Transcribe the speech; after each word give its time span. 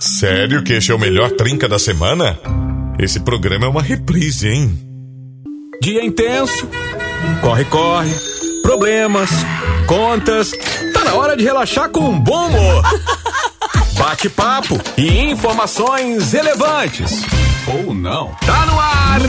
Sério 0.00 0.62
que 0.62 0.72
este 0.72 0.90
é 0.90 0.94
o 0.94 0.98
melhor 0.98 1.30
trinca 1.32 1.68
da 1.68 1.78
semana? 1.78 2.38
Esse 2.98 3.20
programa 3.20 3.66
é 3.66 3.68
uma 3.68 3.82
reprise, 3.82 4.48
hein? 4.48 4.78
Dia 5.82 6.04
intenso, 6.04 6.66
corre, 7.42 7.64
corre, 7.66 8.10
problemas, 8.62 9.28
contas. 9.86 10.52
Tá 10.94 11.04
na 11.04 11.14
hora 11.14 11.36
de 11.36 11.44
relaxar 11.44 11.90
com 11.90 12.08
um 12.08 12.18
bom 12.18 12.46
humor. 12.46 12.82
Bate-papo 13.98 14.80
e 14.96 15.30
informações 15.30 16.32
relevantes. 16.32 17.22
Ou 17.68 17.92
não. 17.94 18.28
Tá 18.46 18.64
no 18.66 18.78
ar, 18.78 19.20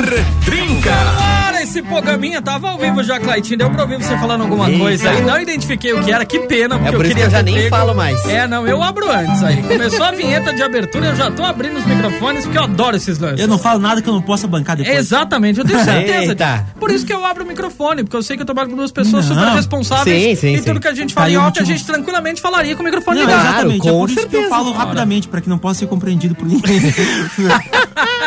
Trinca! 0.45 0.91
Cara, 0.91 1.63
esse 1.63 1.81
programinha 1.81 2.39
tava 2.39 2.69
ao 2.69 2.77
vivo 2.77 3.01
já, 3.01 3.19
Claitinho. 3.19 3.57
Deu 3.57 3.69
pra 3.71 3.81
ouvir 3.81 3.97
você 3.97 4.15
falando 4.19 4.41
alguma 4.41 4.67
Eita. 4.69 4.79
coisa 4.79 5.09
aí. 5.09 5.21
Não 5.23 5.41
identifiquei 5.41 5.91
o 5.93 6.03
que 6.03 6.11
era, 6.11 6.23
que 6.23 6.39
pena, 6.41 6.77
porque 6.77 6.89
É 6.93 6.97
por 6.97 7.05
eu 7.05 7.09
isso 7.11 7.15
que 7.15 7.21
queria 7.23 7.25
eu 7.25 7.31
já 7.31 7.41
nem 7.41 7.55
pego. 7.55 7.69
falo 7.69 7.95
mais. 7.95 8.23
É, 8.27 8.47
não, 8.47 8.67
eu 8.67 8.83
abro 8.83 9.09
antes 9.11 9.43
aí. 9.43 9.63
Começou 9.63 10.03
a 10.05 10.11
vinheta 10.11 10.53
de 10.53 10.61
abertura, 10.61 11.07
eu 11.07 11.15
já 11.15 11.31
tô 11.31 11.43
abrindo 11.43 11.77
os 11.79 11.85
microfones, 11.85 12.43
porque 12.45 12.57
eu 12.59 12.63
adoro 12.63 12.95
esses 12.95 13.17
lances. 13.17 13.39
Eu 13.39 13.47
não 13.47 13.57
falo 13.57 13.79
nada 13.79 14.01
que 14.03 14.07
eu 14.09 14.13
não 14.13 14.21
possa 14.21 14.47
bancar 14.47 14.75
depois. 14.77 14.95
Exatamente, 14.97 15.59
eu 15.59 15.65
tenho 15.65 15.83
certeza. 15.83 16.31
Eita. 16.33 16.65
Por 16.79 16.91
isso 16.91 17.05
que 17.07 17.13
eu 17.13 17.25
abro 17.25 17.43
o 17.43 17.47
microfone, 17.47 18.03
porque 18.03 18.17
eu 18.17 18.21
sei 18.23 18.35
que 18.35 18.43
eu 18.43 18.45
trabalho 18.45 18.69
com 18.69 18.75
duas 18.75 18.91
pessoas 18.91 19.27
Não. 19.29 19.35
super 19.35 19.49
responsáveis. 19.55 20.21
Sim, 20.23 20.35
sim, 20.35 20.53
e 20.53 20.57
sim. 20.59 20.63
tudo 20.63 20.79
que 20.79 20.87
a 20.87 20.93
gente 20.93 21.13
fala 21.15 21.25
Aí 21.27 21.33
em 21.33 21.37
off, 21.37 21.59
a 21.59 21.63
gente 21.63 21.83
tranquilamente 21.85 22.39
falaria 22.39 22.75
com 22.75 22.83
o 22.83 22.85
microfone 22.85 23.19
Não, 23.19 23.25
ligado. 23.25 23.45
exatamente. 23.47 23.79
com 23.79 23.89
é 23.89 23.91
por 23.93 24.09
isso 24.09 24.15
que 24.19 24.25
eu 24.25 24.29
certeza. 24.41 24.49
falo 24.49 24.71
rapidamente, 24.73 25.27
pra 25.27 25.41
que 25.41 25.49
não 25.49 25.57
possa 25.57 25.79
ser 25.79 25.87
compreendido 25.87 26.35
por 26.35 26.47
ninguém. 26.47 26.81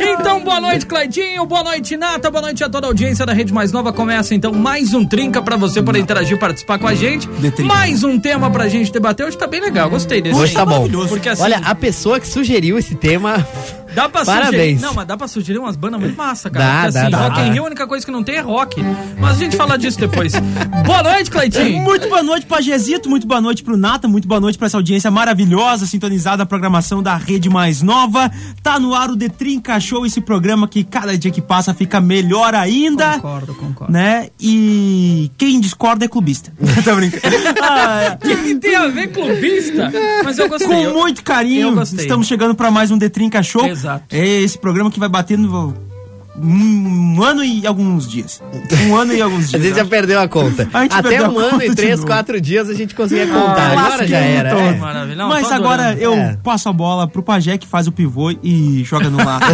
Então, 0.00 0.40
boa 0.42 0.60
noite, 0.60 0.86
Claidinho, 0.86 1.44
boa 1.46 1.62
noite, 1.64 1.96
Nata, 1.96 2.30
boa 2.30 2.42
noite 2.42 2.62
a 2.64 2.68
toda 2.68 2.86
a 2.86 2.90
audiência 2.90 3.24
da 3.26 3.32
Rede 3.32 3.52
Mais 3.52 3.72
Nova. 3.72 3.92
Começa 3.92 4.34
então 4.34 4.52
mais 4.52 4.94
um 4.94 5.04
Trinca 5.04 5.42
pra 5.42 5.56
você 5.56 5.82
poder 5.82 5.98
interagir, 5.98 6.38
participar 6.38 6.78
com 6.78 6.86
a 6.86 6.94
gente. 6.94 7.28
Mais 7.64 8.02
um 8.04 8.18
tema 8.18 8.50
pra 8.50 8.68
gente 8.68 8.92
debater. 8.92 9.26
Hoje 9.26 9.36
tá 9.36 9.46
bem 9.46 9.60
legal, 9.60 9.90
gostei 9.90 10.20
desse. 10.20 10.38
Hoje 10.38 10.54
tá 10.54 10.64
bom. 10.64 10.88
Porque 11.08 11.28
assim, 11.28 11.42
Olha, 11.42 11.58
a 11.58 11.74
pessoa 11.74 12.18
que 12.20 12.26
sugeriu 12.26 12.78
esse 12.78 12.94
tema. 12.94 13.46
Dá 13.94 14.08
pra 14.08 14.24
parabéns. 14.24 14.50
sugerir. 14.52 14.80
Não, 14.80 14.94
mas 14.94 15.06
dá 15.06 15.16
pra 15.16 15.28
sugerir 15.28 15.58
umas 15.58 15.76
bandas 15.76 16.00
muito 16.00 16.16
massa, 16.16 16.50
cara. 16.50 16.64
Dá, 16.64 16.72
Porque, 16.82 16.92
dá, 16.92 17.00
assim, 17.02 17.10
dá. 17.10 17.18
Rock 17.28 17.40
in 17.40 17.52
Rio, 17.52 17.62
a 17.62 17.66
única 17.66 17.86
coisa 17.86 18.04
que 18.06 18.12
não 18.12 18.22
tem 18.22 18.36
é 18.36 18.40
rock. 18.40 18.82
Mas 19.18 19.36
a 19.36 19.38
gente 19.44 19.56
fala 19.56 19.76
disso 19.78 19.98
depois. 19.98 20.32
boa 20.84 21.02
noite, 21.02 21.30
Claitinho. 21.30 21.82
muito 21.82 22.08
boa 22.08 22.22
noite 22.22 22.46
pra 22.46 22.60
Gesito, 22.60 23.08
muito 23.08 23.26
boa 23.26 23.40
noite 23.40 23.62
pro 23.62 23.76
Nata, 23.76 24.06
muito 24.08 24.26
boa 24.28 24.40
noite 24.40 24.58
pra 24.58 24.66
essa 24.66 24.76
audiência 24.76 25.10
maravilhosa, 25.10 25.86
sintonizada 25.86 26.38
na 26.38 26.46
programação 26.46 27.02
da 27.02 27.16
Rede 27.16 27.48
Mais 27.48 27.82
Nova. 27.82 28.30
Tá 28.62 28.78
no 28.78 28.94
ar 28.94 29.10
o 29.10 29.16
The 29.16 29.28
Trinca 29.28 29.78
Show, 29.80 30.04
esse 30.06 30.20
programa 30.20 30.66
que 30.68 30.82
cada 30.84 31.16
dia 31.16 31.30
que 31.30 31.40
passa 31.42 31.72
fica 31.74 32.00
melhor 32.00 32.54
ainda. 32.54 33.12
Concordo, 33.14 33.54
concordo. 33.54 33.92
Né? 33.92 34.28
E 34.40 35.30
quem 35.38 35.60
discorda 35.60 36.04
é 36.04 36.08
clubista. 36.08 36.52
Tô 36.84 36.94
brincando. 36.96 37.22
Ah, 37.62 38.16
O 38.16 38.28
que, 38.28 38.54
tem 38.56 38.74
a 38.76 38.86
ver 38.88 39.08
clubista? 39.08 39.90
Mas 40.24 40.38
eu 40.38 40.48
gostei. 40.48 40.66
Com 40.68 40.74
eu- 40.74 40.92
muito 40.94 41.22
carinho, 41.22 41.80
estamos 41.82 42.26
chegando 42.26 42.54
para 42.54 42.70
mais 42.70 42.90
um 42.90 42.98
The 42.98 43.08
Trinca 43.08 43.42
Show. 43.42 43.66
Exato. 43.66 43.81
É 44.10 44.24
esse 44.40 44.58
programa 44.58 44.90
que 44.90 45.00
vai 45.00 45.08
bater 45.08 45.38
no 45.38 45.91
um 46.36 47.22
ano 47.22 47.44
e 47.44 47.66
alguns 47.66 48.08
dias. 48.08 48.42
Um 48.88 48.96
ano 48.96 49.12
e 49.12 49.20
alguns 49.20 49.46
A 49.46 49.50
dias. 49.58 49.62
gente 49.64 49.74
já 49.76 49.82
acho. 49.82 49.90
perdeu 49.90 50.20
a 50.20 50.28
conta. 50.28 50.68
A 50.72 50.82
gente 50.82 50.94
Até 50.94 51.28
um 51.28 51.38
a 51.38 51.42
ano 51.42 51.62
e 51.62 51.74
três, 51.74 52.02
quatro 52.04 52.40
dias 52.40 52.68
a 52.70 52.74
gente 52.74 52.94
conseguia 52.94 53.26
contar. 53.26 53.72
Agora 53.72 53.88
Lasquei 53.88 54.08
já 54.08 54.18
era. 54.18 54.48
é. 54.50 55.14
Não, 55.14 55.28
Mas 55.28 55.50
agora 55.52 55.90
adorando. 55.90 56.02
eu 56.02 56.14
É. 56.14 56.38
passo 56.42 56.68
a 56.68 56.72
bola 56.72 57.06
pro 57.06 57.22
Pajé 57.22 57.58
que 57.58 57.66
faz 57.66 57.86
o 57.86 57.92
pivô 57.92 58.30
e 58.42 58.82
joga 58.84 59.10
no 59.10 59.18
lado. 59.22 59.44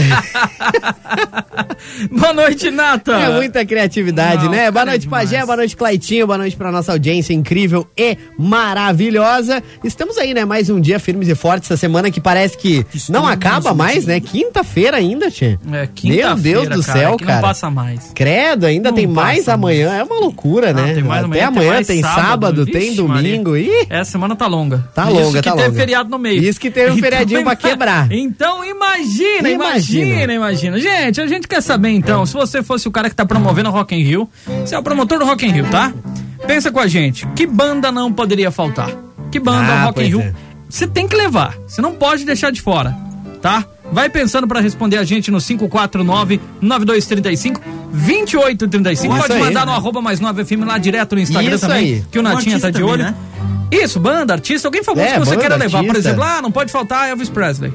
Boa 2.11 2.33
noite, 2.33 2.71
Nata. 2.71 3.13
É 3.13 3.35
muita 3.35 3.65
criatividade, 3.65 4.45
Não, 4.45 4.51
né? 4.51 4.71
Boa 4.71 4.85
cara, 4.85 4.91
é 4.91 4.93
noite, 4.93 5.09
Pajé, 5.09 5.45
boa 5.45 5.57
noite, 5.57 5.77
Claitinho, 5.77 6.27
boa 6.27 6.39
noite 6.39 6.57
pra 6.57 6.71
nossa 6.73 6.93
audiência 6.93 7.33
incrível 7.33 7.87
e 7.97 8.17
maravilhosa. 8.39 9.63
Estamos 9.83 10.17
aí, 10.19 10.35
né? 10.35 10.45
Mais 10.45 10.71
um 10.71 10.81
dia 10.81 10.99
firmes 10.99 11.29
e 11.29 11.35
fortes 11.35 11.71
essa 11.71 11.77
semana 11.77 12.11
que 12.11 12.21
parece 12.21 12.57
que 12.57 12.85
não 13.09 13.27
acaba 13.27 13.75
mais, 13.75 14.07
né? 14.07 14.21
Quinta-feira 14.21 14.97
ainda, 14.97 15.31
Tchê. 15.31 15.59
É, 15.67 15.71
Meu 15.71 15.89
quinta-feira, 15.89 16.68
Deus 16.69 16.81
do 16.85 16.87
cara, 16.87 16.99
céu, 16.99 17.17
que 17.17 17.25
cara. 17.25 17.37
Não 17.37 17.43
passa 17.49 17.71
mais. 17.71 18.11
Credo, 18.15 18.67
ainda 18.67 18.91
Não 18.91 18.97
tem 18.97 19.07
mais 19.07 19.49
amanhã. 19.49 19.93
É 19.95 20.03
uma 20.05 20.19
loucura, 20.21 20.73
Não, 20.73 20.83
né? 20.87 20.95
tem 20.95 21.03
mais 21.03 21.19
Até 21.25 21.27
amanhã, 21.27 21.39
tem 21.41 21.49
amanhã 21.49 21.73
mais 21.75 21.87
tem 21.87 22.01
sábado. 22.03 22.23
sábado, 22.27 22.65
Vixe, 22.65 22.79
tem 22.79 22.95
domingo. 22.95 23.57
Ih, 23.57 23.87
Essa 23.91 24.13
semana 24.13 24.35
tá 24.37 24.47
longa. 24.47 24.89
Tá 24.95 25.05
Isso 25.11 25.13
longa, 25.21 25.43
que 25.43 25.49
tá 25.49 25.55
teve 25.57 25.67
longa. 25.69 25.79
feriado 25.81 26.09
no 26.11 26.19
meio. 26.19 26.43
Isso 26.43 26.61
que 26.61 26.71
teve 26.71 26.91
um 26.93 26.99
feriadinho 26.99 27.43
pra 27.45 27.57
quebrar. 27.57 28.11
Então 28.13 28.65
imagina, 28.65 29.49
Imagina. 29.49 30.33
imagina. 30.35 30.79
Gente, 30.79 31.21
a 31.21 31.27
gente 31.27 31.47
quer 31.49 31.61
saber 31.61 31.91
então, 31.91 32.25
se 32.27 32.35
você 32.35 32.63
fosse 32.63 32.89
o 32.89 32.91
cara 32.91 33.09
que 33.09 33.17
tá 33.17 33.25
promovendo 33.27 33.69
o 33.69 33.73
Rock 33.73 33.95
in 33.95 34.03
Rio, 34.03 34.29
você 34.65 34.75
é 34.75 34.79
o 34.79 34.83
promotor 34.83 35.19
do 35.19 35.25
Rock 35.25 35.47
in 35.47 35.51
Rio, 35.51 35.67
tá? 35.71 35.93
Pensa 36.47 36.71
com 36.71 36.79
a 36.81 36.87
gente, 36.87 37.27
que 37.35 37.47
banda 37.47 37.91
não 37.91 38.13
poderia 38.13 38.51
faltar? 38.51 38.91
Que 39.31 39.39
banda 39.41 39.73
Ah, 39.73 39.85
Rock 39.85 40.03
in 40.03 40.07
Rio 40.07 40.21
é. 40.21 40.33
você 40.69 40.87
tem 40.87 41.07
que 41.09 41.17
levar, 41.17 41.55
você 41.67 41.83
não 41.83 41.93
pode 41.95 42.25
deixar 42.25 42.51
de 42.53 42.61
fora, 42.63 42.97
tá? 43.43 43.65
Vai 43.93 44.09
pensando 44.11 44.47
pra 44.47 44.61
responder 44.61 44.99
a 44.99 45.05
gente 45.05 45.31
no 45.31 45.39
549 45.41 46.41
9235 46.61 47.61
2835. 47.91 49.13
Isso 49.15 49.23
Pode 49.23 49.33
aí. 49.33 49.41
mandar 49.41 49.65
no 49.67 49.73
arroba 49.73 50.01
mais 50.03 50.21
9 50.21 50.45
FM 50.45 50.65
lá 50.67 50.77
direto 50.79 51.15
no 51.15 51.21
Instagram 51.23 51.55
Isso 51.55 51.67
também, 51.67 51.85
aí. 51.95 52.05
que 52.11 52.19
o 52.19 52.23
Natinha 52.23 52.61
tá 52.61 52.69
de 52.71 52.79
também, 52.81 52.91
olho. 52.93 53.03
né? 53.05 53.15
Isso, 53.71 53.99
banda, 54.01 54.33
artista, 54.35 54.69
alguém 54.69 54.83
famoso 54.83 55.07
É, 55.07 55.13
que 55.15 55.19
você 55.21 55.37
queira 55.37 55.57
levar. 55.57 55.81
Por 55.81 55.89
artista. 55.91 56.09
exemplo, 56.11 56.25
ah, 56.25 56.41
não 56.43 56.51
pode 56.51 56.71
faltar 56.73 57.09
Elvis 57.09 57.29
Presley. 57.29 57.73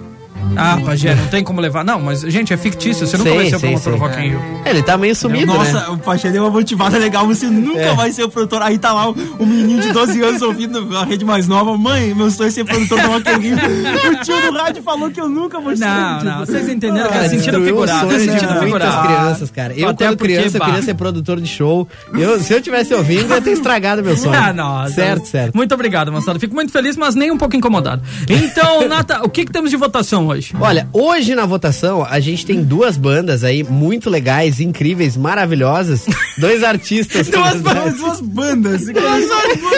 Ah, 0.56 0.80
Pajé, 0.86 1.16
não 1.16 1.28
tem 1.28 1.44
como 1.44 1.60
levar. 1.60 1.84
Não, 1.84 2.00
mas, 2.00 2.22
gente, 2.22 2.54
é 2.54 2.58
fictício. 2.58 3.08
Você 3.08 3.18
nunca 3.18 3.30
Sim, 3.32 3.36
vai 3.38 3.50
ser 3.50 3.56
o 3.56 3.60
promotor 3.60 3.94
do 3.94 4.00
Rock 4.00 4.20
in 4.20 4.30
Rio. 4.30 4.40
Ele 4.66 4.84
tá 4.84 4.98
meio 4.98 5.16
sumido, 5.16 5.48
Nossa, 5.54 5.74
né? 5.74 5.88
o 5.90 5.98
Pajé 5.98 6.30
deu 6.32 6.44
uma 6.44 6.52
motivada 6.52 6.98
legal. 6.98 7.26
Você 7.28 7.48
nunca 7.48 7.80
É. 7.80 7.96
vai 7.96 8.12
ser 8.12 8.24
o 8.24 8.30
produtor. 8.30 8.62
Aí 8.62 8.78
tá 8.78 8.94
lá 8.94 9.10
o, 9.10 9.16
o 9.40 9.46
menino 9.46 9.82
de 9.82 9.92
12 9.92 10.22
anos 10.22 10.42
ouvindo 10.42 10.96
a 10.98 11.06
rede 11.06 11.26
mais 11.26 11.48
nova. 11.48 11.76
Mãe, 11.78 12.14
meu 12.14 12.30
sonho 12.30 12.48
é 12.48 12.52
ser 12.52 12.66
produtor 12.66 13.02
do 13.02 13.08
Rock 13.08 13.30
in 13.32 13.40
Rio. 13.40 13.56
O 13.58 14.24
tio 14.24 14.42
do 14.42 14.58
rádio 14.58 14.84
falou 14.84 15.10
que 15.10 15.20
eu 15.20 15.28
nunca 15.30 15.60
vou 15.60 15.76
ser. 15.76 15.86
Não, 15.86 16.18
tipo. 16.20 16.30
não, 16.30 16.40
vocês 16.40 16.70
entenderam 16.70 17.08
que 17.08 17.14
Cara, 17.14 17.26
é 17.26 17.30
sentido 17.30 17.64
figurado. 17.64 18.12
É 18.14 18.20
sentido 18.20 18.48
muitas 18.54 18.64
figurado. 18.64 19.08
crianças, 19.08 19.52
cara. 19.52 19.74
Eu, 19.76 19.90
Até 19.90 20.06
quando 20.06 20.18
porque, 20.18 20.34
criança, 20.36 20.58
eu 20.58 20.60
bah. 20.60 20.66
queria 20.68 20.82
ser 20.84 20.94
produtor 20.94 21.42
de 21.42 21.48
show. 21.48 21.88
Eu, 22.14 22.40
se 22.40 22.54
eu 22.54 22.62
tivesse 22.62 22.94
ouvindo, 22.94 23.30
eu 23.32 23.36
ia 23.36 23.42
ter 23.42 23.52
estragado 23.52 24.04
meu 24.04 24.16
sonho. 24.18 24.36
Ah, 24.40 24.54
nossa. 24.54 24.94
Certo, 24.94 25.26
certo. 25.28 25.56
Muito 25.56 25.74
obrigado, 25.74 26.12
moçada. 26.12 26.40
Fico 26.40 26.54
muito 26.54 26.72
feliz, 26.72 26.96
mas 26.96 27.16
nem 27.16 27.32
um 27.32 27.38
pouco 27.38 27.56
incomodado. 27.56 28.02
Então, 28.30 28.88
Nata, 28.90 29.22
o 29.24 29.30
que, 29.30 29.46
que 29.46 29.52
temos 29.52 29.70
de 29.70 29.78
votação 29.78 30.28
hoje? 30.28 30.33
Olha, 30.60 30.88
hoje 30.94 31.36
na 31.36 31.46
votação 31.46 32.06
a 32.06 32.20
gente 32.20 32.46
tem 32.46 32.64
duas 32.64 32.98
bandas 32.98 33.44
aí 33.44 33.64
muito 33.64 34.10
legais, 34.10 34.60
incríveis, 34.60 35.16
maravilhosas. 35.18 36.06
Dois 36.38 36.64
artistas. 36.64 37.28
Duas, 37.28 37.62
bandas, 37.62 37.96
duas 37.98 38.22
bandas. 38.22 38.88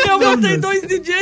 Eu 0.08 0.20
botei 0.20 0.58
dois 0.58 0.82
DJ. 0.88 1.14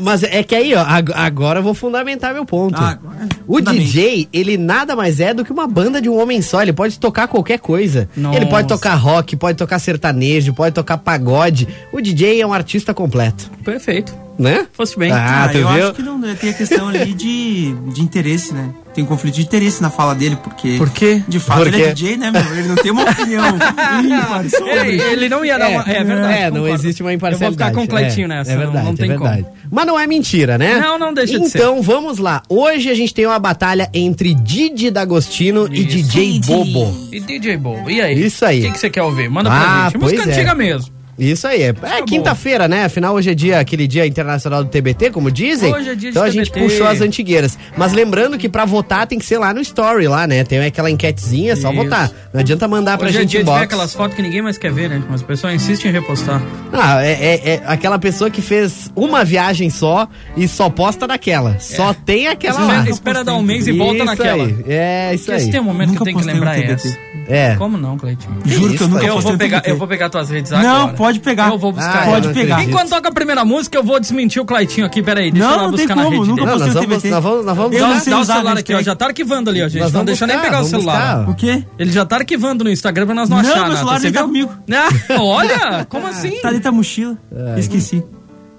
Mas 0.00 0.22
é 0.22 0.42
que 0.42 0.54
aí, 0.54 0.74
ó, 0.74 0.80
ag- 0.82 1.12
agora 1.14 1.58
eu 1.60 1.62
vou 1.62 1.74
fundamentar 1.74 2.32
meu 2.32 2.44
ponto. 2.44 2.74
Ah, 2.78 2.90
agora- 2.90 3.28
o. 3.46 3.60
DJ, 3.60 4.28
ele 4.32 4.56
nada 4.56 4.94
mais 4.96 5.20
é 5.20 5.32
do 5.34 5.44
que 5.44 5.52
uma 5.52 5.66
banda 5.66 6.00
de 6.00 6.08
um 6.08 6.20
homem 6.20 6.40
só. 6.42 6.62
Ele 6.62 6.72
pode 6.72 6.98
tocar 6.98 7.28
qualquer 7.28 7.58
coisa. 7.58 8.08
Nossa. 8.16 8.36
Ele 8.36 8.46
pode 8.46 8.68
tocar 8.68 8.94
rock, 8.94 9.36
pode 9.36 9.58
tocar 9.58 9.78
sertanejo, 9.78 10.52
pode 10.54 10.74
tocar 10.74 10.98
pagode. 10.98 11.66
O 11.92 12.00
DJ 12.00 12.40
é 12.40 12.46
um 12.46 12.52
artista 12.52 12.92
completo, 12.94 13.50
Perfeito. 13.64 14.14
né? 14.38 14.66
Fosse 14.72 14.98
bem. 14.98 15.10
Ah, 15.12 15.44
Ah, 15.44 15.48
tu 15.48 15.58
eu 15.58 15.68
viu? 15.68 15.82
acho 15.84 15.94
que 15.94 16.02
não, 16.02 16.18
né? 16.18 16.36
tem 16.40 16.50
a 16.50 16.54
questão 16.54 16.88
ali 16.88 17.12
de, 17.14 17.72
de 17.92 18.00
interesse, 18.02 18.52
né? 18.54 18.70
Tem 18.94 19.02
um 19.02 19.06
conflito 19.06 19.34
de 19.36 19.42
interesse 19.42 19.80
na 19.80 19.88
fala 19.90 20.14
dele, 20.14 20.36
porque. 20.42 20.76
Por 20.76 20.90
quê? 20.90 21.22
De 21.26 21.40
fato, 21.40 21.58
Por 21.58 21.66
ele 21.68 21.82
é 21.82 21.92
DJ, 21.94 22.16
né, 22.18 22.30
meu? 22.30 22.42
Ele 22.56 22.68
não 22.68 22.74
tem 22.76 22.90
uma 22.92 23.02
opinião. 23.10 23.44
Ele, 24.82 25.00
ele 25.02 25.28
não 25.28 25.44
ia 25.44 25.58
dar 25.58 25.68
uma. 25.70 25.82
É 25.82 26.04
verdade. 26.04 26.34
É, 26.34 26.50
não 26.50 26.56
concordo. 26.62 26.74
existe 26.74 27.02
uma 27.02 27.12
imparcialidade. 27.12 27.52
Eu 27.52 27.56
vou 27.58 27.66
ficar 27.68 27.72
com 27.80 27.84
o 27.84 27.88
Cleitinho 27.88 28.24
é, 28.26 28.28
nessa. 28.28 28.50
É 28.52 28.54
não- 28.54 28.62
verdade, 28.64 28.86
não, 28.86 28.94
tem 28.94 29.04
é 29.04 29.08
verdade. 29.08 29.42
como. 29.44 29.56
Mas 29.70 29.86
não 29.86 29.98
é 29.98 30.06
mentira, 30.06 30.58
né? 30.58 30.78
Não, 30.78 30.98
não 30.98 31.14
deixa 31.14 31.38
de 31.38 31.48
ser. 31.48 31.58
Então 31.58 31.80
vamos 31.82 32.18
lá. 32.18 32.42
Hoje 32.48 32.90
a 32.90 32.94
gente 32.94 33.14
tem 33.14 33.26
uma 33.26 33.38
batalha 33.38 33.88
entre 33.94 34.34
Didi 34.34 34.90
D'Agostino 34.90 35.68
e 35.72 35.78
Isso. 35.80 35.88
DJ 35.88 36.32
Didi. 36.32 36.46
Bobo. 36.52 37.08
E 37.12 37.20
DJ 37.20 37.56
Bobo, 37.56 37.90
e 37.90 38.00
aí? 38.00 38.24
Isso 38.26 38.44
aí. 38.44 38.60
O 38.60 38.62
que, 38.66 38.70
que 38.72 38.78
você 38.78 38.90
quer 38.90 39.02
ouvir? 39.02 39.28
Manda 39.30 39.50
Ah, 39.50 39.54
pra 39.54 39.84
gente. 39.90 39.98
Música 39.98 40.22
pois 40.24 40.36
é. 40.36 40.40
antiga 40.40 40.54
mesmo. 40.54 40.92
Isso 41.18 41.46
aí, 41.46 41.62
é, 41.62 41.68
é 41.68 42.02
quinta-feira, 42.06 42.66
né? 42.66 42.84
Afinal, 42.84 43.14
hoje 43.14 43.30
é 43.30 43.34
dia, 43.34 43.60
aquele 43.60 43.86
dia 43.86 44.06
internacional 44.06 44.64
do 44.64 44.70
TBT, 44.70 45.10
como 45.10 45.30
dizem. 45.30 45.72
Hoje 45.72 45.90
é 45.90 45.94
dia 45.94 45.96
de 45.96 46.08
então 46.08 46.22
a 46.22 46.30
gente 46.30 46.50
TBT. 46.50 46.68
puxou 46.70 46.86
as 46.86 47.00
antigueiras. 47.00 47.58
Mas 47.76 47.92
lembrando 47.92 48.38
que 48.38 48.48
pra 48.48 48.64
votar 48.64 49.06
tem 49.06 49.18
que 49.18 49.24
ser 49.26 49.38
lá 49.38 49.52
no 49.52 49.60
story, 49.60 50.08
lá, 50.08 50.26
né? 50.26 50.42
Tem 50.42 50.58
aquela 50.64 50.90
enquetezinha, 50.90 51.52
é 51.52 51.56
só 51.56 51.70
Isso. 51.70 51.82
votar. 51.82 52.10
Não 52.32 52.40
adianta 52.40 52.66
mandar 52.66 52.96
pra 52.98 53.08
Hoje 53.08 53.18
é 53.18 53.20
gente 53.20 53.30
dia 53.30 53.40
de 53.40 53.42
inbox. 53.44 53.58
ver 53.60 53.64
aquelas 53.66 53.92
fotos 53.94 54.16
que 54.16 54.22
ninguém 54.22 54.40
mais 54.42 54.56
quer 54.58 54.72
ver, 54.72 54.88
né? 54.88 55.02
Mas 55.08 55.20
o 55.20 55.24
pessoal 55.24 55.52
insiste 55.52 55.84
em 55.86 55.90
repostar. 55.92 56.42
Ah, 56.72 57.04
é, 57.04 57.12
é- 57.12 57.48
é 57.54 57.62
aquela 57.66 57.98
pessoa 57.98 58.30
que 58.30 58.40
fez 58.40 58.90
uma 58.96 59.24
viagem 59.24 59.68
só 59.70 60.08
e 60.36 60.48
só 60.48 60.70
posta 60.70 61.06
naquela. 61.06 61.58
Só 61.60 61.92
tem 61.92 62.26
aquela 62.28 62.60
lá. 62.60 62.74
Espera, 62.78 62.90
espera 62.90 63.24
dar 63.24 63.34
um 63.34 63.42
mês 63.42 63.66
e 63.66 63.72
volta 63.72 63.96
Isso 63.96 64.04
naquela. 64.06 64.44
aí, 64.44 64.56
É, 64.66 65.14
isso 65.14 65.24
Porque 65.26 65.38
aí. 65.40 65.44
se 65.46 65.50
tem 65.50 65.60
um 65.60 65.64
momento 65.64 65.88
Nunca 65.90 66.04
que 66.04 66.10
eu 66.10 66.14
tenho 66.14 66.26
que 66.26 66.32
lembrar 66.32 66.58
essa. 66.58 66.98
É. 67.28 67.54
Como 67.56 67.78
não, 67.78 67.96
Cleitinho? 67.96 68.36
Juro 68.44 68.74
que 68.74 68.82
eu 68.82 68.88
nunca 68.88 69.06
Eu 69.06 69.20
vou, 69.20 69.38
pegar, 69.38 69.62
eu 69.64 69.76
vou 69.76 69.86
pegar 69.86 70.10
tuas 70.10 70.28
redes 70.30 70.50
Não, 70.50 70.58
agora. 70.58 70.96
Pode 71.02 71.20
pegar. 71.20 71.50
Eu 71.50 71.58
vou 71.58 71.72
buscar. 71.72 72.02
Ah, 72.02 72.06
Pode 72.06 72.26
não 72.28 72.34
pegar. 72.34 72.54
acredito. 72.56 72.74
Enquanto 72.74 72.90
toca 72.90 73.08
a 73.08 73.12
primeira 73.12 73.44
música, 73.44 73.76
eu 73.78 73.82
vou 73.82 73.98
desmentir 73.98 74.40
o 74.40 74.44
Claitinho 74.44 74.86
aqui. 74.86 75.02
Peraí, 75.02 75.30
deixa 75.30 75.46
Não, 75.46 75.52
eu 75.54 75.56
lá 75.60 75.62
não 75.68 75.72
tem 75.76 75.86
buscar 75.86 75.96
na 75.96 76.04
como, 76.04 76.16
rede 76.16 76.28
nunca. 76.30 76.44
Não, 76.46 76.52
postei 76.52 76.72
vamos, 76.72 76.88
TBT. 76.88 77.10
nós 77.10 77.24
vamos, 77.24 77.44
nós 77.46 77.56
vamos 77.56 77.76
Eu 77.76 77.88
não 77.88 78.00
sei 78.00 78.14
o 78.14 78.24
celular 78.24 78.58
aqui, 78.58 78.74
ó. 78.74 78.82
Já 78.82 78.94
tá 78.94 79.06
arquivando 79.06 79.50
ali, 79.50 79.62
ó, 79.62 79.68
gente. 79.68 79.82
Nós 79.82 79.92
Não 79.92 80.04
deixa 80.04 80.26
nem 80.26 80.38
pegar 80.38 80.60
o 80.60 80.64
celular. 80.64 81.16
buscar. 81.18 81.30
O 81.30 81.34
quê? 81.34 81.64
Ele 81.78 81.90
já 81.92 82.04
tá 82.04 82.16
arquivando 82.16 82.64
no 82.64 82.70
Instagram 82.70 83.06
pra 83.06 83.14
nós 83.14 83.28
não, 83.28 83.36
Não, 83.42 83.44
achar 83.44 83.54
meu 83.54 83.62
nada. 83.64 83.76
celular 83.76 84.00
nem 84.00 84.12
tá 84.12 84.22
comigo. 84.22 84.52
Ah, 84.72 84.88
olha, 85.22 85.86
como 85.88 86.06
assim? 86.06 86.38
Tá 86.40 86.48
dentro 86.50 86.64
da 86.64 86.72
mochila. 86.72 87.16
Esqueci. 87.58 88.02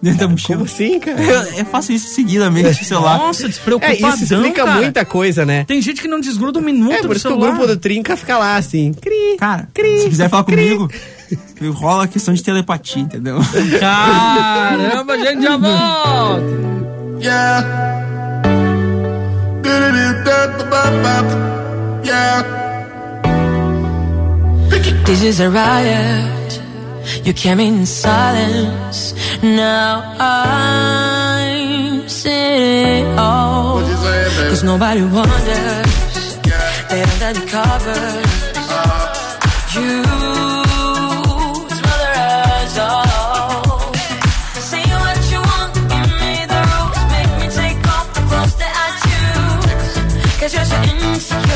dentro 0.02 0.20
da 0.20 0.28
mochila. 0.28 0.58
Como 0.58 0.66
assim, 0.66 1.00
cara? 1.00 1.22
Eu, 1.22 1.42
eu 1.60 1.66
faço 1.66 1.92
isso 1.94 2.10
seguidamente 2.14 2.68
no 2.68 2.86
celular. 2.86 3.18
Nossa, 3.20 3.46
É, 3.46 3.48
despreocupadão, 3.50 4.10
isso 4.10 4.24
explica 4.34 4.66
cara. 4.66 4.82
muita 4.82 5.06
coisa, 5.06 5.46
né? 5.46 5.64
Tem 5.66 5.82
gente 5.82 6.02
que 6.02 6.08
não 6.10 6.20
desgruda 6.20 6.60
um 6.60 6.62
minuto 6.62 6.92
É, 6.94 6.98
por 7.02 7.08
do 7.10 7.14
isso 7.16 7.28
que 7.28 7.34
o 7.34 7.38
grupo 7.38 7.66
do 7.66 7.78
Trinca 7.78 8.18
fica 8.18 8.38
lá, 8.38 8.58
assim. 8.58 8.92
Cri, 8.94 9.38
Cara, 9.40 9.68
cri, 9.74 10.02
se 10.02 10.10
quiser 10.10 10.30
falar 10.30 10.44
cri. 10.44 10.56
comigo, 10.58 10.90
rola 11.74 12.04
a 12.04 12.08
questão 12.08 12.34
de 12.34 12.44
telepatia, 12.44 13.02
entendeu? 13.02 13.40
Caramba, 13.80 15.14
a 15.14 15.18
gente 15.18 15.44
já 15.44 15.58
volta. 15.58 16.74
This 25.06 25.22
is 25.22 25.40
a 25.42 25.50
riot. 25.50 26.62
You 27.24 27.34
came 27.34 27.60
in 27.60 27.86
silence. 27.86 29.14
Now 29.44 30.16
I'm 30.20 32.10
sitting 32.10 33.06
all. 33.20 33.82
Cause 34.50 34.64
nobody 34.64 35.04
wonders. 35.04 36.40
They 36.90 37.02
under 37.02 37.40
the 37.40 37.46
covers. 37.48 38.33
Cause 50.44 50.54
you're 50.56 50.66
so 50.66 50.76
insecure. 51.08 51.53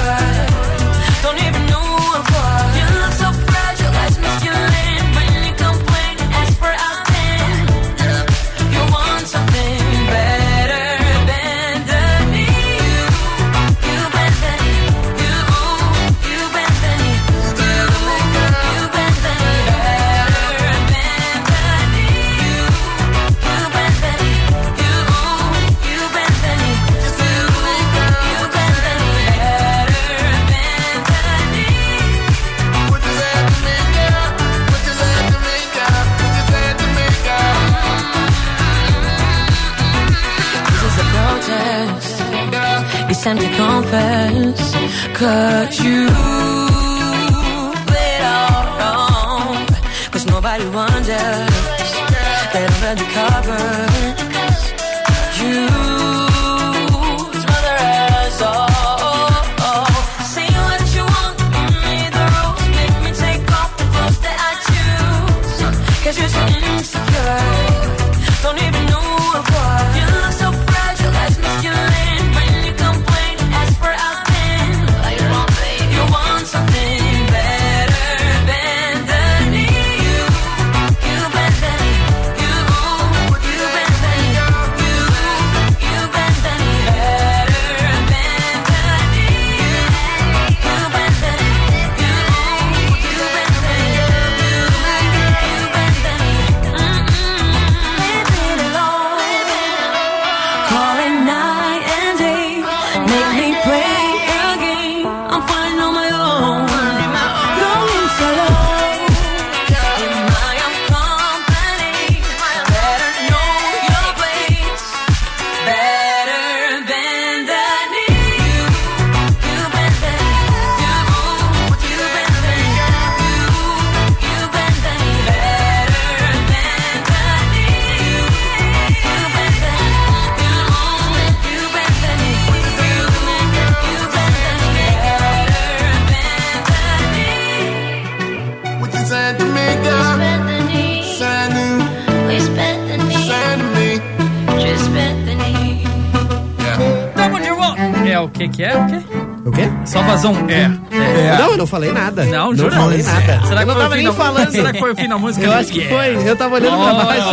Vazão 150.32 150.50
é. 150.50 150.72
é. 150.96 151.38
Não, 151.38 151.52
eu 151.52 151.58
não 151.58 151.68
falei 151.68 151.92
nada. 151.92 152.26
Não, 152.26 152.52
não 152.54 152.72
falei 152.72 153.04
nada. 153.04 153.42
Será 153.48 153.62
eu 153.62 153.68
que 153.68 153.74
não 153.74 153.74
foi 153.74 153.84
tava 153.84 153.96
nem 153.96 154.14
falando. 154.14 154.52
Será 154.52 154.74
que 154.74 154.80
foi 154.80 154.92
o 154.92 154.96
fim 154.96 155.08
da 155.08 155.18
música? 155.20 155.46
Eu 155.46 155.54
acho 155.54 155.72
que 155.72 155.82
foi. 155.88 156.28
Eu 156.30 156.36
tava 156.36 156.56
olhando 156.56 156.78
pra 156.84 156.94
baixo. 157.06 157.28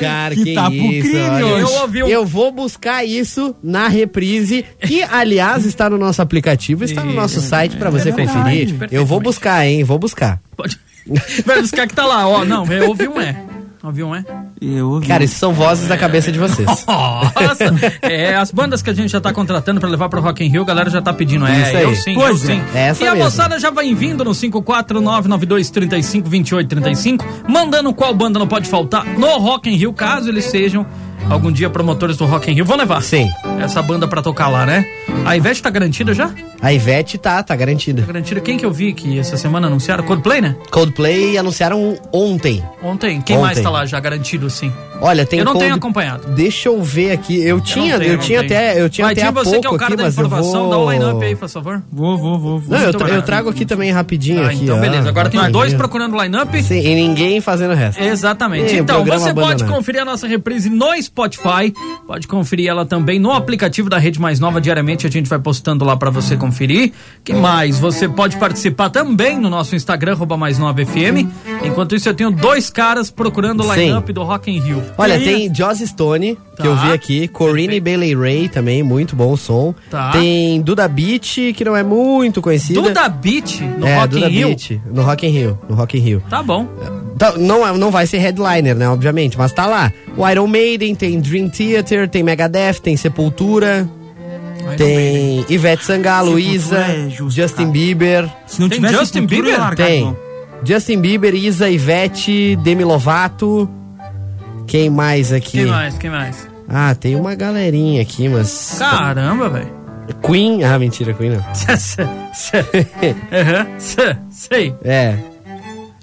Cara, 0.00 0.34
Que 0.34 0.44
que, 0.44 0.54
tapo 0.54 0.72
isso. 0.74 1.16
Eu 1.16 1.72
ouvi 1.82 2.02
um- 2.02 2.08
Eu 2.08 2.26
vou 2.26 2.50
buscar 2.50 3.04
isso 3.04 3.54
na 3.62 3.86
reprise, 3.88 4.64
que 4.80 5.02
aliás 5.02 5.64
está 5.64 5.88
no 5.88 5.96
nosso 5.98 6.20
aplicativo, 6.20 6.82
está 6.82 7.04
no 7.04 7.12
nosso 7.12 7.40
site 7.40 7.76
pra 7.76 7.88
você 7.90 8.10
verdade, 8.10 8.72
conferir. 8.72 8.88
Eu 8.90 9.06
vou 9.06 9.20
buscar, 9.20 9.64
hein? 9.66 9.84
Vou 9.84 9.98
buscar. 9.98 10.40
Pode- 10.56 10.78
Vai 11.46 11.60
buscar 11.60 11.86
que 11.86 11.94
tá 11.94 12.04
lá, 12.06 12.26
ó. 12.26 12.44
Não, 12.44 12.64
eu 12.72 12.88
ouvi 12.88 13.06
um 13.08 13.20
é. 13.20 13.36
Ouvi 13.82 14.02
um 14.04 14.14
é? 14.14 14.24
Eu 14.64 14.90
ouvi. 14.90 15.08
Cara, 15.08 15.24
isso 15.24 15.34
são 15.36 15.52
vozes 15.52 15.88
da 15.88 15.96
cabeça 15.96 16.30
de 16.30 16.38
vocês. 16.38 16.68
Nossa! 16.86 17.74
É, 18.02 18.36
as 18.36 18.52
bandas 18.52 18.80
que 18.80 18.90
a 18.90 18.94
gente 18.94 19.10
já 19.10 19.20
tá 19.20 19.32
contratando 19.32 19.80
pra 19.80 19.88
levar 19.88 20.08
pro 20.08 20.20
Rock 20.20 20.44
in 20.44 20.48
Rio, 20.48 20.62
a 20.62 20.64
galera 20.64 20.88
já 20.88 21.02
tá 21.02 21.12
pedindo. 21.12 21.44
É, 21.46 21.62
Isso 21.62 21.76
aí. 21.76 21.82
eu 21.82 21.96
sim, 21.96 22.14
Pois 22.14 22.48
eu 22.48 22.54
é, 22.54 22.58
sim. 22.58 22.62
essa 22.74 23.02
e 23.02 23.06
a 23.08 23.14
mesmo. 23.14 23.24
moçada 23.24 23.58
já 23.58 23.70
vai 23.70 23.92
vindo 23.92 24.22
no 24.24 24.30
54992352835, 24.30 27.24
mandando 27.48 27.92
qual 27.92 28.14
banda 28.14 28.38
não 28.38 28.46
pode 28.46 28.68
faltar 28.68 29.04
no 29.04 29.26
Rock 29.38 29.68
in 29.68 29.74
Rio, 29.76 29.92
caso 29.92 30.28
eles 30.28 30.44
sejam 30.44 30.86
algum 31.28 31.50
dia 31.52 31.68
promotores 31.70 32.16
do 32.16 32.24
Rock 32.24 32.50
in 32.50 32.54
Rio. 32.54 32.64
Vão 32.64 32.76
levar 32.76 33.00
Sim. 33.02 33.28
essa 33.60 33.80
banda 33.82 34.06
pra 34.08 34.22
tocar 34.22 34.48
lá, 34.48 34.64
né? 34.66 34.84
A 35.24 35.36
Ivete 35.36 35.62
tá 35.62 35.70
garantida 35.70 36.12
já? 36.14 36.30
A 36.62 36.72
Ivete 36.72 37.18
tá, 37.18 37.42
tá 37.42 37.56
garantida. 37.56 38.02
Tá 38.02 38.06
garantida. 38.06 38.40
Quem 38.40 38.56
que 38.56 38.64
eu 38.64 38.70
vi 38.72 38.92
que 38.92 39.18
essa 39.18 39.36
semana 39.36 39.66
anunciaram? 39.66 40.04
Coldplay, 40.04 40.40
né? 40.40 40.54
Coldplay 40.70 41.36
anunciaram 41.36 41.98
ontem. 42.12 42.62
Ontem. 42.80 43.20
Quem 43.20 43.36
Ontem. 43.36 43.46
mais 43.46 43.60
tá 43.60 43.68
lá 43.68 43.84
já 43.84 43.98
garantido, 43.98 44.46
assim? 44.46 44.72
Olha, 45.00 45.26
tem 45.26 45.40
eu 45.40 45.44
não 45.44 45.54
tenho 45.54 45.64
Cold- 45.70 45.78
acompanhado. 45.80 46.28
Deixa 46.28 46.68
eu 46.68 46.80
ver 46.80 47.10
aqui. 47.10 47.42
Eu 47.42 47.60
tinha, 47.60 47.98
tenho, 47.98 48.12
eu 48.12 48.18
tinha 48.18 48.38
tenho. 48.46 48.60
até, 48.60 48.80
eu 48.80 48.88
tinha 48.88 49.04
Mas 49.08 49.18
até 49.18 49.26
há 49.26 49.30
você 49.32 49.50
que 49.50 49.56
é 49.56 49.60
pouco 49.62 49.74
o 49.74 49.78
cara 49.78 49.94
aqui, 49.94 50.02
da 50.04 50.08
informação, 50.08 50.60
vou. 50.62 50.70
dá 50.70 50.78
o 50.78 50.92
line-up 50.92 51.24
aí, 51.24 51.34
por 51.34 51.48
favor. 51.48 51.82
Vou, 51.90 52.16
vou, 52.16 52.38
vou. 52.38 52.58
vou. 52.60 52.78
Não, 52.78 52.84
eu, 52.84 52.92
tra- 52.94 53.08
eu 53.08 53.22
trago 53.22 53.48
aqui 53.50 53.66
também 53.66 53.90
rapidinho 53.90 54.44
Ah, 54.44 54.46
aqui. 54.50 54.62
então 54.62 54.76
ó. 54.76 54.80
beleza. 54.80 55.08
Agora 55.08 55.28
tem 55.28 55.40
Rapidinho. 55.40 55.60
dois 55.64 55.74
procurando 55.74 56.16
o 56.16 56.22
line-up. 56.22 56.62
Sim, 56.62 56.78
e 56.78 56.94
ninguém 56.94 57.40
fazendo 57.40 57.72
o 57.72 57.74
resto. 57.74 58.00
Exatamente. 58.00 58.72
E 58.72 58.78
então, 58.78 59.04
você 59.04 59.34
pode 59.34 59.64
conferir 59.64 60.00
a 60.02 60.04
nossa 60.04 60.28
reprise 60.28 60.70
no 60.70 60.94
Spotify, 61.02 61.74
pode 62.06 62.28
conferir 62.28 62.68
ela 62.68 62.86
também 62.86 63.18
no 63.18 63.32
aplicativo 63.32 63.90
da 63.90 63.98
Rede 63.98 64.20
Mais 64.20 64.38
Nova. 64.38 64.60
Diariamente 64.60 65.04
a 65.04 65.10
gente 65.10 65.28
vai 65.28 65.40
postando 65.40 65.84
lá 65.84 65.96
pra 65.96 66.10
você 66.10 66.36
conferir. 66.36 66.51
Que 67.24 67.32
mais? 67.32 67.78
Você 67.78 68.08
pode 68.08 68.36
participar 68.36 68.90
também 68.90 69.38
no 69.38 69.48
nosso 69.48 69.74
Instagram, 69.76 70.12
arroba 70.12 70.36
mais 70.36 70.58
nova 70.58 70.84
FM. 70.84 71.26
Enquanto 71.64 71.94
isso, 71.94 72.08
eu 72.08 72.14
tenho 72.14 72.30
dois 72.30 72.70
caras 72.70 73.10
procurando 73.10 73.62
o 73.64 73.74
line-up 73.74 74.12
do 74.12 74.22
Rock 74.22 74.50
in 74.50 74.58
Rio. 74.60 74.82
Olha, 74.98 75.16
E 75.18 75.24
tem 75.24 75.54
Joss 75.54 75.86
Stone, 75.86 76.36
que 76.56 76.62
Tá. 76.62 76.64
eu 76.68 76.76
vi 76.76 76.92
aqui, 76.92 77.28
Corinne 77.28 77.80
Bailey 77.80 78.14
Ray 78.14 78.48
também, 78.48 78.82
muito 78.82 79.14
bom 79.14 79.32
o 79.32 79.36
som. 79.36 79.74
Tá. 79.90 80.10
Tem 80.12 80.60
Duda 80.60 80.86
Beat, 80.88 81.52
que 81.54 81.64
não 81.64 81.76
é 81.76 81.82
muito 81.82 82.42
conhecida. 82.42 82.80
Duda 82.80 83.08
Beat 83.08 83.60
no 83.78 83.86
é, 83.86 83.96
Rock 83.96 84.08
Duda 84.08 84.26
in 84.26 84.30
Rio. 84.30 84.48
Beat, 84.48 84.80
no 84.92 85.02
Rock 85.02 85.26
in 85.26 85.30
Rio, 85.30 85.58
no 85.68 85.74
Rock 85.76 85.96
in 85.98 86.00
Rio. 86.00 86.22
Tá 86.28 86.42
bom. 86.42 86.66
Tá, 87.18 87.32
não, 87.38 87.66
é- 87.66 87.76
não 87.78 87.90
vai 87.90 88.06
ser 88.06 88.18
headliner, 88.18 88.74
né? 88.74 88.88
Obviamente, 88.88 89.38
mas 89.38 89.52
tá 89.52 89.66
lá. 89.66 89.92
O 90.16 90.28
Iron 90.28 90.46
Maiden, 90.46 90.94
tem 90.94 91.20
Dream 91.20 91.48
Theater, 91.48 92.08
tem 92.08 92.22
Megadeth, 92.22 92.80
tem 92.82 92.96
Sepultura, 92.96 93.88
tem 94.76 95.44
Ivete 95.48 95.84
Sangalo, 95.84 96.38
Isa, 96.38 96.78
é 96.78 97.08
Justin. 97.10 97.70
Bieber. 97.70 98.28
Se 98.46 98.60
não 98.60 98.68
Tem 98.68 98.78
tivesse 98.78 98.94
Justin 98.96 99.26
Bieber? 99.26 99.58
largar 99.58 99.86
Tem. 99.86 100.04
mão. 100.04 100.16
Justin 100.64 101.00
Bieber, 101.00 101.34
Isa, 101.34 101.68
Ivete, 101.68 102.56
Demi 102.56 102.84
Lovato. 102.84 103.68
Quem 104.66 104.88
mais 104.90 105.32
aqui? 105.32 105.58
Quem 105.58 105.66
mais? 105.66 105.98
Quem 105.98 106.10
mais? 106.10 106.48
Ah, 106.68 106.94
tem 106.94 107.16
uma 107.16 107.34
galerinha 107.34 108.00
aqui, 108.00 108.28
mas. 108.28 108.76
Caramba, 108.78 109.48
velho. 109.48 109.82
Queen. 110.24 110.64
Ah, 110.64 110.78
mentira, 110.78 111.12
Queen 111.14 111.30
não. 111.30 111.44
Sei. 114.30 114.74
É. 114.84 115.16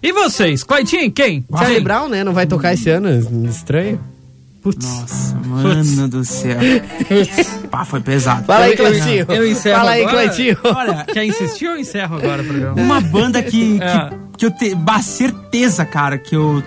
E 0.02 0.12
vocês? 0.14 0.64
Quaitinho, 0.64 1.12
quem? 1.12 1.46
Charlie? 1.58 1.82
Brown, 1.82 2.08
né? 2.10 2.24
Não 2.24 2.34
vai 2.34 2.46
tocar 2.46 2.74
esse 2.74 2.90
ano. 2.90 3.10
Estranho. 3.50 4.00
Putz. 4.62 4.86
Nossa, 4.86 5.36
mano 5.46 6.08
do 6.10 6.24
céu. 6.26 6.58
Pá, 7.72 7.86
foi 7.86 8.02
pesado. 8.02 8.46
Fala 8.46 8.66
aí, 8.66 8.76
Cleitinho. 8.76 9.26
eu 9.30 9.48
encerro 9.50 9.78
Fala 9.78 9.92
aí. 9.92 10.08
Cleitinho. 10.08 10.58
Olha, 10.64 11.06
Quer 11.06 11.26
insistir 11.26 11.68
ou 11.68 11.74
eu 11.76 11.80
encerro 11.80 12.18
agora 12.18 12.42
o 12.42 12.46
programa? 12.46 12.82
uma 12.82 13.00
banda 13.00 13.42
que, 13.42 13.78
que, 13.80 13.84
É. 13.84 14.10
que 14.38 14.46
eu 14.46 14.52
tenho 14.52 14.78
certeza, 15.02 15.86
cara, 15.86 16.18
que 16.18 16.36
eu 16.36 16.62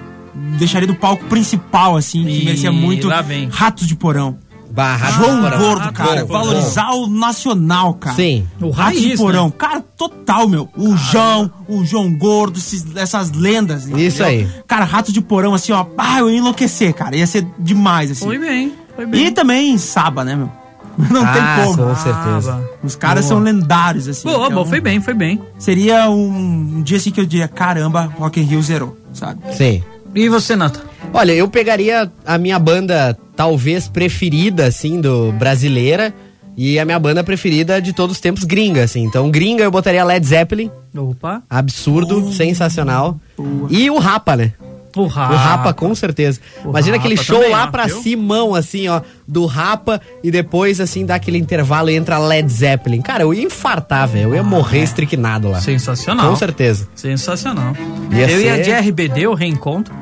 deixaria 0.58 0.86
do 0.86 0.94
palco 0.94 1.24
principal, 1.26 1.96
assim, 1.96 2.24
que 2.24 2.44
merecia 2.44 2.72
muito. 2.72 3.08
lá 3.08 3.20
vem. 3.20 3.48
Ratos 3.50 3.86
de 3.86 3.94
Porão. 3.94 4.38
Barra 4.72 5.10
João 5.10 5.42
Porão. 5.42 5.58
Gordo, 5.58 5.92
cara. 5.92 6.20
de 6.22 6.26
Porão. 6.26 6.44
Valorizar 6.44 6.90
o 6.94 7.06
nacional, 7.06 7.94
cara. 7.94 8.16
Sim. 8.16 8.46
O 8.60 8.70
raiz, 8.70 9.00
de 9.02 9.16
Porão. 9.16 9.46
né? 9.48 9.52
Cara, 9.58 9.84
total, 9.96 10.48
meu. 10.48 10.68
O 10.76 10.96
João, 10.96 11.50
o 11.68 11.84
João 11.84 12.12
Gordo, 12.16 12.58
esses- 12.58 12.84
essas 12.96 13.30
lendas. 13.32 13.86
Isso 13.86 14.22
aí. 14.24 14.48
Cara, 14.66 14.84
Ratos 14.84 15.12
de 15.12 15.20
Porão, 15.20 15.52
assim, 15.54 15.72
ó. 15.72 15.84
Ah, 15.98 16.20
eu 16.20 16.30
ia 16.30 16.38
enlouquecer, 16.38 16.94
cara. 16.94 17.14
Ia 17.16 17.26
ser 17.26 17.46
demais, 17.58 18.10
assim. 18.10 18.24
Foi 18.24 18.38
bem, 18.38 18.72
foi 18.96 19.04
bem. 19.06 19.26
E 19.26 19.30
também 19.30 19.76
Saba, 19.78 20.24
né, 20.24 20.34
meu? 20.36 20.50
Não 21.10 21.22
ah, 21.24 21.32
tem 21.32 21.64
como. 21.64 21.88
com 21.88 21.96
certeza. 21.96 22.54
Ah, 22.62 22.76
Os 22.86 22.94
caras 22.96 23.24
Boa. 23.26 23.34
são 23.36 23.42
lendários, 23.44 24.08
assim. 24.08 24.24
Boa, 24.28 24.36
então 24.46 24.52
boa, 24.56 24.66
foi 24.66 24.80
bem, 24.80 25.00
foi 25.00 25.14
bem. 25.14 25.40
Seria 25.58 26.08
um, 26.10 26.76
um 26.78 26.82
dia 26.82 26.98
assim 26.98 27.10
que 27.10 27.18
eu 27.20 27.24
diria, 27.26 27.48
caramba, 27.48 28.12
Rock 28.18 28.40
in 28.40 28.44
Rio 28.44 28.62
zerou, 28.62 28.96
sabe? 29.12 29.40
Sim. 29.54 29.82
E 30.14 30.28
você, 30.28 30.54
Nata? 30.54 30.80
Olha, 31.12 31.32
eu 31.32 31.48
pegaria 31.48 32.10
a 32.26 32.38
minha 32.38 32.58
banda 32.58 33.16
talvez 33.36 33.88
preferida, 33.88 34.66
assim, 34.66 35.00
do 35.00 35.32
brasileira. 35.32 36.12
E 36.54 36.78
a 36.78 36.84
minha 36.84 36.98
banda 36.98 37.24
preferida 37.24 37.80
de 37.80 37.94
todos 37.94 38.16
os 38.16 38.20
tempos, 38.20 38.44
gringa, 38.44 38.84
assim. 38.84 39.02
Então, 39.04 39.30
gringa 39.30 39.64
eu 39.64 39.70
botaria 39.70 40.04
Led 40.04 40.24
Zeppelin. 40.26 40.70
Opa. 40.94 41.42
Absurdo, 41.48 42.30
sensacional. 42.32 43.18
Boa. 43.38 43.68
E 43.70 43.88
o 43.88 43.98
Rapa, 43.98 44.36
né? 44.36 44.52
O 44.94 45.06
Rapa. 45.06 45.32
O 45.32 45.36
Rapa, 45.36 45.72
com 45.72 45.94
certeza. 45.94 46.38
O 46.62 46.68
Imagina 46.68 46.98
Rapa 46.98 47.06
aquele 47.08 47.16
show 47.22 47.36
também, 47.38 47.50
lá 47.52 47.66
pra 47.68 47.86
viu? 47.86 48.02
Simão, 48.02 48.54
assim, 48.54 48.86
ó, 48.88 49.00
do 49.26 49.46
Rapa, 49.46 49.98
e 50.22 50.30
depois, 50.30 50.78
assim, 50.78 51.06
dá 51.06 51.14
aquele 51.14 51.38
intervalo 51.38 51.88
e 51.88 51.94
entra 51.96 52.18
Led 52.18 52.46
Zeppelin. 52.52 53.00
Cara, 53.00 53.22
eu 53.22 53.32
ia 53.32 53.42
infartar, 53.44 54.06
velho. 54.06 54.24
Eu 54.28 54.34
ia 54.34 54.42
morrer 54.42 54.82
estriquinado 54.82 55.48
lá. 55.48 55.58
Sensacional. 55.62 56.28
Com 56.28 56.36
certeza. 56.36 56.86
Sensacional. 56.94 57.72
Ia 58.12 58.30
eu 58.30 58.40
ia 58.42 58.56
ser- 58.56 58.62
de 58.64 58.70
RBD, 58.90 59.26
o 59.26 59.32
reencontro. 59.32 59.94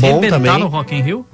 Bom 0.00 0.18
arrebentar 0.18 0.58
no 0.58 0.68
Rock 0.68 0.92
in 0.92 1.02
Rio. 1.02 1.26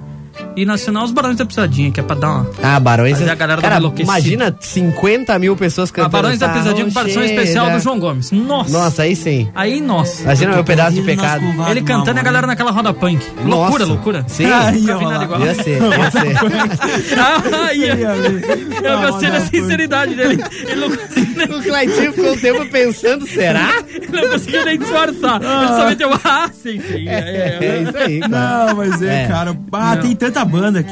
E 0.55 0.65
nacional 0.65 1.03
os 1.05 1.11
Barões 1.11 1.37
da 1.37 1.45
Pisadinha, 1.45 1.91
que 1.91 1.99
é 1.99 2.03
pra 2.03 2.15
dar 2.15 2.29
uma... 2.29 2.49
Ah, 2.61 2.79
Barões. 2.79 3.17
Fazer 3.17 3.29
a 3.31 3.35
galera 3.35 3.61
Cara, 3.61 3.79
imagina 3.97 4.55
50 4.59 5.39
mil 5.39 5.55
pessoas 5.55 5.89
A 5.89 5.93
cantando. 5.93 6.11
Barões 6.11 6.39
da 6.39 6.49
Pisadinha 6.49 6.85
com 6.85 6.91
participação 6.91 7.29
especial 7.29 7.71
do 7.71 7.79
João 7.79 7.99
Gomes. 7.99 8.31
Nossa. 8.31 8.71
Nossa, 8.71 9.03
aí 9.03 9.15
sim. 9.15 9.49
Aí, 9.55 9.79
nossa. 9.79 10.23
Imagina 10.23 10.53
meu 10.53 10.63
pedaço 10.63 10.93
de 10.95 11.01
pecado. 11.01 11.43
Ele 11.69 11.81
cantando 11.81 12.17
e 12.17 12.21
a 12.21 12.23
galera 12.23 12.47
naquela 12.47 12.71
roda 12.71 12.93
punk. 12.93 13.25
Loucura, 13.45 13.79
Nossa. 13.79 13.85
loucura. 13.85 14.25
Sim. 14.27 14.45
Aí, 14.45 14.81
Nunca 14.81 14.97
vi 14.97 15.05
nada 15.05 15.23
igual. 15.23 15.41
Ia 15.41 15.55
ser, 15.55 15.79
ia 15.81 16.11
ser. 16.11 17.19
Ah, 17.19 17.73
ia. 17.73 17.93
Eu 17.95 19.11
gostei 19.11 19.31
da 19.31 19.39
sinceridade 19.41 20.15
dele. 20.15 20.43
Ele 20.67 20.75
não, 20.75 20.87
o 21.59 21.63
Claitinho 21.63 22.13
ficou 22.13 22.33
um 22.33 22.37
tempo 22.37 22.65
pensando, 22.67 23.27
será? 23.27 23.83
ele 23.89 24.07
não 24.11 24.29
conseguiu 24.29 24.65
nem 24.65 24.77
disfarçar. 24.77 25.41
Ele 25.41 25.67
só 25.67 25.85
meteu, 25.87 26.09
ah, 26.23 26.49
sim, 26.53 26.79
sim. 26.81 27.07
É, 27.07 27.13
é, 27.13 27.57
É 27.61 27.65
é. 27.65 27.81
isso 27.83 27.97
aí, 27.97 28.19
cara. 28.19 28.65
Não, 28.67 28.75
mas 28.75 29.01
é, 29.01 29.23
É. 29.23 29.27
cara. 29.27 29.57
Ah, 29.71 29.97
tem 29.97 30.15
tanta 30.15 30.40
banda 30.45 30.83
que. 30.83 30.91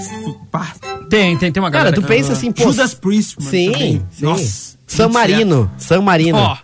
Pá, 0.52 0.74
Tem, 1.10 1.38
tem, 1.38 1.52
tem 1.52 1.62
uma 1.62 1.70
galera. 1.70 1.92
Cara, 1.92 2.02
tu 2.02 2.08
pensa 2.08 2.34
assim, 2.34 2.52
pô. 2.52 2.64
Judas 2.64 2.94
Priest, 2.94 3.36
mano. 3.40 3.50
Sim, 3.52 3.72
também. 3.72 4.06
sim. 4.12 4.26
Nossa. 4.26 4.78
San 4.88 5.10
Marino, 5.10 5.72
San 5.78 6.02
Marino. 6.02 6.38
Ó, 6.40 6.58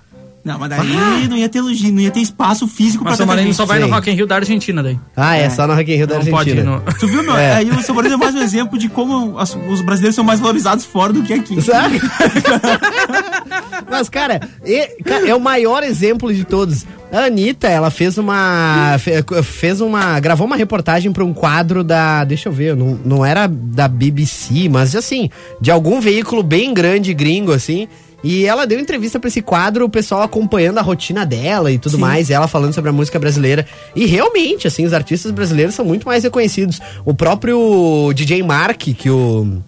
Não, 0.46 0.60
mas 0.60 0.70
daí 0.70 1.28
não 1.28 1.36
ia 1.36 1.50
ter 1.50 1.58
elogio, 1.58 1.92
não 1.92 2.00
ia 2.00 2.12
ter 2.12 2.20
espaço 2.20 2.68
físico 2.68 3.04
mas 3.04 3.20
o 3.20 3.26
tanta 3.26 3.54
só 3.54 3.66
vai 3.66 3.80
no. 3.80 3.88
Rock 3.90 4.12
in 4.12 4.14
Rio 4.14 4.28
da 4.28 4.36
Argentina 4.36 4.84
daí. 4.84 5.00
Ah, 5.18 5.36
é, 5.36 5.50
só 5.50 5.66
no 5.66 5.74
Rock 5.74 5.92
in 5.92 5.96
Rio 5.96 6.06
da 6.06 6.20
Não 6.20 6.26
pode 6.28 6.52
ir 6.52 6.60
Argentina. 6.60 6.84
no... 6.86 6.94
Tu 7.00 7.08
viu, 7.08 7.24
meu? 7.24 7.36
É. 7.36 7.56
Aí 7.56 7.70
o 7.72 7.82
São 7.82 8.00
é 8.00 8.16
mais 8.16 8.36
um 8.36 8.42
exemplo 8.44 8.78
de 8.78 8.88
como 8.88 9.40
as- 9.40 9.58
os 9.68 9.82
brasileiros 9.82 10.16
são 10.16 10.24
mais 10.24 10.40
valorizados 10.40 10.86
fora 10.86 11.12
do 11.12 11.24
que 11.24 11.34
aqui. 11.34 11.60
Sabe? 11.64 12.00
Mas, 13.90 14.10
cara, 14.10 14.40
e- 14.64 15.02
ca- 15.04 15.28
é 15.28 15.34
o 15.36 15.40
maior 15.40 15.84
exemplo 15.84 16.34
de 16.34 16.44
todos. 16.44 16.86
A 17.12 17.26
Anitta, 17.26 17.68
ela 17.68 17.90
fez 17.90 18.18
uma. 18.18 18.98
fe- 19.00 19.24
Fez 19.44 19.80
uma. 19.82 20.20
Gravou 20.20 20.46
uma 20.48 20.56
reportagem 20.56 21.12
pra 21.12 21.24
um 21.24 21.34
quadro 21.34 21.84
da. 21.84 22.24
Deixa 22.24 22.50
eu 22.50 22.54
ver, 22.54 22.76
não, 22.76 23.00
não 23.06 23.26
era 23.26 23.48
da 23.48 23.88
BBC, 23.88 24.68
mas 24.70 24.96
assim, 24.96 25.30
de 25.62 25.72
algum 25.72 26.00
veículo 26.02 26.44
bem 26.44 26.74
grande, 26.74 27.14
gringo, 27.14 27.52
assim. 27.52 27.88
E 28.26 28.44
ela 28.48 28.66
deu 28.66 28.80
entrevista 28.80 29.20
pra 29.20 29.28
esse 29.28 29.40
quadro, 29.40 29.86
o 29.86 29.90
pessoal 29.90 30.24
acompanhando 30.24 30.80
a 30.80 30.82
rotina 30.82 31.24
dela 31.24 31.72
e 31.72 31.78
tudo 31.78 32.00
mais, 32.00 32.28
e 32.28 32.34
ela 32.34 32.48
falando 32.48 32.74
sobre 32.74 32.90
a 32.90 32.92
música 32.92 33.20
brasileira. 33.20 33.68
E 33.96 34.08
realmente, 34.08 34.66
assim, 34.66 34.84
os 34.84 34.94
artistas 34.94 35.32
brasileiros 35.32 35.76
são 35.76 35.86
muito 35.86 36.08
mais 36.08 36.24
reconhecidos. 36.24 36.82
O 37.06 37.14
próprio 37.14 38.12
DJ 38.16 38.42
Mark, 38.42 38.82
que 38.82 39.12
o. 39.12 39.62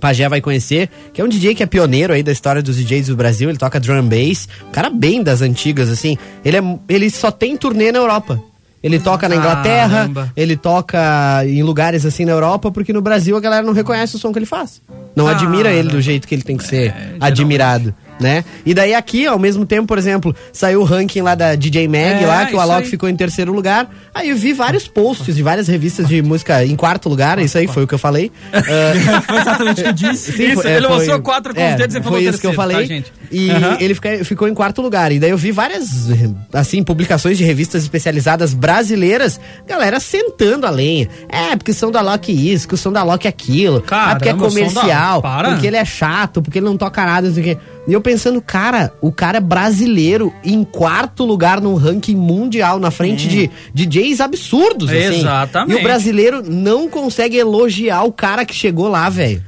Pajé 0.00 0.28
vai 0.28 0.40
conhecer, 0.40 0.90
que 1.14 1.20
é 1.20 1.24
um 1.24 1.28
DJ 1.28 1.54
que 1.54 1.62
é 1.62 1.66
pioneiro 1.66 2.12
aí 2.12 2.22
da 2.22 2.32
história 2.32 2.60
dos 2.60 2.76
DJs 2.76 3.06
do 3.06 3.16
Brasil, 3.16 3.48
ele 3.48 3.56
toca 3.56 3.80
drum 3.80 4.06
bass, 4.06 4.48
um 4.68 4.72
cara 4.72 4.90
bem 4.90 5.22
das 5.22 5.40
antigas, 5.40 5.88
assim. 5.88 6.18
Ele, 6.44 6.58
é, 6.58 6.78
ele 6.88 7.08
só 7.08 7.30
tem 7.30 7.56
turnê 7.56 7.90
na 7.90 8.00
Europa. 8.00 8.42
Ele 8.84 9.00
toca 9.00 9.26
na 9.30 9.34
Inglaterra, 9.36 9.96
Caramba. 10.00 10.32
ele 10.36 10.56
toca 10.58 11.42
em 11.46 11.62
lugares 11.62 12.04
assim 12.04 12.26
na 12.26 12.32
Europa, 12.32 12.70
porque 12.70 12.92
no 12.92 13.00
Brasil 13.00 13.34
a 13.34 13.40
galera 13.40 13.64
não 13.66 13.72
reconhece 13.72 14.14
o 14.14 14.18
som 14.18 14.30
que 14.30 14.38
ele 14.38 14.44
faz. 14.44 14.82
Não 15.16 15.26
Ah, 15.26 15.30
admira 15.30 15.72
ele 15.72 15.88
do 15.88 16.02
jeito 16.02 16.28
que 16.28 16.34
ele 16.34 16.42
tem 16.42 16.56
que 16.58 16.64
ser 16.64 16.92
geralmente. 16.92 17.16
admirado, 17.24 17.94
né? 18.20 18.44
E 18.64 18.72
daí 18.74 18.94
aqui, 18.94 19.26
ao 19.26 19.38
mesmo 19.38 19.66
tempo, 19.66 19.86
por 19.88 19.98
exemplo, 19.98 20.34
saiu 20.52 20.80
o 20.80 20.84
ranking 20.84 21.20
lá 21.22 21.34
da 21.34 21.54
DJ 21.54 21.88
Mag, 21.88 22.22
É, 22.22 22.26
lá, 22.26 22.46
que 22.46 22.54
o 22.54 22.60
Alok 22.60 22.82
aí. 22.84 22.88
ficou 22.88 23.08
em 23.08 23.16
terceiro 23.16 23.52
lugar. 23.52 23.88
Aí 24.14 24.28
eu 24.30 24.36
vi 24.36 24.52
vários 24.52 24.86
posts 24.86 25.34
de 25.34 25.42
várias 25.42 25.66
revistas 25.68 26.06
de 26.06 26.22
música 26.22 26.64
em 26.64 26.76
quarto 26.76 27.08
lugar, 27.08 27.38
isso 27.40 27.58
aí 27.58 27.66
foi 27.66 27.84
o 27.84 27.86
que 27.86 27.94
eu 27.94 27.98
falei. 27.98 28.30
Ah, 28.52 28.62
Foi 29.26 29.38
exatamente 29.40 29.80
o 29.80 29.84
que 29.84 29.88
eu 29.90 29.92
disse. 29.92 30.32
Sim, 30.32 30.44
Isso, 30.52 30.62
foi- 30.62 30.70
ele 30.70 30.84
é, 30.86 30.88
foi- 30.88 30.96
mostrou 30.98 31.20
quatro 31.20 31.54
com 31.54 31.70
os 31.70 31.74
dedos 31.76 31.96
e 31.96 31.98
falou 32.02 32.18
Foi 32.18 32.28
isso 32.28 32.38
que 32.40 32.46
eu 32.46 32.50
terceiro, 32.50 32.72
falei. 32.72 32.76
tá, 32.88 32.94
gente? 32.94 33.12
E 33.30 33.50
Aham. 33.50 33.76
ele 33.80 33.94
fica- 33.94 34.24
ficou 34.24 34.46
em 34.48 34.54
quarto 34.54 34.80
lugar. 34.80 35.10
E 35.12 35.18
daí 35.18 35.30
eu 35.30 35.36
vi 35.38 35.50
várias, 35.50 36.08
assim, 36.52 36.82
publicações 36.84 37.36
de 37.36 37.44
revistas 37.44 37.82
especializadas 37.82 38.54
brasileiras, 38.54 39.40
galera 39.66 39.98
sentando 39.98 40.66
a 40.66 40.70
lenha. 40.70 41.08
É, 41.28 41.56
porque 41.56 41.70
o 41.72 41.74
som 41.74 41.90
da 41.90 42.00
Loki 42.00 42.32
isso, 42.52 42.68
que 42.68 42.74
o 42.74 42.76
som 42.76 42.92
da 42.92 43.02
Loki 43.02 43.26
aquilo. 43.26 43.80
Caramba, 43.80 44.10
ah, 44.12 44.14
porque 44.16 44.28
é 44.28 44.32
da- 44.32 44.38
comercial. 44.38 45.22
para. 45.22 45.50
Porque 45.52 45.66
ele 45.66 45.76
é 45.76 45.84
chato, 45.84 46.40
porque 46.42 46.58
ele 46.58 46.66
não 46.66 46.76
toca 46.76 47.04
nada, 47.04 47.26
não 47.26 47.34
sei 47.34 47.42
o 47.42 47.46
quê. 47.46 47.58
E 47.86 47.92
eu 47.92 48.00
pensando, 48.00 48.40
cara, 48.40 48.92
o 49.00 49.12
cara 49.12 49.38
é 49.38 49.40
brasileiro 49.40 50.32
em 50.42 50.64
quarto 50.64 51.24
lugar 51.24 51.60
num 51.60 51.74
ranking 51.74 52.16
mundial, 52.16 52.78
na 52.78 52.90
frente 52.90 53.28
de 53.28 53.50
DJs 53.74 54.20
absurdos, 54.20 54.88
assim. 54.88 55.20
Exatamente. 55.20 55.76
E 55.76 55.80
o 55.80 55.82
brasileiro 55.82 56.42
não 56.42 56.88
consegue 56.88 57.36
elogiar 57.36 58.02
o 58.04 58.12
cara 58.12 58.44
que 58.44 58.54
chegou 58.54 58.88
lá, 58.88 59.08
velho. 59.10 59.42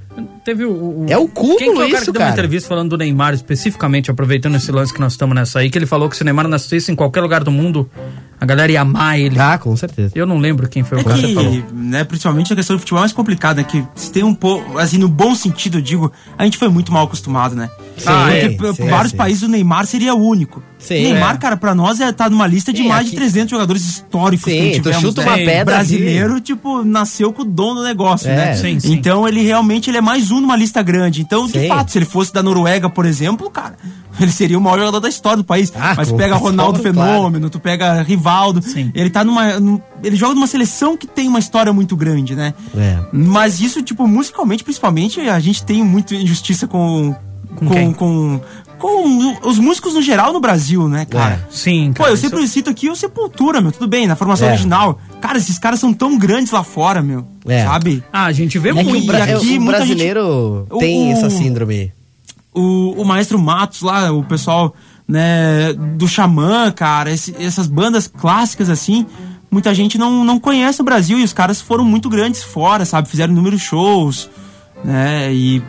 Teve 0.47 0.65
o, 0.65 0.71
o- 0.71 1.07
É 1.09 1.19
o 1.19 1.27
cúmulo 1.27 1.59
Quem 1.59 1.71
que 1.71 1.75
foi 1.75 1.87
o 1.87 1.89
cara 1.91 2.03
isso, 2.03 2.07
que 2.07 2.13
deu 2.13 2.21
uma 2.23 2.29
cara? 2.29 2.33
entrevista 2.41 2.69
falando 2.69 2.91
do 2.91 2.97
Neymar 2.99 3.35
especificamente, 3.35 4.11
aproveitando 4.13 4.55
esse 4.55 4.71
lance 4.71 4.95
que 4.95 5.01
nós 5.01 5.13
estamos 5.13 5.35
nessa 5.35 5.59
aí, 5.59 5.69
que 5.69 5.77
ele 5.77 5.87
falou 5.87 6.09
que 6.09 6.17
se 6.17 6.23
o 6.23 6.25
Neymar 6.25 6.47
nascesse 6.47 6.93
em 6.93 6.95
qualquer 6.95 7.21
lugar 7.21 7.43
do 7.43 7.51
mundo, 7.51 7.91
a 8.41 8.47
galera 8.47 8.71
ia 8.71 8.81
amar 8.83 9.19
ele. 9.19 9.37
Ah, 9.41 9.59
com 9.59 9.77
certeza. 9.77 10.13
Eu 10.15 10.25
não 10.25 10.39
lembro 10.39 10.69
quem 10.69 10.85
foi 10.85 10.99
o 10.99 11.01
É 11.01 11.05
cara 11.05 11.19
que 11.19 11.35
falou. 11.35 11.51
que, 11.51 11.65
né, 11.75 12.05
principalmente 12.05 12.53
a 12.53 12.57
questão 12.57 12.77
do 12.77 12.79
futebol 12.79 13.01
é 13.01 13.03
mais 13.03 13.13
complicada, 13.13 13.61
né? 13.61 13.67
Que 13.69 13.85
se 13.97 14.13
tem 14.13 14.23
um 14.23 14.35
pouco, 14.35 14.79
assim, 14.79 14.99
no 14.99 15.09
bom 15.09 15.35
sentido, 15.35 15.79
eu 15.79 15.83
digo, 15.83 16.13
a 16.39 16.45
gente 16.45 16.57
foi 16.59 16.69
muito 16.69 16.93
mal 16.93 17.05
acostumado, 17.07 17.57
né? 17.57 17.69
Sim, 17.97 18.05
Porque 18.05 18.37
é, 18.37 18.49
p- 18.51 18.75
sim, 18.75 18.89
vários 18.89 19.11
sim. 19.13 19.17
países 19.17 19.43
o 19.43 19.49
Neymar 19.49 19.85
seria 19.87 20.15
o 20.15 20.23
único. 20.25 20.63
Sim, 20.79 21.03
Neymar, 21.03 21.35
é. 21.35 21.39
cara, 21.39 21.57
pra 21.57 21.75
nós 21.75 21.99
é, 22.01 22.13
tá 22.13 22.29
numa 22.31 22.47
lista 22.47 22.73
de 22.73 22.83
Sim, 22.83 22.89
mais 22.89 23.01
aqui- 23.01 23.11
de 23.11 23.17
300 23.17 23.51
jogadores 23.51 23.83
históricos 23.85 24.45
Sim, 24.53 24.59
que 24.71 24.71
tu 24.81 24.83
tivemos, 24.91 25.01
chuta 25.03 25.23
né? 25.23 25.29
uma 25.29 25.37
pedra 25.39 25.65
brasileiro, 25.65 26.39
tipo, 26.41 26.85
nasceu 26.85 27.33
com 27.33 27.43
o 27.43 27.45
dono 27.45 27.81
do 27.81 27.85
negócio, 27.87 28.29
É. 28.29 28.37
né? 28.37 28.55
Sim, 28.57 28.79
sim. 28.79 28.93
Então 28.93 29.27
ele 29.27 29.41
realmente 29.43 29.91
ele 29.91 29.97
é 29.97 30.01
mais 30.03 30.31
um 30.31 30.36
numa 30.41 30.57
lista 30.57 30.83
grande. 30.83 31.21
Então, 31.23 31.47
de 31.47 31.67
fato, 31.69 31.91
se 31.93 31.99
ele 31.99 32.05
fosse 32.05 32.33
da 32.33 32.43
Noruega, 32.43 32.89
por 32.89 33.05
exemplo, 33.07 33.51
cara, 33.51 33.77
ele 34.21 34.31
seria 34.33 34.59
o 34.59 34.61
maior 34.61 34.79
jogador 34.79 35.01
da 35.01 35.09
história 35.09 35.39
do 35.39 35.45
país. 35.45 35.73
Ah, 35.77 35.95
Mas 35.97 36.11
com- 36.11 36.17
pega 36.17 36.35
Ronaldo 36.37 36.81
claro. 36.81 36.95
Fenômeno, 36.95 37.51
tu 37.51 37.59
pega 37.61 38.03
Rivaldo, 38.03 38.63
Sim. 38.63 38.91
ele 38.95 39.11
tá 39.11 39.25
numa. 39.25 39.59
num- 39.61 39.81
ele 40.03 40.17
joga 40.17 40.35
numa 40.35 40.47
seleção 40.47 40.97
que 40.97 41.07
tem 41.07 41.29
uma 41.29 41.39
história 41.39 41.73
muito 41.73 41.97
grande, 41.97 42.35
né? 42.35 42.55
É. 42.77 42.99
Mas 43.13 43.61
isso, 43.61 43.83
tipo, 43.83 44.07
musicalmente, 44.07 44.63
principalmente, 44.65 45.21
a 45.21 45.39
gente 45.41 45.63
tem 45.65 45.83
muito 45.85 46.15
injustiça 46.15 46.67
com. 46.67 47.15
Com 47.57 47.67
Com, 47.69 47.95
com, 47.95 48.41
com 48.79 49.37
os 49.49 49.59
músicos 49.59 49.95
no 49.95 50.03
geral 50.03 50.33
no 50.33 50.41
Brasil, 50.41 50.89
né, 50.89 51.05
cara? 51.05 51.47
Sim, 51.51 51.89
Pô, 51.95 52.03
cara. 52.03 52.11
eu 52.11 52.15
isso- 52.15 52.29
sempre 52.29 52.47
cito 52.47 52.69
aqui 52.71 52.89
o 52.91 52.97
Sepultura, 52.97 53.61
meu, 53.61 53.73
tudo 53.73 53.87
bem, 53.89 54.07
na 54.07 54.15
formação 54.17 54.47
É. 54.49 54.51
original. 54.53 55.01
Cara, 55.21 55.39
esses 55.39 55.59
caras 55.59 55.81
são 55.81 55.93
tão 55.95 56.19
grandes 56.19 56.53
lá 56.53 56.63
fora, 56.63 57.03
meu. 57.03 57.27
É. 57.47 57.65
Sabe? 57.65 58.03
Ah, 58.13 58.25
a 58.27 58.33
gente 58.33 58.59
vê 58.59 58.71
É 58.71 58.75
que 58.75 58.85
muito. 58.85 59.05
o, 59.05 59.07
bra- 59.07 59.19
E 59.27 59.33
aqui 59.33 59.57
o 59.59 59.61
muita 59.61 59.79
brasileiro 59.79 60.67
gente- 60.71 60.81
tem 60.81 61.09
o- 61.09 61.17
essa 61.17 61.31
síndrome. 61.31 61.93
o, 62.55 63.01
o 63.01 63.05
Maestro 63.05 63.39
Matos 63.39 63.83
lá, 63.83 64.13
o 64.13 64.23
pessoal, 64.25 64.75
né, 65.09 65.73
do 65.97 66.07
Xamã, 66.09 66.71
cara, 66.71 67.11
esse- 67.11 67.35
essas 67.39 67.67
bandas 67.67 68.07
clássicas 68.07 68.69
assim, 68.71 69.07
muita 69.51 69.75
gente 69.75 69.97
não, 69.99 70.25
não 70.25 70.39
conhece 70.41 70.81
o 70.81 70.85
Brasil 70.85 71.19
e 71.19 71.23
os 71.25 71.33
caras 71.33 71.61
foram 71.61 71.85
muito 71.85 72.09
grandes 72.09 72.43
fora, 72.43 72.85
sabe? 72.85 73.09
Fizeram 73.09 73.33
inúmeros 73.33 73.63
shows, 73.63 74.29
né? 74.85 75.33
E, 75.33 75.63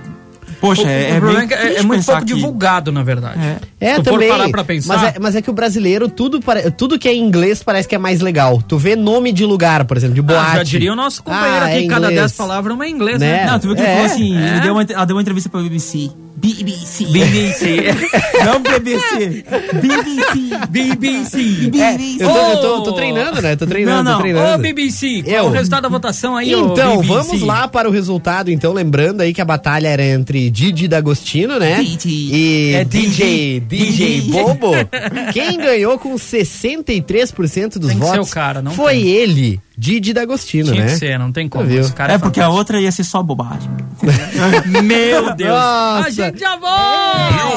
poxa, 0.59 0.83
O, 0.83 0.85
é, 0.87 1.19
o 1.19 1.29
é 1.29 1.45
é, 1.45 1.73
é- 1.75 1.79
é 1.79 1.83
muito 1.83 2.05
pouco 2.05 2.21
que- 2.21 2.33
divulgado, 2.33 2.91
na 2.91 3.03
verdade. 3.03 3.39
É. 3.39 3.57
É, 3.79 3.89
Se 3.95 4.03
for 4.03 4.13
também. 4.13 4.29
parar 4.29 4.49
pra 4.49 4.63
pensar- 4.63 4.95
Mas 4.97 5.15
é, 5.15 5.19
mas 5.19 5.35
é 5.35 5.41
que 5.41 5.49
o 5.49 5.53
brasileiro, 5.53 6.09
tudo, 6.09 6.41
pare- 6.41 6.69
tudo 6.71 6.97
que 6.97 7.07
é 7.07 7.13
em 7.13 7.21
inglês 7.23 7.61
parece 7.63 7.87
que 7.87 7.95
é 7.95 7.97
mais 7.97 8.19
legal. 8.21 8.61
Tu 8.61 8.77
vê 8.77 8.95
nome 8.95 9.31
de 9.31 9.45
lugar, 9.45 9.85
por 9.85 9.95
exemplo, 9.97 10.15
de 10.15 10.21
boate. 10.21 10.51
Ah, 10.51 10.55
já 10.57 10.63
diria 10.63 10.93
o 10.93 10.95
nosso 10.95 11.23
companheiro 11.23 11.65
Ah, 11.65 11.67
aqui, 11.67 11.85
é 11.85 11.87
cada 11.87 12.07
inglês. 12.07 12.15
10 12.21 12.31
palavras 12.33 12.71
é 12.71 12.75
uma 12.75 12.87
em 12.87 12.91
inglês, 12.91 13.19
Né? 13.19 13.43
né? 13.43 13.51
Não, 13.51 13.59
tu 13.59 13.67
viu 13.67 13.75
que 13.75 13.81
ele 13.81 13.89
É, 13.89 13.93
falou 13.95 14.05
assim, 14.11 14.37
é. 14.37 14.47
ele 14.51 14.59
deu 14.61 14.73
uma, 14.73 14.83
ela 14.83 15.05
deu 15.05 15.15
uma 15.15 15.21
entrevista 15.21 15.49
pra 15.49 15.61
BBC. 15.61 16.09
BBC. 16.39 17.05
BBC. 17.07 17.65
Não 18.45 18.61
BBC. 18.61 19.43
BBC. 19.81 20.67
BBC. 20.69 21.37
BBC. 21.71 22.23
Eu 22.23 22.29
tô, 22.29 22.37
eu 22.37 22.61
tô- 22.61 22.77
Oh! 22.77 22.81
tô 22.83 22.93
treinando, 22.93 23.41
né? 23.41 23.55
Tô 23.55 23.65
treinando, 23.65 24.03
Não, 24.03 24.11
não. 24.11 24.17
tô 24.17 24.21
treinando. 24.21 24.53
Ô, 24.53 24.57
BBC, 24.59 25.23
qual 25.23 25.35
Eu. 25.35 25.39
é 25.45 25.47
o 25.47 25.49
resultado 25.49 25.81
da 25.83 25.89
votação 25.89 26.35
aí, 26.37 26.51
Então, 26.53 27.01
vamos 27.01 27.41
lá 27.41 27.67
para 27.67 27.89
o 27.89 27.91
resultado. 27.91 28.51
Então, 28.51 28.71
lembrando 28.71 29.21
aí 29.21 29.33
que 29.33 29.41
a 29.41 29.45
batalha 29.45 29.87
era 29.87 30.05
entre 30.05 30.49
Didi 30.51 30.87
D'Agostino, 30.87 31.57
né? 31.57 31.81
Didi. 31.81 32.29
E 32.31 32.73
É 32.75 32.83
DJ, 32.85 33.59
Didi. 33.61 33.85
DJ 33.87 34.21
Bobo. 34.31 34.71
Quem 35.33 35.57
ganhou 35.57 35.97
com 35.97 36.13
63% 36.15 37.79
dos 37.79 37.89
Tem 37.89 37.97
votos 37.97 38.29
o 38.29 38.31
cara, 38.31 38.61
não 38.61 38.71
foi 38.71 38.93
tem. 38.93 39.07
ele, 39.07 39.59
Didi 39.77 40.11
D'Agostino, 40.11 40.71
Tinha 40.71 40.85
né? 40.85 40.91
que 40.91 40.97
ser, 40.97 41.19
não 41.19 41.31
tem 41.31 41.47
como. 41.47 41.69
Esse 41.69 41.93
cara 41.93 42.13
É 42.13 42.17
porque 42.17 42.41
a 42.41 42.49
outra 42.49 42.81
ia 42.81 42.91
ser 42.91 43.03
só 43.03 43.21
bobagem. 43.21 43.69
Meu 44.83 45.35
Deus. 45.35 45.51
Nossa. 45.51 46.07
A 46.07 46.09
gente 46.09 46.39
já 46.39 46.53
E 46.53 46.57
o 46.57 46.59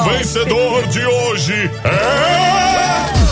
volta. 0.03 0.17
vencedor 0.17 0.87
de 0.87 1.03
hoje 1.05 1.71
é. 1.83 3.30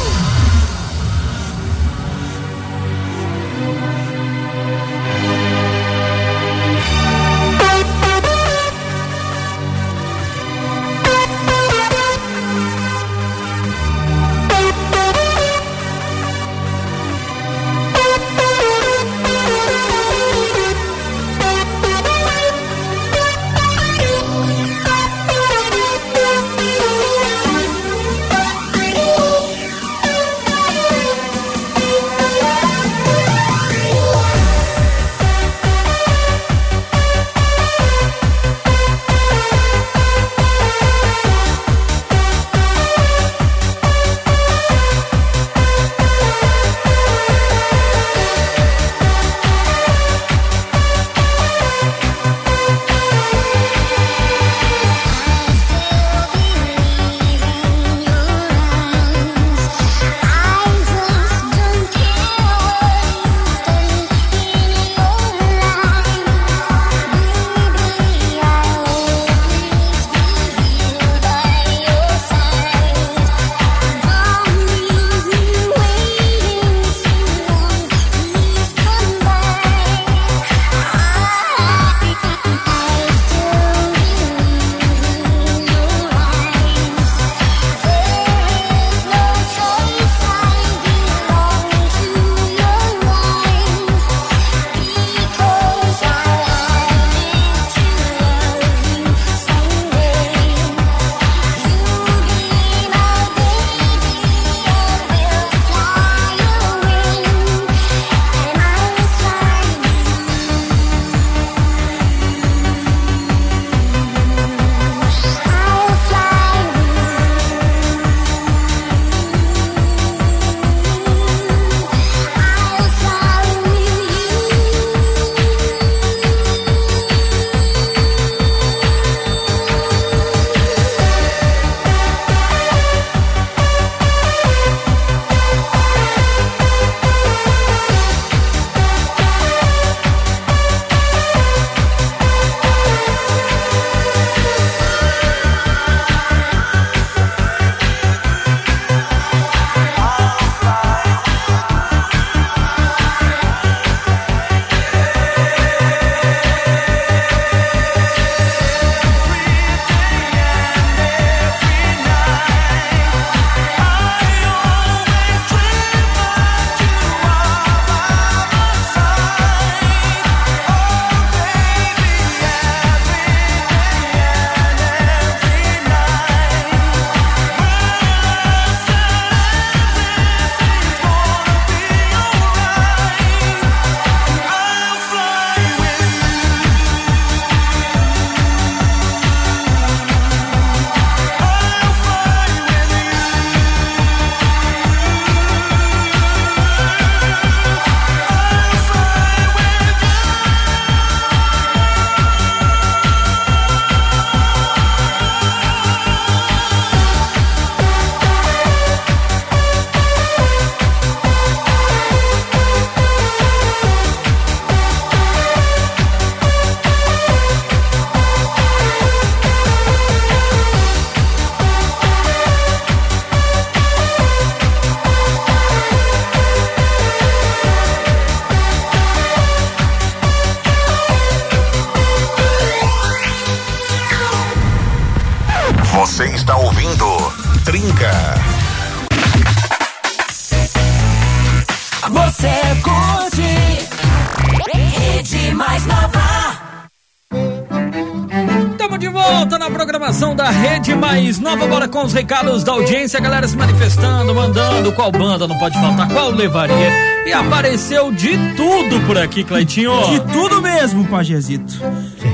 Programação 250.09 250.35
da 250.35 250.49
Rede 250.49 250.95
Mais 250.95 251.39
Nova. 251.39 251.67
Bora 251.67 251.87
com 251.87 252.03
os 252.03 252.13
recados 252.13 252.63
da 252.63 252.71
audiência. 252.71 253.19
A 253.19 253.21
galera 253.21 253.47
se 253.47 253.55
manifestando, 253.55 254.33
mandando 254.33 254.91
qual 254.93 255.11
banda 255.11 255.47
não 255.47 255.57
pode 255.57 255.79
faltar, 255.79 256.09
qual 256.09 256.31
levaria. 256.31 256.91
E 257.25 257.31
apareceu 257.31 258.11
de 258.11 258.31
tudo 258.55 258.99
por 259.05 259.17
aqui, 259.17 259.43
Cleitinho. 259.43 259.91
De 260.09 260.19
tudo 260.33 260.61
mesmo, 260.61 261.05
Pajezito. 261.05 261.75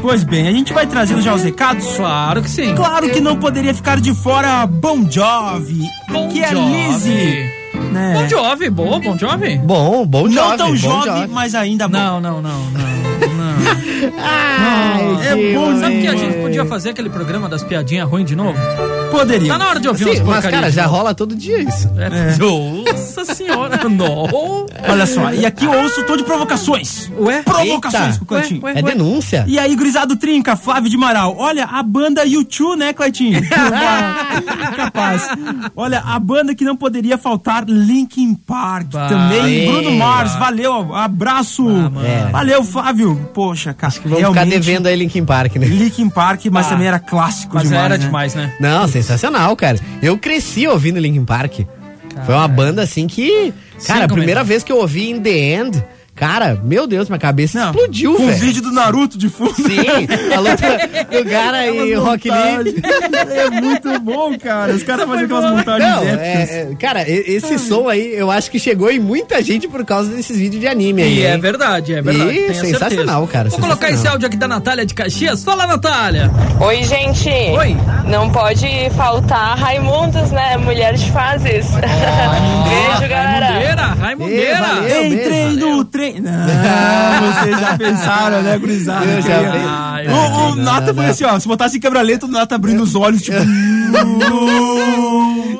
Pois 0.02 0.24
bem, 0.24 0.48
a 0.48 0.52
gente 0.52 0.72
vai 0.72 0.88
trazendo 0.88 1.22
já 1.22 1.34
os 1.34 1.44
recados. 1.44 1.86
Claro 1.98 2.42
que 2.42 2.50
sim. 2.50 2.74
Claro 2.76 3.10
que 3.10 3.20
não 3.20 3.36
poderia 3.36 3.74
ficar 3.74 4.00
de 4.00 4.14
fora 4.14 4.66
Bon 4.66 5.06
Jovi, 5.10 5.82
Bon 6.10 6.30
que 6.30 6.44
é. 6.44 6.54
Lizzy. 6.54 7.50
Né? 7.92 8.14
Bom 8.14 8.30
Jovi, 8.30 8.70
boa, 8.70 9.00
Bom 9.00 9.18
Jovi. 9.18 9.58
Bom, 9.58 10.06
bom 10.06 10.24
Não 10.24 10.32
jovem. 10.32 10.58
tão 10.58 10.70
bom 10.70 10.76
jovem, 10.78 11.28
mas 11.28 11.54
ainda 11.54 11.90
bom. 11.90 11.98
Não, 11.98 12.22
não, 12.22 12.42
não, 12.42 12.60
não, 12.72 13.05
não. 13.20 13.56
Ai, 14.18 15.28
É 15.32 15.36
que 15.36 15.54
bom, 15.54 15.80
Sabe 15.80 16.02
que 16.02 16.08
a 16.08 16.16
gente 16.16 16.38
podia 16.42 16.66
fazer 16.66 16.90
aquele 16.92 17.10
programa 17.10 17.48
das 17.50 17.64
piadinhas 17.64 18.08
ruins 18.10 18.26
de 18.26 18.36
novo? 18.36 18.58
Poderia. 19.12 19.52
Tá 19.54 19.58
na 19.58 19.70
hora 19.70 19.80
de 19.80 19.88
ouvir 19.88 20.04
Sim, 20.04 20.22
umas 20.24 20.44
mas, 20.44 20.46
cara, 20.54 20.70
já 20.72 20.86
rola 20.86 21.14
todo 21.14 21.36
dia 21.36 21.60
isso. 21.62 21.90
É. 21.98 22.36
Nossa 22.38 23.24
senhora, 23.34 23.80
não. 23.88 24.66
Olha 24.90 25.06
só, 25.06 25.32
e 25.34 25.46
aqui 25.46 25.66
eu 25.66 25.72
ouço 25.72 26.04
tô 26.04 26.18
de 26.18 26.24
provocações. 26.24 27.10
Ué? 27.18 27.42
Provocações 27.44 28.04
Eita. 28.04 28.18
pro 28.18 28.26
Cleitinho. 28.26 28.64
Ué, 28.64 28.74
É 28.76 28.82
denúncia. 28.82 29.46
E 29.48 29.58
aí, 29.58 29.74
gurizado 29.76 30.16
Trinca, 30.18 30.56
Flávio 30.56 30.90
de 30.90 30.98
Maral. 30.98 31.36
Olha, 31.38 31.66
a 31.66 31.82
banda 31.82 32.26
U2, 32.26 32.76
né, 32.78 32.94
Cleitinho? 32.94 33.40
Capaz. 34.76 35.28
Olha, 35.76 36.00
a 36.06 36.20
banda 36.20 36.54
que 36.54 36.66
não 36.66 36.76
poderia 36.76 37.18
faltar, 37.18 37.64
Linkin 37.68 38.34
Park. 38.36 38.88
Bah. 38.92 39.08
Também, 39.08 39.66
Sim. 39.66 39.72
Bruno 39.72 39.92
Mars. 39.98 40.36
Valeu, 40.36 40.94
abraço. 40.94 41.66
É. 42.04 42.30
Valeu, 42.32 42.64
Flávio. 42.64 43.05
Poxa, 43.34 43.74
cara, 43.74 43.88
Acho 43.92 44.02
que 44.02 44.08
vamos 44.08 44.28
ficar 44.28 44.46
devendo 44.46 44.88
aí 44.88 44.96
Linkin 44.96 45.26
Park, 45.26 45.58
né? 45.58 45.68
Linkin 45.68 46.10
Park, 46.10 46.46
mas 46.52 46.66
Ah. 46.66 46.70
também 46.70 46.88
era 46.88 46.98
clássico 47.00 47.56
Mas 47.56 47.64
demais, 47.68 47.86
era 47.86 47.98
né? 47.98 48.06
demais, 48.06 48.34
né? 48.36 48.54
Não, 48.60 48.88
sensacional, 48.88 49.56
cara. 49.56 49.78
Eu 50.02 50.18
cresci 50.18 50.66
ouvindo 50.68 51.00
Linkin 51.00 51.26
Park. 51.26 51.60
Foi 52.26 52.34
uma 52.34 52.48
banda 52.48 52.82
assim 52.82 53.06
que. 53.08 53.54
Cara, 53.86 54.06
a 54.06 54.08
primeira 54.08 54.44
vez 54.44 54.64
que 54.64 54.72
eu 54.72 54.78
ouvi 54.78 55.10
In 55.10 55.20
The 55.22 55.30
End, 55.38 55.84
cara, 56.16 56.58
meu 56.64 56.88
Deus, 56.88 57.10
minha 57.10 57.20
cabeça 57.20 57.60
Não, 57.60 57.72
explodiu, 57.72 58.18
velho. 58.18 58.36
vídeo 58.38 58.62
do 58.62 58.72
Naruto 58.72 59.18
de 59.18 59.30
fundo. 59.30 59.54
Sim, 59.56 60.34
a 60.36 60.40
luta 60.40 60.66
do 61.12 61.26
cara 61.30 61.68
e 61.68 61.96
o 61.96 62.04
Rock 62.04 62.30
Lee. 62.30 62.76
É 63.36 63.50
muito 63.62 64.00
bom, 64.00 64.38
cara. 64.38 64.74
Os 64.74 64.84
caras 64.84 65.08
fazem 65.08 65.26
aquelas 65.26 65.52
montagens 65.52 65.90
Não, 65.90 66.04
épicas. 66.04 66.50
é, 66.50 66.68
é, 66.72 66.76
cara, 66.80 67.04
esse 67.10 67.60
som 67.60 67.88
aí, 67.90 68.14
eu 68.16 68.32
acho 68.32 68.50
que 68.50 68.58
chegou 68.60 68.90
em 68.90 69.00
muita 69.00 69.42
gente 69.44 69.68
por 69.68 69.84
causa 69.86 70.10
desses 70.10 70.38
vídeos 70.38 70.62
de 70.62 70.68
anime 70.68 71.02
aí. 71.04 71.20
E 71.20 71.24
é 71.24 71.38
verdade, 71.38 71.94
é 71.94 72.02
verdade. 72.02 72.32
E 72.32 72.54
sensacional, 72.54 73.22
certeza. 73.22 73.32
cara, 73.32 73.50
Vou 73.50 73.60
colocar 73.60 73.88
sensacional. 73.88 74.00
esse 74.00 74.08
áudio 74.08 74.28
aqui 74.28 74.38
da 74.38 74.48
Natália 74.48 74.86
de 74.86 74.94
Caxias. 74.94 75.44
Fala, 75.44 75.68
Natália. 75.68 76.32
Oi, 76.62 76.84
gente. 76.84 77.30
Oi. 77.30 77.76
Não 78.06 78.30
pode 78.30 78.68
faltar 78.96 79.58
Raimundos, 79.58 80.32
né? 80.32 80.58
Mulher 80.58 80.94
de 80.94 81.12
fases. 81.12 81.68
Beijo, 81.76 83.10
galera. 83.10 83.46
Raimundeira, 83.48 83.82
Raimundeira. 83.86 84.44
Ei, 84.44 84.56
valeu. 84.56 85.06
Entrei 85.08 85.46
no 85.58 85.86
trem. 85.86 86.05
Não, 86.14 86.32
vocês 87.34 87.60
já 87.60 87.78
pensaram, 87.78 88.42
né, 88.42 88.58
gurizada? 88.58 89.06
Eu 89.06 89.22
já 89.22 89.40
vi. 89.42 89.58
Ai, 89.68 90.08
O, 90.08 90.52
o 90.52 90.56
Nata 90.56 90.94
foi 90.94 91.06
assim, 91.08 91.24
ó. 91.24 91.40
Se 91.40 91.48
botasse 91.48 91.80
quebra-letra, 91.80 92.28
o 92.28 92.32
Nata 92.32 92.56
abrindo 92.56 92.84
os 92.84 92.96
olhos, 92.96 93.22
tipo. 93.22 93.38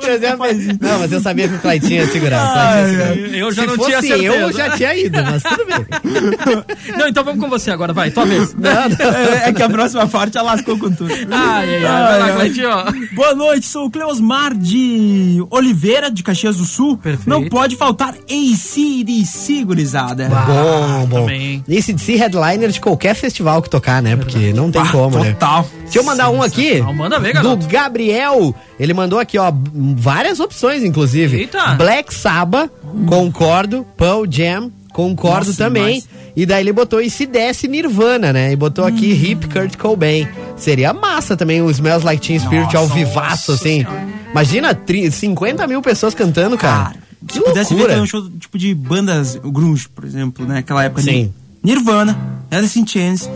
Eu 0.08 0.22
já 0.22 0.38
fiz- 0.38 0.80
Não, 0.80 1.00
mas 1.00 1.12
eu 1.12 1.20
sabia 1.22 1.48
que 1.48 1.56
o 1.56 1.60
Claitinho 1.60 2.02
ia 2.02 2.08
segurar. 2.08 2.54
Claitinho. 2.54 3.36
Eu 3.36 3.52
já 3.52 3.62
Se 3.64 3.68
não 3.68 3.76
fosse 3.76 3.90
tinha 3.90 4.02
certeza. 4.02 4.34
eu, 4.36 4.54
já 4.54 4.70
tinha 4.72 4.96
ido, 4.96 5.18
mas 5.24 5.44
tudo 5.44 5.66
bem. 5.66 6.96
Não, 6.98 7.08
então 7.08 7.24
vamos 7.24 7.40
com 7.44 7.50
você 7.50 7.72
agora, 7.72 7.92
vai, 7.94 8.10
tua 8.12 8.26
vez. 8.26 8.54
Não, 8.54 8.72
não. 8.72 9.16
É, 9.18 9.50
é 9.50 9.54
que 9.54 9.62
a 9.62 9.70
próxima 9.70 10.08
parte 10.08 10.38
ela 10.38 10.52
lascou 10.54 10.78
com 10.78 10.92
tudo. 10.92 11.12
Ai, 11.12 11.28
ai, 11.32 11.76
ai, 11.76 11.82
vai 11.82 12.20
lá, 12.20 12.26
Ai, 12.26 12.30
ai. 12.32 12.36
Cleitinho. 12.36 12.70
Boa 13.16 13.36
noite, 13.36 13.66
sou 13.66 13.86
o 13.88 13.92
Cleosmar 13.92 14.56
de 14.56 15.44
Oliveira, 15.50 16.10
de 16.10 16.24
Caxias 16.24 16.58
do 16.58 16.66
Sul. 16.66 16.98
Perfeito. 16.98 17.30
Não 17.30 17.48
pode 17.50 17.76
faltar 17.76 18.14
ACDC, 18.30 19.64
gurizada. 19.64 20.30
Bom, 20.30 21.06
bom. 21.08 21.20
também. 21.22 21.64
Esse 21.68 21.94
de 21.94 22.02
si 22.02 22.16
headliner 22.16 22.70
de 22.70 22.80
qualquer 22.80 23.14
festival 23.16 23.62
que 23.62 23.70
tocar, 23.70 24.02
né? 24.02 24.16
Porque 24.16 24.54
não 24.54 24.72
tem 24.72 24.82
Ah, 24.82 24.92
como, 24.92 25.20
né? 25.20 25.32
total. 25.34 25.68
Deixa 25.84 26.00
eu 26.00 26.04
mandar 26.04 26.30
um 26.30 26.42
aqui. 26.42 26.82
Manda 26.82 27.20
ver, 27.20 27.30
Do 27.30 27.34
garoto. 27.36 27.68
Gabriel. 27.68 28.56
Ele 28.80 28.94
mandou 28.94 29.20
aqui, 29.20 29.38
ó, 29.38 29.52
várias 29.96 30.40
opções, 30.40 30.84
inclusive. 30.84 31.38
Eita. 31.38 31.76
Black 31.76 32.14
Sabbath, 32.14 32.70
concordo. 33.08 33.86
Pearl 33.98 34.26
Jam, 34.30 34.72
concordo 34.94 35.48
Nossa, 35.48 35.64
também. 35.66 35.86
demais. 36.02 36.10
E 36.36 36.46
daí 36.46 36.62
ele 36.64 36.74
botou 36.74 37.00
e 37.00 37.10
se 37.10 37.26
desse 37.26 37.68
Nirvana, 37.68 38.34
né? 38.34 38.52
E 38.52 38.56
botou 38.58 38.84
aqui 38.86 39.14
Hum. 39.14 39.26
Hip 39.32 39.48
Kurt 39.48 39.78
Cobain. 39.78 40.28
Seria 40.58 40.94
massa 40.94 41.38
também 41.38 41.62
o 41.62 41.70
Smells 41.72 42.06
Like 42.06 42.26
Teen 42.28 42.38
Spirit 42.40 42.66
Nossa, 42.66 42.78
ao 42.80 42.88
vivaço, 42.88 43.54
assim. 43.54 43.86
Imagina, 44.32 44.74
tri- 44.76 45.10
50 45.10 45.66
mil 45.68 45.82
pessoas 45.82 46.14
cantando, 46.14 46.58
cara. 46.58 46.86
Cara, 46.90 46.96
que 47.26 47.34
se 47.36 47.42
pudesse 47.42 47.74
ver 47.74 47.80
loucura. 47.84 48.02
um 48.02 48.06
show 48.06 48.30
tipo 48.38 48.58
de 48.58 48.74
bandas 48.76 49.36
grunge, 49.38 49.88
por 49.88 50.04
exemplo, 50.04 50.46
né? 50.46 50.60
Aquela 50.60 50.84
época 50.84 51.02
Sim. 51.02 51.32
de 51.64 51.72
Nirvana, 51.74 52.18
Alice 52.52 52.78
in 52.80 52.86
Chains, 52.86 53.30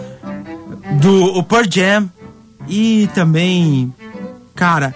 do 1.01 1.37
o 1.37 1.43
Pearl 1.43 1.65
Jam 1.69 2.09
e 2.67 3.09
também, 3.15 3.93
cara, 4.55 4.93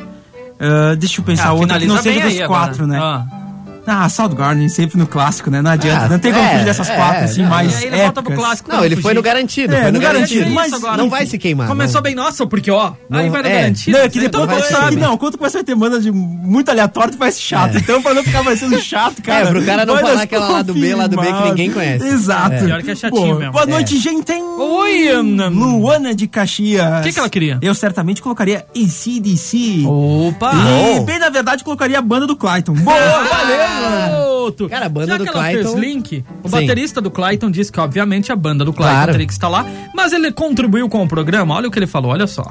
ah, 0.59 0.95
deixa 0.95 1.21
eu 1.21 1.25
pensar 1.25 1.49
Ah, 1.49 1.53
outra 1.53 1.79
que 1.79 1.85
não 1.85 1.97
seja 2.01 2.21
dos 2.21 2.47
quatro, 2.47 2.83
agora. 2.85 2.87
né? 2.87 2.99
Ah. 3.01 3.42
Ah, 3.85 4.07
Soundgarden, 4.07 4.69
sempre 4.69 4.97
no 4.97 5.05
clássico, 5.05 5.49
né? 5.51 5.61
Não 5.61 5.71
adianta, 5.71 6.05
Ah, 6.05 6.09
não 6.09 6.19
tem 6.19 6.31
como 6.31 6.43
é, 6.45 6.51
fugir 6.51 6.65
dessas 6.65 6.89
é, 6.89 6.95
quatro, 6.95 7.23
assim, 7.25 7.41
não, 7.41 7.49
mais 7.49 7.75
aí 7.75 7.85
ele 7.87 7.97
volta 7.97 8.23
pro 8.23 8.33
clássico. 8.35 8.71
Não, 8.71 8.85
ele 8.85 8.95
foi 8.95 9.01
fugir. 9.03 9.15
no 9.15 9.21
garantido. 9.21 9.75
É, 9.75 9.81
foi 9.83 9.91
no 9.91 9.99
garantido, 9.99 10.41
Isso 10.45 10.53
mas 10.53 10.73
agora. 10.73 10.97
não 10.97 11.09
vai 11.09 11.25
se 11.25 11.37
queimar. 11.37 11.67
Começou 11.67 11.95
não. 11.95 12.01
bem, 12.01 12.15
nossa, 12.15 12.45
porque 12.47 12.71
ó, 12.71 12.93
aí 13.11 13.25
Não- 13.25 13.31
vai 13.31 13.41
no 13.41 13.47
é. 13.49 13.53
garantido. 13.53 13.97
Não, 13.97 14.05
é 14.05 14.09
que 14.09 14.19
depois 14.19 14.31
todo 14.31 14.47
vai 14.47 14.55
mundo 14.55 14.65
ser 14.67 14.73
sabe. 14.75 14.95
não, 14.95 15.17
quando 15.17 15.37
começa 15.37 15.59
a 15.59 15.63
ter 15.63 15.75
banda 15.75 15.99
de 15.99 16.11
muito 16.11 16.69
aleatório, 16.69 17.11
tu 17.11 17.17
vai 17.17 17.31
ser 17.31 17.41
chato. 17.41 17.77
Então, 17.77 18.01
pra 18.01 18.13
não 18.13 18.23
ficar 18.23 18.43
parecendo 18.43 18.79
chato, 18.79 19.21
cara. 19.21 19.49
É, 19.49 19.51
pro 19.51 19.65
cara 19.65 19.85
não 19.85 19.97
falar 19.97 20.21
aquela 20.21 20.47
lá 20.47 20.61
do 20.61 20.73
B, 20.73 20.95
lá 20.95 21.07
do 21.07 21.17
B 21.17 21.25
que 21.25 21.43
ninguém 21.49 21.71
conhece. 21.71 22.07
Exato. 22.07 22.55
É. 22.55 22.63
Pior 22.65 22.81
que 22.83 22.91
é 22.91 22.95
chatinho 22.95 23.37
mesmo. 23.37 23.51
Boa 23.51 23.65
noite, 23.65 23.97
gente. 23.99 24.23
Tem 24.23 24.41
Oi, 24.41 25.07
Ana. 25.09 25.47
Luana 25.49 26.15
de 26.15 26.25
Caxias. 26.27 27.05
O 27.05 27.11
que 27.11 27.19
ela 27.19 27.29
queria? 27.29 27.57
Eu 27.61 27.75
certamente 27.75 28.21
colocaria 28.21 28.65
ACDC. 28.75 29.83
Opa! 29.85 30.51
E, 30.95 30.99
bem 31.01 31.19
na 31.19 31.29
verdade, 31.29 31.63
colocaria 31.63 31.99
a 31.99 32.01
banda 32.01 32.25
do 32.25 32.35
Clayton. 32.35 32.73
Boa, 32.73 32.95
valeu, 32.97 33.57
mano. 33.57 33.72
Garoto. 33.79 34.69
Cara, 34.69 34.85
a 34.85 34.89
banda 34.89 35.07
Já 35.07 35.17
do 35.17 35.23
que 35.23 35.29
ela 35.29 35.39
Clayton- 35.39 35.69
fez 35.71 35.73
link, 35.75 36.25
o 36.43 36.49
Sim. 36.49 36.51
baterista 36.61 37.01
do 37.01 37.09
Clayton 37.11 37.49
disse 37.51 37.71
que, 37.71 37.79
obviamente, 37.79 38.31
a 38.31 38.35
banda 38.35 38.63
do 38.65 38.73
Clayton 38.73 38.93
Claro. 38.95 39.11
teria 39.11 39.27
que 39.27 39.33
estar 39.33 39.47
lá, 39.47 39.65
mas 39.95 40.11
ele 40.13 40.31
contribuiu 40.31 40.87
com 40.89 41.03
o 41.03 41.07
programa. 41.07 41.55
Olha 41.55 41.67
o 41.67 41.71
que 41.71 41.79
ele 41.79 41.87
falou, 41.87 42.11
olha 42.11 42.27
só. 42.27 42.43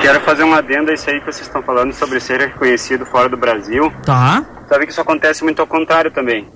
Quero 0.00 0.20
fazer 0.20 0.44
uma 0.44 0.58
adenda 0.58 0.92
a 0.92 0.94
isso 0.94 1.10
aí 1.10 1.18
que 1.18 1.26
vocês 1.26 1.46
estão 1.46 1.60
falando 1.62 1.92
sobre 1.92 2.20
ser 2.20 2.38
reconhecido 2.40 3.04
fora 3.04 3.28
do 3.28 3.36
Brasil. 3.36 3.92
Tá? 4.04 4.44
Sabe 4.68 4.86
que 4.86 4.92
isso 4.92 5.00
acontece 5.00 5.42
muito 5.42 5.60
ao 5.60 5.66
contrário 5.66 6.10
também. 6.12 6.46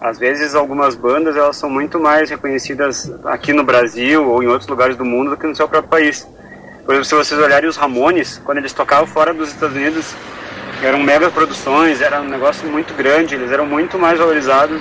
Às 0.00 0.18
vezes 0.18 0.54
algumas 0.54 0.96
bandas 0.96 1.36
elas 1.36 1.56
são 1.56 1.70
muito 1.70 2.00
mais 2.00 2.30
reconhecidas 2.30 3.12
aqui 3.26 3.52
no 3.52 3.62
Brasil 3.62 4.26
ou 4.28 4.42
em 4.42 4.46
outros 4.46 4.68
lugares 4.68 4.96
do 4.96 5.04
mundo 5.04 5.30
do 5.30 5.36
que 5.36 5.46
no 5.46 5.54
seu 5.54 5.68
próprio 5.68 5.90
país. 5.90 6.26
Por 6.84 6.94
exemplo, 6.94 7.04
se 7.04 7.14
vocês 7.14 7.40
olharem 7.40 7.68
os 7.68 7.76
Ramones, 7.76 8.40
quando 8.44 8.58
eles 8.58 8.72
tocavam 8.72 9.06
fora 9.06 9.32
dos 9.32 9.50
Estados 9.50 9.76
Unidos, 9.76 10.14
eram 10.82 10.98
mega 10.98 11.30
produções, 11.30 12.00
era 12.00 12.20
um 12.20 12.28
negócio 12.28 12.66
muito 12.68 12.94
grande, 12.94 13.34
eles 13.34 13.50
eram 13.52 13.66
muito 13.66 13.98
mais 13.98 14.18
valorizados 14.18 14.80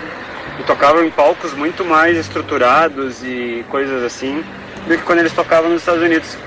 e 0.60 0.64
tocavam 0.64 1.04
em 1.04 1.10
palcos 1.12 1.54
muito 1.54 1.84
mais 1.86 2.18
estruturados 2.18 3.24
e 3.24 3.66
coisas 3.70 4.04
assim 4.04 4.44
do 4.88 4.98
que 4.98 5.04
quando 5.04 5.20
eles 5.20 5.34
tocavam 5.34 5.70
nos 5.70 5.82
Estados 5.82 6.02
Unidos. 6.02 6.38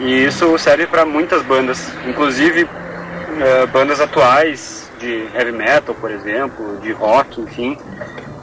E 0.00 0.24
isso 0.24 0.56
serve 0.58 0.86
para 0.86 1.04
muitas 1.04 1.42
bandas, 1.42 1.90
inclusive 2.06 2.68
eh, 3.40 3.66
bandas 3.66 4.00
atuais 4.00 4.90
de 5.00 5.26
heavy 5.34 5.52
metal, 5.52 5.94
por 5.94 6.10
exemplo, 6.10 6.78
de 6.82 6.92
rock, 6.92 7.40
enfim, 7.40 7.76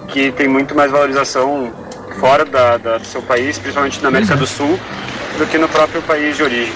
que 0.08 0.32
tem 0.32 0.48
muito 0.48 0.76
mais 0.76 0.92
valorização 0.92 1.72
fora 2.20 2.46
da, 2.46 2.78
da- 2.78 2.98
do 2.98 3.06
seu 3.06 3.22
país, 3.22 3.58
principalmente 3.58 4.02
na 4.02 4.08
América 4.10 4.36
do 4.36 4.46
Sul, 4.48 4.80
do 5.38 5.46
que 5.48 5.58
no 5.58 5.68
próprio 5.70 6.02
país 6.02 6.36
de 6.38 6.44
origem. 6.44 6.74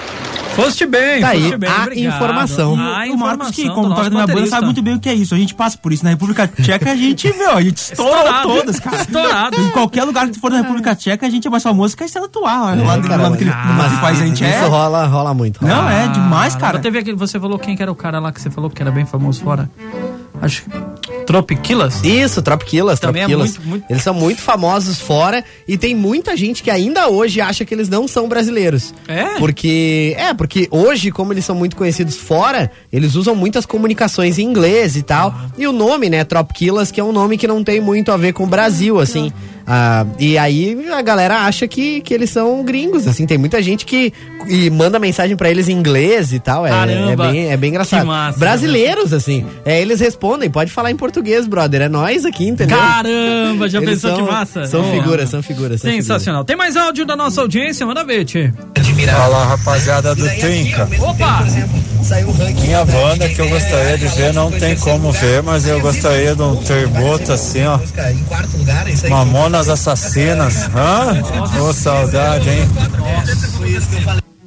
Foste 0.54 0.84
bem, 0.86 1.20
Tá 1.20 1.28
foste 1.30 1.44
aí 1.44 1.56
bem, 1.58 1.70
a 1.70 1.82
obrigado. 1.82 2.14
informação. 2.16 2.74
A 2.78 3.04
o 3.06 3.16
Marcos, 3.16 3.50
que 3.50 3.68
como 3.70 3.88
toca 3.90 4.04
na 4.04 4.10
minha 4.10 4.26
banda, 4.26 4.46
sabe 4.46 4.64
muito 4.66 4.82
bem 4.82 4.94
o 4.94 5.00
que 5.00 5.08
é 5.08 5.14
isso. 5.14 5.34
A 5.34 5.38
gente 5.38 5.54
passa 5.54 5.78
por 5.78 5.92
isso. 5.92 6.04
Na 6.04 6.10
República 6.10 6.46
Tcheca, 6.48 6.90
a 6.92 6.96
gente, 6.96 7.32
meu, 7.36 7.52
a 7.56 7.62
gente 7.62 7.76
estourou 7.78 8.14
Estourado. 8.16 8.48
todas, 8.48 8.80
cara. 8.80 8.96
Estourado. 9.02 9.56
Em 9.60 9.70
qualquer 9.70 10.04
lugar 10.04 10.26
que 10.26 10.32
tu 10.32 10.40
for 10.40 10.50
na 10.50 10.58
República 10.58 10.94
Tcheca, 10.94 11.26
a 11.26 11.30
gente 11.30 11.46
é 11.46 11.50
mais 11.50 11.62
famoso 11.62 11.96
que 11.96 12.02
a 12.02 12.06
Estrela 12.06 12.26
Atuar. 12.26 12.76
lá, 12.76 12.96
do- 12.96 13.08
cara, 13.08 13.22
lá 13.22 13.28
daquele, 13.30 13.50
mas- 13.50 13.76
nosso 13.90 14.00
país 14.00 14.20
a 14.20 14.26
gente 14.26 14.44
é. 14.44 14.60
Isso 14.60 14.68
rola, 14.68 15.06
rola 15.06 15.32
muito. 15.34 15.64
Não, 15.64 15.88
é 15.88 16.08
demais, 16.08 16.54
Ah, 16.56 16.58
cara. 16.58 16.78
Teve 16.78 16.98
aquele, 16.98 17.16
você 17.16 17.38
falou 17.40 17.58
quem 17.58 17.76
que 17.76 17.82
era 17.82 17.90
o 17.90 17.94
cara 17.94 18.18
lá 18.18 18.30
que 18.32 18.40
você 18.40 18.50
falou 18.50 18.68
que 18.70 18.82
era 18.82 18.90
bem 18.90 19.06
famoso 19.06 19.42
fora? 19.42 19.70
Acho 20.40 20.62
que. 20.64 20.70
Tropiquilas? 21.26 22.02
Isso, 22.02 22.42
Tropiquilas, 22.42 22.98
Também 22.98 23.22
é 23.22 23.26
Tropiquilas. 23.26 23.56
muito, 23.58 23.68
muito- 23.68 23.84
Eles 23.90 24.02
são 24.02 24.12
muito 24.14 24.40
famosos 24.40 24.98
fora 25.00 25.44
e 25.68 25.78
tem 25.78 25.94
muita 25.94 26.36
gente 26.36 26.62
que 26.62 26.70
ainda 26.70 27.08
hoje 27.08 27.40
acha 27.40 27.64
que 27.64 27.72
eles 27.72 27.88
não 27.88 28.08
são 28.08 28.28
brasileiros. 28.28 28.92
É? 29.06 29.38
Porque, 29.38 30.14
é, 30.18 30.34
porque 30.34 30.66
hoje, 30.72 31.10
como 31.12 31.32
eles 31.32 31.44
são 31.44 31.54
muito 31.54 31.76
conhecidos 31.76 32.16
fora, 32.16 32.70
eles 32.92 33.14
usam 33.14 33.36
muitas 33.36 33.64
comunicações 33.64 34.38
em 34.38 34.42
inglês 34.44 34.96
e 34.96 35.02
tal. 35.02 35.32
E 35.56 35.66
o 35.68 35.72
nome, 35.72 36.10
né, 36.10 36.24
Tropiquilas, 36.24 36.90
que 36.90 37.00
é 37.00 37.04
um 37.04 37.12
nome 37.12 37.38
que 37.38 37.46
não 37.46 37.62
tem 37.62 37.80
muito 37.80 38.10
a 38.10 38.16
ver 38.16 38.32
com 38.32 38.42
o 38.44 38.48
Brasil, 38.48 38.98
assim. 38.98 39.32
Ah, 39.59 39.59
e 40.18 40.36
aí 40.36 40.86
a 40.92 41.02
galera 41.02 41.40
acha 41.40 41.66
que, 41.68 42.00
que 42.00 42.12
eles 42.12 42.30
são 42.30 42.62
gringos, 42.64 43.06
assim. 43.06 43.26
Tem 43.26 43.38
muita 43.38 43.62
gente 43.62 43.84
que 43.84 44.12
e 44.48 44.70
manda 44.70 44.98
mensagem 44.98 45.36
pra 45.36 45.50
eles 45.50 45.68
em 45.68 45.72
inglês 45.72 46.32
e 46.32 46.38
tal. 46.40 46.66
É, 46.66 46.70
é, 46.70 46.72
Caramba, 46.72 47.28
bem, 47.28 47.50
é 47.50 47.56
bem 47.56 47.70
engraçado. 47.70 48.00
que 48.00 48.06
massa, 48.06 48.38
Brasileiros, 48.38 49.12
assim. 49.12 49.44
É, 49.64 49.80
eles 49.80 50.00
respondem, 50.00 50.50
pode 50.50 50.70
falar 50.70 50.90
em 50.90 50.96
português, 50.96 51.46
brother. 51.46 51.82
É 51.82 51.88
nós 51.88 52.24
aqui, 52.24 52.48
entendeu? 52.48 52.76
Caramba, 52.76 53.68
já 53.68 53.78
Eles 53.78 53.90
pensou 54.02 54.16
são- 54.16 54.26
que 54.26 54.32
massa? 54.32 54.66
São 54.66 54.90
figuras, 54.90 55.28
são 55.28 55.42
figuras. 55.42 55.80
são 55.80 55.90
Sensacional. 55.90 56.44
Tem 56.44 56.56
mais 56.56 56.76
áudio 56.76 57.04
da 57.06 57.14
nossa 57.16 57.40
audiência? 57.40 57.86
Manda 57.86 58.04
ver, 58.04 58.24
Tchê. 58.24 58.52
Fala 59.06 59.44
rapaziada 59.46 60.14
do 60.14 60.28
Trinca. 60.28 60.88
Opa! 61.00 61.44
Minha 62.62 62.84
banda 62.84 63.28
que 63.28 63.40
eu 63.40 63.48
gostaria 63.48 63.98
de 63.98 64.06
ver 64.08 64.32
não 64.32 64.50
tem 64.50 64.76
como 64.76 65.12
ver, 65.12 65.42
mas 65.42 65.66
eu 65.68 65.80
gostaria 65.80 66.34
de 66.34 66.42
um 66.42 66.56
tributo 66.56 67.32
assim, 67.32 67.64
ó. 67.64 67.78
Mamonas 69.60 69.68
Assassinas. 69.68 70.70
Hã? 70.74 71.60
Ô, 71.60 71.72
saudade, 71.72 72.48
hein? 72.48 72.68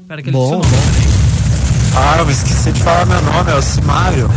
Ele 0.10 0.32
Bom, 0.32 0.63
sumiu. 0.63 0.80
Ah, 1.95 2.15
eu 2.19 2.30
esqueci 2.32 2.71
de 2.71 2.82
falar 2.82 3.06
meu 3.06 3.21
nome, 3.21 3.52
é 3.52 3.56
o 3.56 3.62
Simário. 3.62 4.30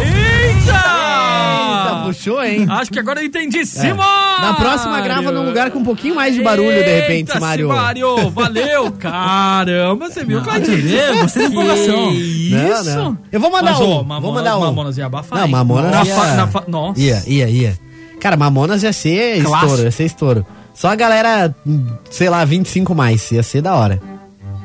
Eita, 0.00 0.72
Eita! 0.72 2.02
puxou, 2.06 2.42
hein? 2.42 2.66
Acho 2.70 2.90
que 2.90 2.98
agora 2.98 3.20
eu 3.20 3.26
entendi. 3.26 3.58
É. 3.60 3.64
Simário! 3.66 4.40
Na 4.42 4.54
próxima 4.54 5.00
grava 5.02 5.30
num 5.30 5.44
lugar 5.44 5.70
com 5.70 5.78
um 5.80 5.84
pouquinho 5.84 6.14
mais 6.14 6.34
de 6.34 6.42
barulho, 6.42 6.82
de 6.82 6.94
repente, 7.00 7.28
Eita, 7.28 7.40
Mário. 7.40 7.68
Simário, 7.68 8.30
valeu! 8.30 8.90
Caramba, 8.98 10.08
você 10.08 10.24
viu, 10.24 10.40
Claudinho? 10.42 10.88
eu 10.88 11.18
gostei 11.20 11.42
da 11.42 11.48
empolgação. 11.50 12.10
Isso? 12.12 12.84
Não, 12.84 13.04
não. 13.04 13.18
Eu 13.30 13.40
vou 13.40 13.50
mandar 13.50 13.72
Mas, 13.72 13.80
um, 13.80 13.84
ó, 13.84 13.86
vou 13.96 14.04
Mamonas, 14.04 14.34
mandar 14.36 14.56
um. 14.56 14.60
Mamonas 14.60 14.96
ia 14.98 15.06
abafar. 15.06 15.40
Não? 15.40 15.48
Mamonas 15.48 15.90
na 15.90 16.04
ia- 16.04 16.14
fa- 16.14 16.34
na 16.34 16.46
fa- 16.46 16.64
Nossa. 16.66 16.98
Ia, 17.00 17.22
ia, 17.26 17.48
ia. 17.50 17.84
Cara, 18.24 18.38
Mamonas 18.38 18.82
ia 18.82 18.90
ser 18.90 19.42
Clássico. 19.42 19.64
estouro, 19.66 19.82
ia 19.82 19.90
ser 19.90 20.04
estouro. 20.06 20.46
Só 20.72 20.88
a 20.88 20.94
galera, 20.96 21.54
hum, 21.66 21.84
sei 22.10 22.30
lá, 22.30 22.42
25 22.42 22.94
mais, 22.94 23.30
ia 23.30 23.42
ser 23.42 23.60
da 23.60 23.74
hora. 23.74 24.00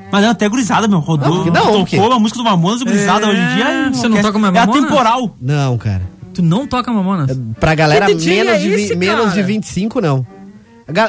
Mas 0.09 0.23
não, 0.23 0.29
até 0.31 0.47
gurizada, 0.47 0.87
meu. 0.87 0.99
Rodou, 0.99 1.27
Não, 1.39 1.43
que 1.43 1.51
não, 1.51 1.83
tocou 1.85 2.13
a 2.13 2.17
música 2.17 2.37
do 2.37 2.45
Mamonas, 2.45 2.81
gurizada 2.81 3.25
É, 3.25 3.29
hoje 3.29 3.41
em 3.41 3.55
dia. 3.57 3.89
você 3.93 4.07
não 4.07 4.21
toca 4.21 4.39
mais 4.39 4.55
É 4.55 4.59
Mamonas? 4.61 4.81
atemporal. 4.85 5.35
Não, 5.41 5.77
cara. 5.77 6.03
Tu 6.33 6.41
não 6.41 6.65
toca 6.65 6.89
Mamonas? 6.89 7.37
Pra 7.59 7.75
galera 7.75 8.05
menos, 8.07 8.25
é 8.25 8.57
de, 8.59 8.69
esse, 8.71 8.95
menos 8.95 9.25
cara? 9.25 9.35
de 9.35 9.43
25, 9.43 9.99
não. 9.99 10.25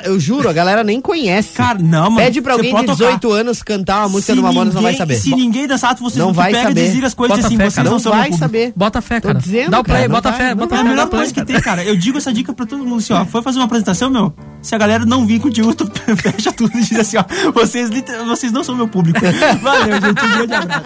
Eu 0.05 0.19
juro, 0.21 0.49
a 0.49 0.53
galera 0.53 0.85
nem 0.85 1.01
conhece. 1.01 1.55
Cara, 1.55 1.79
não, 1.81 2.05
mano. 2.11 2.16
Pede 2.16 2.40
pra 2.40 2.55
você 2.55 2.59
alguém 2.69 2.75
de 2.75 2.87
tocar. 2.87 2.95
18 2.97 3.33
anos 3.33 3.62
cantar 3.62 4.01
uma 4.01 4.09
música 4.11 4.33
Se 4.33 4.37
do 4.37 4.43
Mamonas, 4.43 4.75
não 4.75 4.83
vai 4.83 4.95
saber. 4.95 5.14
Se 5.16 5.31
ninguém 5.35 5.66
dançar, 5.66 5.95
vocês 5.97 6.16
Não 6.16 6.33
vai 6.33 6.53
pega, 6.53 6.69
saber. 6.69 6.83
desliga 6.85 7.07
as 7.07 7.14
coisas 7.14 7.37
Bota 7.37 7.47
assim, 7.47 7.57
fé, 7.57 7.71
cara. 7.71 7.85
não 7.85 7.93
Não 7.93 7.99
são 7.99 8.12
vai 8.12 8.33
saber. 8.33 8.73
Bota 8.77 9.01
fé, 9.01 9.21
Tô 9.21 9.29
cara. 9.29 9.38
dizendo, 9.40 9.71
Dá 9.71 9.81
o 9.81 9.85
play, 9.85 9.97
cara, 9.97 10.09
bota 10.09 10.31
vai, 10.31 10.38
fé, 10.40 10.55
bota 10.55 10.75
É 10.75 10.79
a 10.79 10.85
melhor 10.85 11.09
coisa 11.09 11.33
que 11.35 11.45
tem, 11.45 11.61
cara. 11.61 11.85
Eu 11.85 11.97
digo 11.97 12.19
essa 12.19 12.33
dica 12.33 12.53
pra 12.53 12.66
todo 12.66 12.85
mundo 12.85 12.99
assim, 12.99 13.12
ó. 13.12 13.25
Foi 13.25 13.43
fazer 13.43 13.59
uma 13.59 13.64
apresentação, 13.64 14.11
meu. 14.11 14.33
Se 14.62 14.75
a 14.75 14.79
galera 14.79 15.07
não 15.07 15.27
vir 15.27 15.40
contigo, 15.40 15.75
tu 15.75 15.90
fecha 16.16 16.53
tudo 16.53 16.77
e 16.77 16.83
diz 16.83 16.99
assim, 16.99 17.16
ó. 17.16 17.25
Vocês, 17.53 17.88
vocês 18.27 18.53
não 18.53 18.62
são 18.62 18.77
meu 18.77 18.87
público. 18.88 19.19
Valeu, 19.62 20.01
gente. 20.01 20.25
Um 20.25 20.29
grande 20.37 20.55
abraço. 20.55 20.83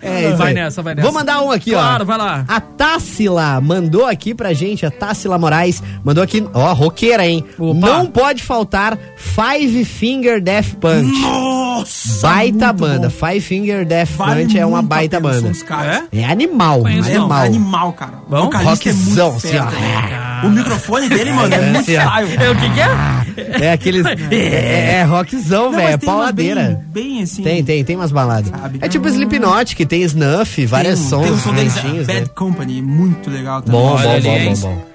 É, 0.00 0.28
isso 0.28 0.36
Vai 0.36 0.48
aí. 0.48 0.54
nessa, 0.54 0.82
vai 0.82 0.94
nessa. 0.94 1.08
Vou 1.08 1.18
mandar 1.18 1.42
um 1.42 1.50
aqui, 1.50 1.74
ó. 1.74 1.78
Claro, 1.78 2.04
vai 2.04 2.18
lá. 2.18 2.44
A 2.46 2.60
Tássila 2.60 3.60
mandou 3.60 4.06
aqui 4.06 4.34
pra 4.34 4.52
gente, 4.52 4.86
a 4.86 4.90
Tássila 4.90 5.38
Moraes, 5.38 5.82
mandou 6.04 6.22
aqui, 6.22 6.46
ó, 6.52 6.72
roqueira, 6.72 7.26
hein? 7.26 7.44
Opa. 7.58 7.74
Não 7.86 8.03
pode 8.06 8.42
faltar 8.42 8.98
Five 9.16 9.84
Finger 9.84 10.40
Death 10.40 10.74
Punch. 10.80 11.20
Nossa! 11.20 12.20
baita 12.22 12.72
banda. 12.72 13.08
bom. 13.08 13.26
Five 13.28 13.40
Finger 13.40 13.84
Death 13.84 14.10
Vale 14.10 14.42
Punch 14.44 14.58
é 14.58 14.66
uma 14.66 14.82
baita 14.82 15.20
banda. 15.20 15.40
são 15.40 15.50
os 15.50 15.62
caras. 15.62 16.04
É 16.12 16.24
animal, 16.24 16.80
Conheço 16.82 17.10
não. 17.10 17.20
animal. 17.22 17.42
Animal, 17.44 17.92
cara. 17.92 18.12
Bom? 18.28 18.36
O 18.36 18.44
vocalista 18.44 18.88
é 18.88 18.92
Rockzão, 18.92 19.32
muito 19.32 19.46
assim, 19.46 19.58
ó. 19.58 19.66
fera, 19.68 19.80
né? 19.80 20.40
O 20.44 20.50
microfone 20.50 21.08
dele, 21.08 21.32
mano, 21.32 21.54
é, 21.54 21.56
É, 21.56 21.60
muito 21.62 21.76
assim, 21.78 21.92
style. 21.92 22.36
É 22.36 22.50
o 22.50 22.56
que 22.56 22.70
que 22.70 22.80
é? 22.80 23.66
É 23.66 23.72
aqueles. 23.72 24.06
é, 24.30 24.94
é 25.00 25.02
rockzão, 25.04 25.64
Não, 25.64 25.72
velho. 25.72 25.82
mas 25.84 25.94
É 25.94 25.98
pauladeira. 25.98 26.82
Bem, 26.88 27.04
bem 27.04 27.22
assim. 27.22 27.42
Tem, 27.42 27.64
tem, 27.64 27.84
tem 27.84 27.96
umas 27.96 28.12
baladas. 28.12 28.50
Sabe? 28.50 28.78
É 28.80 28.88
tipo 28.88 29.08
Slipknot, 29.08 29.74
que 29.74 29.86
tem 29.86 30.02
Snuff, 30.02 30.64
vários 30.66 31.00
tem, 31.00 31.08
sons 31.08 31.24
tem 31.24 31.32
um 31.32 31.38
som 31.38 31.52
Bad 31.52 32.20
né? 32.20 32.26
Company, 32.34 32.82
muito 32.82 33.30
legal 33.30 33.62
também. 33.62 33.80
Bom, 33.80 33.96
bom, 33.96 34.20
bom, 34.20 34.44
bom, 34.44 34.60
bom. 34.60 34.93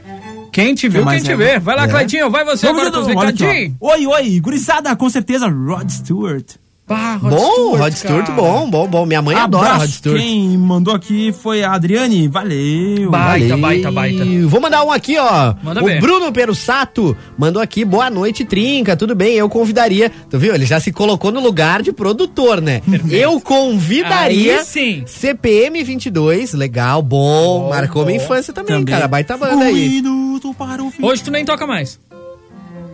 Quem 0.63 0.76
te 0.76 0.89
viu, 0.89 1.06
quem 1.06 1.22
te 1.22 1.36
vê. 1.36 1.60
Vai 1.60 1.76
lá, 1.76 1.86
É. 1.86 1.88
Claitinho, 1.88 2.30
vai 2.30 2.43
você 2.43 2.67
Vamos 2.67 2.82
agora 2.88 2.93
com 2.93 3.02
os 3.02 3.08
recadinhos. 3.08 3.76
Oi, 3.80 4.08
oi, 4.08 4.39
gurizada, 4.39 4.95
com 4.95 5.10
certeza, 5.10 5.48
Rod 5.48 5.89
Stewart. 5.89 6.56
Rod 6.89 7.32
Bom, 7.34 7.52
Stewart, 7.54 7.80
Rod 7.82 7.93
Stewart, 7.93 8.25
cara. 8.28 8.41
bom, 8.41 8.69
bom, 8.69 8.88
bom. 8.88 9.06
Minha 9.06 9.21
mãe 9.21 9.36
adora 9.36 9.65
Abraço, 9.65 9.82
Rod 9.82 9.89
Stewart. 9.91 10.19
Quem 10.21 10.58
mandou 10.58 10.93
aqui 10.95 11.32
foi 11.32 11.63
a 11.63 11.73
Adriane, 11.73 12.28
valeu. 12.28 13.10
Baita, 13.12 13.47
Valeu. 13.49 13.58
baita, 13.58 13.91
baita. 13.91 14.25
Vou 14.47 14.60
mandar 14.60 14.84
um 14.84 14.91
aqui, 14.91 15.17
ó. 15.17 15.54
Manda 15.62 15.84
o 15.84 15.86
ver. 15.86 15.99
Bruno 16.02 16.32
Perussato 16.32 17.15
mandou 17.38 17.62
aqui, 17.62 17.86
boa 17.86 18.10
noite, 18.10 18.43
Trinca, 18.43 18.95
tudo 18.97 19.13
bem? 19.15 19.36
Eu 19.36 19.47
convidaria, 19.49 20.12
tu 20.30 20.39
viu? 20.39 20.54
Ele 20.56 20.65
já 20.65 20.80
se 20.80 20.91
colocou 20.91 21.32
no 21.32 21.39
lugar 21.39 21.82
de 21.84 21.91
produtor, 21.91 22.62
né? 22.62 22.82
Eu 23.10 23.39
convidaria 23.39 24.60
Aí 24.60 24.65
sim. 24.65 25.04
CPM 25.06 25.84
22, 25.84 26.54
legal, 26.54 27.02
bom, 27.02 27.69
marcou 27.69 28.06
minha 28.06 28.17
infância 28.17 28.52
também, 28.54 28.84
cara, 28.86 29.08
baita 29.08 29.38
banda 29.38 29.65
aí. 29.65 29.89
Minuto 29.89 30.54
para 30.58 30.84
o 30.84 30.89
fim. 30.89 31.04
Hoje 31.06 31.23
tu 31.23 31.32
nem 31.32 31.45
toca 31.45 31.67
mais. 31.67 31.99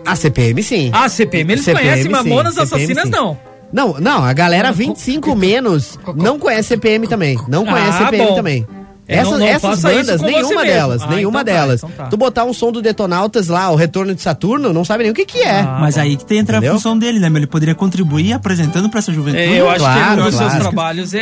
A 0.05 0.15
CPM 0.15 0.62
sim. 0.62 0.91
Ah, 0.93 1.10
CPM, 1.10 1.53
eles 1.53 1.65
CPM, 1.65 1.84
conhecem 1.84 2.03
sim, 2.03 2.10
Mamonas 2.10 2.53
CPM, 2.55 2.75
Assassinas, 2.75 3.03
sim. 3.05 3.10
não. 3.10 3.38
Não, 3.76 3.96
não, 4.00 4.24
a 4.24 4.32
galera 4.32 4.72
25 4.72 5.36
menos 5.36 6.00
não 6.16 6.40
conhece 6.40 6.70
CPM 6.70 7.08
também. 7.10 7.38
Não 7.50 7.66
conhece 7.66 8.02
Ah, 8.02 8.06
CPM 8.06 8.28
bom. 8.30 8.36
também. 8.36 8.66
É, 9.08 9.18
Essas, 9.18 9.32
não- 9.34 9.38
não 9.40 9.46
essas 9.46 9.82
bandas, 9.84 10.20
nenhuma 10.22 10.66
delas, 10.66 11.02
Ah, 11.04 11.08
nenhuma 11.10 11.42
então 11.42 11.54
tá, 11.54 11.60
delas. 11.62 11.84
então 11.84 11.92
tá. 11.96 12.06
Tu 12.08 12.18
botar 12.18 12.44
um 12.44 12.52
som 12.56 12.72
do 12.72 12.82
Detonautas 12.82 13.50
lá, 13.50 13.70
o 13.70 13.76
Retorno 13.76 14.16
de 14.16 14.22
Saturno, 14.24 14.74
não 14.74 14.84
sabe 14.84 15.04
nem 15.04 15.12
o 15.12 15.14
que 15.14 15.26
que 15.28 15.42
é. 15.44 15.60
Ah, 15.60 15.78
Mas 15.80 15.96
aí 15.96 16.18
que 16.18 16.26
tem 16.26 16.40
entra 16.40 16.56
a 16.56 16.58
Entendeu? 16.58 16.74
função 16.74 16.98
dele, 16.98 17.20
né? 17.20 17.30
meu? 17.30 17.38
Ele 17.42 17.46
poderia 17.46 17.76
contribuir 17.76 18.34
apresentando 18.34 18.90
pra 18.90 18.98
essa 18.98 19.14
juventude. 19.14 19.44
É, 19.44 19.60
eu 19.60 19.68
acho 19.70 19.76
que 19.86 19.92
claro, 19.92 20.22
um 20.22 20.26
dos 20.26 20.34
seus 20.36 20.48
claro. 20.50 20.60
trabalhos 20.64 21.14
é. 21.14 21.20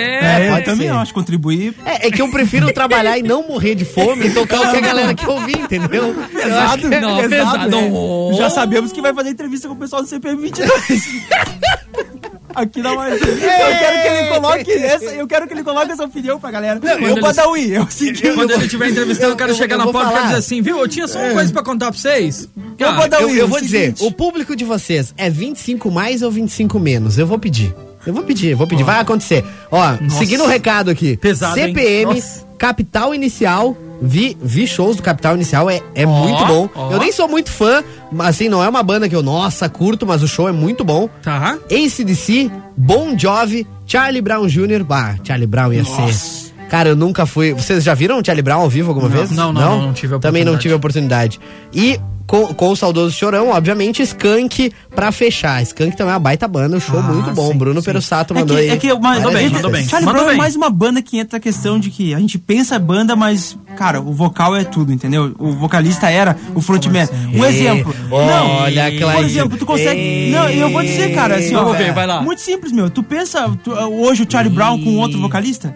É, 0.48 0.60
eu 0.60 0.64
também 0.64 0.88
ser. 0.88 0.94
acho, 0.94 1.14
contribuir. 1.14 1.76
É, 1.86 2.08
é 2.08 2.12
que 2.12 2.22
eu 2.22 2.32
prefiro 2.32 2.72
trabalhar 2.72 3.18
e 3.18 3.24
não 3.24 3.46
morrer 3.46 3.76
de 3.76 3.84
fome 3.84 4.28
e 4.28 4.34
tocar 4.34 4.62
o 4.62 4.72
que 4.72 4.78
a 4.78 4.80
galera 4.80 5.14
quer 5.14 5.28
ouvir, 5.28 5.58
entendeu? 5.60 6.16
Eu 6.34 6.58
acho 6.60 6.78
que- 6.78 6.88
Não, 6.88 7.18
pesado. 7.28 7.70
né? 7.70 7.92
Já 8.38 8.50
sabemos 8.50 8.94
que 8.94 9.02
vai 9.02 9.14
fazer 9.14 9.32
entrevista 9.32 9.68
com 9.68 9.74
o 9.74 9.78
pessoal 9.78 10.02
do 10.02 10.08
CPM 10.08 10.42
22. 10.42 10.70
Aqui 12.56 12.82
na 12.82 12.96
mais. 12.96 13.22
Eu 13.22 13.28
quero 13.28 14.02
que 14.02 14.08
ele 14.08 14.30
coloque 14.30 14.72
essa, 14.72 15.06
eu 15.06 15.28
quero 15.28 15.48
que 15.48 15.54
ele 15.54 15.64
coloque 15.64 15.92
essa 15.92 16.04
opinião 16.04 16.40
pra 16.40 16.52
galera. 16.52 16.80
eu 16.84 16.98
eles- 17.10 17.20
Badawi, 17.22 17.72
eu 17.74 17.88
segui. 17.90 18.32
Quando 18.34 18.52
ele 18.52 18.64
estiver 18.66 18.90
entrevistando, 18.90 19.34
o 19.34 19.38
cara 19.38 19.52
eu- 19.52 19.56
chega 19.56 19.76
eu 19.76 19.78
na 19.80 19.88
porta 19.92 20.20
e 20.20 20.24
dizer 20.24 20.36
assim, 20.36 20.62
viu? 20.62 20.80
Eu 20.80 20.88
tinha 20.88 21.08
só 21.08 21.20
uma 21.20 21.34
coisa 21.34 21.52
pra 21.54 21.64
contar 21.64 21.92
pra 21.92 22.00
vocês. 22.00 22.48
Eu 22.78 22.96
vou 22.96 23.08
dar- 23.08 23.22
Eu, 23.22 23.30
eu 23.36 23.48
vou 23.48 23.60
dizer, 23.62 23.94
o 24.00 24.12
público 24.12 24.56
de 24.56 24.64
vocês 24.66 25.14
é 25.18 25.30
25 25.30 25.90
mais 25.92 26.22
ou 26.22 26.32
25 26.32 26.80
menos? 26.80 27.18
Eu 27.18 27.28
vou 27.28 27.38
pedir. 27.40 27.74
Eu 28.06 28.14
vou 28.14 28.24
pedir, 28.24 28.54
vou 28.56 28.68
pedir. 28.68 28.84
Vai 28.84 29.00
acontecer. 29.00 29.44
Ó, 29.72 29.82
seguindo 30.10 30.44
o 30.44 30.48
recado 30.48 30.90
aqui. 30.92 31.16
Pesado? 31.18 31.56
CPM, 31.56 32.14
Nossa. 32.16 32.46
Capital 32.58 33.14
Inicial. 33.16 33.76
Vi, 34.06 34.38
vi 34.42 34.68
shows 34.68 34.98
do 34.98 35.02
Capital 35.04 35.36
Inicial, 35.36 35.70
é, 35.70 35.80
é 35.96 36.06
muito 36.06 36.46
bom. 36.46 36.68
ó. 36.76 36.92
Eu 36.92 37.00
nem 37.00 37.10
sou 37.14 37.26
muito 37.30 37.50
fã, 37.50 37.82
mas 38.12 38.30
assim, 38.36 38.50
não 38.50 38.62
é 38.62 38.68
uma 38.68 38.84
banda 38.84 39.08
que 39.08 39.16
eu, 39.16 39.24
nossa, 39.24 39.70
curto, 39.70 40.06
mas 40.06 40.22
o 40.22 40.28
show 40.28 40.50
é 40.50 40.52
muito 40.52 40.84
bom. 40.84 41.08
Tá. 41.22 41.58
ACDC, 41.72 42.52
Bon 42.76 43.18
Jovi, 43.18 43.66
Charlie 43.88 44.22
Brown 44.22 44.46
Jr. 44.48 44.84
Bah, 44.84 45.16
Charlie 45.24 45.48
Brown 45.48 45.72
ia 45.72 45.86
ser. 45.86 46.52
Cara, 46.70 46.90
eu 46.90 46.96
nunca 46.98 47.26
fui. 47.26 47.54
Vocês 47.54 47.82
já 47.84 47.94
viram 47.94 48.20
o 48.20 48.26
Charlie 48.26 48.42
Brown 48.42 48.62
ao 48.62 48.70
vivo 48.70 48.90
alguma 48.90 49.08
Não, 49.08 49.16
vez? 49.16 49.32
não, 49.32 49.54
não, 49.54 49.62
não, 49.62 49.82
não 49.84 49.94
tive 49.94 50.16
a 50.16 50.20
Também 50.20 50.44
não 50.44 50.54
oportunidade. 50.54 50.62
tive 50.62 50.74
a 50.74 50.78
oportunidade. 50.78 51.40
E 51.74 52.00
com, 52.26 52.48
com 52.54 52.70
o 52.70 52.76
saudoso 52.76 53.14
Chorão, 53.16 53.50
obviamente, 53.50 54.02
Skank 54.02 54.72
pra 54.96 55.12
fechar. 55.12 55.62
Skank 55.62 55.96
também 55.96 56.12
é 56.12 56.14
uma 56.16 56.20
baita 56.20 56.48
banda, 56.48 56.78
um 56.78 56.80
show 56.80 57.02
muito 57.04 57.32
bom. 57.32 57.52
sim, 57.52 57.58
Bruno 57.58 57.82
sim. 57.82 57.86
Perussato 57.86 58.34
É 58.34 58.40
mandou 58.40 58.56
que, 58.58 58.64
aí. 58.64 58.70
é 58.70 58.78
que 58.78 58.94
Mandou 58.94 59.32
bem, 59.32 59.50
mandou 59.50 59.72
bem. 59.72 59.86
Charlie 59.86 60.06
Mandou 60.06 60.22
Brown 60.22 60.26
é 60.30 60.34
bem. 60.34 60.38
mais 60.38 60.56
uma 60.56 60.70
banda 60.70 61.02
que 61.02 61.20
entra 61.20 61.38
a 61.38 61.40
questão 61.40 61.80
de 61.80 61.90
que 61.90 62.14
a 62.14 62.20
gente 62.20 62.38
pensa 62.40 62.80
banda, 62.80 63.16
mas, 63.16 63.58
cara, 63.76 64.00
o 64.02 64.14
vocal 64.14 64.56
é 64.56 64.64
tudo, 64.64 64.92
entendeu? 64.94 65.36
O 65.38 65.52
vocalista 65.54 66.10
era 66.10 66.36
o 66.56 66.62
frontman. 66.62 67.08
Um 67.34 67.44
É, 67.44 67.50
exemplo. 67.50 67.94
olha, 68.12 68.90
não, 68.92 68.98
Cláudio. 69.00 69.14
por 69.20 69.26
exemplo, 69.26 69.58
tu 69.58 69.66
consegue. 69.66 70.00
É. 70.00 70.32
Não, 70.32 70.50
eu 70.50 70.70
vou 70.70 70.82
dizer, 70.82 71.14
cara, 71.14 71.36
assim, 71.36 71.56
ó. 71.56 71.64
Vamos 71.64 71.78
ver, 71.78 71.94
vai 71.94 72.08
lá. 72.08 72.22
Muito 72.22 72.42
simples, 72.42 72.72
meu. 72.72 72.90
Tu 72.90 73.04
pensa 73.04 73.50
tu, 73.64 73.72
hoje 73.72 74.24
o 74.24 74.32
Charlie 74.32 74.54
Brown 74.54 74.82
com 74.82 74.98
outro 74.98 75.20
vocalista? 75.20 75.76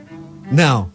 Não. 0.52 0.90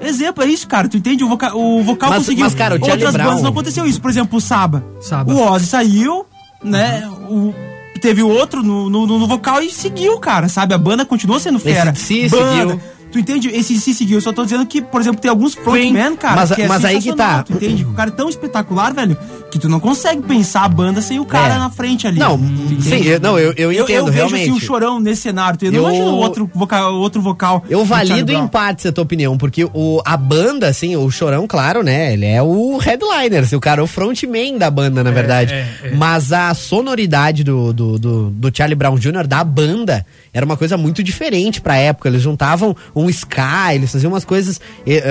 Exemplo, 0.00 0.42
é 0.44 0.46
isso, 0.48 0.66
cara. 0.68 0.88
Tu 0.88 0.96
entende? 0.96 1.22
O, 1.24 1.28
voca 1.28 1.54
o 1.56 1.82
vocal 1.82 2.10
Mas- 2.10 2.18
conseguiu. 2.20 2.44
mas, 2.44 2.54
cara, 2.54 2.76
o 2.76 2.80
Outras 2.90 3.12
Brown- 3.12 3.26
bandas 3.28 3.42
não 3.42 3.50
aconteceu 3.50 3.86
isso. 3.86 4.00
Por 4.00 4.10
exemplo, 4.10 4.38
o 4.38 4.40
Saba. 4.40 4.84
Saba. 5.00 5.32
O 5.32 5.40
Ozzy 5.40 5.66
saiu, 5.66 6.26
né? 6.62 7.06
O, 7.28 7.54
teve 8.00 8.22
o 8.22 8.28
outro 8.28 8.62
no, 8.62 8.90
no, 8.90 9.06
no 9.06 9.26
vocal 9.26 9.62
e 9.62 9.70
seguiu, 9.70 10.18
cara, 10.18 10.48
sabe? 10.48 10.74
A 10.74 10.78
banda 10.78 11.04
continuou 11.04 11.38
sendo 11.40 11.58
fera. 11.58 11.90
AC/DC 11.90 12.28
Banda. 12.36 12.52
seguiu. 12.72 12.80
Tu 13.12 13.18
entende? 13.20 13.48
Esse 13.48 13.78
se 13.78 13.94
seguiu. 13.94 14.16
Eu 14.18 14.20
só 14.20 14.32
tô 14.32 14.42
dizendo 14.42 14.66
que, 14.66 14.82
por 14.82 15.00
exemplo, 15.00 15.20
tem 15.20 15.30
alguns 15.30 15.54
frontman, 15.54 16.16
cara. 16.16 16.34
Mas- 16.34 16.50
que 16.52 16.62
é 16.62 16.66
mas 16.68 16.84
aí 16.84 17.00
que 17.00 17.12
tá. 17.14 17.44
Tu 17.44 17.52
entende? 17.52 17.84
O 17.84 17.92
cara 17.92 18.10
é 18.10 18.12
tão 18.12 18.28
espetacular, 18.28 18.92
velho, 18.92 19.16
que 19.54 19.58
tu 19.60 19.68
não 19.68 19.78
consegue 19.78 20.20
pensar 20.22 20.64
a 20.64 20.68
banda 20.68 21.00
sem 21.00 21.20
o 21.20 21.24
cara 21.24 21.54
É. 21.54 21.58
na 21.58 21.70
frente 21.70 22.08
ali. 22.08 22.18
Não, 22.18 22.36
sim, 22.80 23.04
eu- 23.04 23.20
não, 23.20 23.38
eu- 23.38 23.52
eu 23.56 23.70
Eu, 23.70 23.84
entendo, 23.84 24.06
vejo 24.06 24.16
realmente. 24.16 24.42
assim 24.50 24.52
o 24.52 24.60
chorão 24.60 24.98
nesse 24.98 25.22
cenário. 25.22 25.56
Tu 25.56 25.66
não 25.66 25.74
Eu- 25.74 25.82
imagina 25.84 26.06
o 26.06 26.16
outro 26.16 26.50
vocal, 26.52 26.94
outro 26.96 27.22
vocal. 27.22 27.64
Eu 27.70 27.84
valido 27.84 28.32
em 28.32 28.48
partes 28.48 28.84
a 28.86 28.90
tua 28.90 29.04
opinião, 29.04 29.38
porque 29.38 29.64
o, 29.72 30.02
a 30.04 30.16
banda, 30.16 30.66
assim, 30.66 30.96
o 30.96 31.08
Chorão, 31.08 31.46
claro, 31.46 31.84
né? 31.84 32.12
Ele 32.14 32.26
é 32.26 32.42
o 32.42 32.76
headliner, 32.78 33.44
assim, 33.44 33.54
o 33.54 33.60
cara 33.60 33.80
é 33.80 33.84
o 33.84 33.86
frontman 33.86 34.58
da 34.58 34.68
banda, 34.72 35.04
na 35.04 35.12
verdade. 35.12 35.54
é, 35.54 35.68
é. 35.84 35.90
Mas 35.94 36.32
a 36.32 36.52
sonoridade 36.52 37.44
do, 37.44 37.72
do, 37.72 37.96
do, 37.96 38.30
do 38.30 38.50
Charlie 38.52 38.74
Brown 38.74 38.96
Jr., 38.98 39.24
da 39.28 39.44
banda, 39.44 40.04
era 40.32 40.44
uma 40.44 40.56
coisa 40.56 40.76
muito 40.76 41.00
diferente 41.00 41.60
pra 41.60 41.76
época. 41.76 42.08
Eles 42.08 42.22
juntavam 42.22 42.74
um 42.94 43.08
ska, 43.08 43.72
eles 43.72 43.92
faziam 43.92 44.12
umas 44.12 44.24
coisas. 44.24 44.60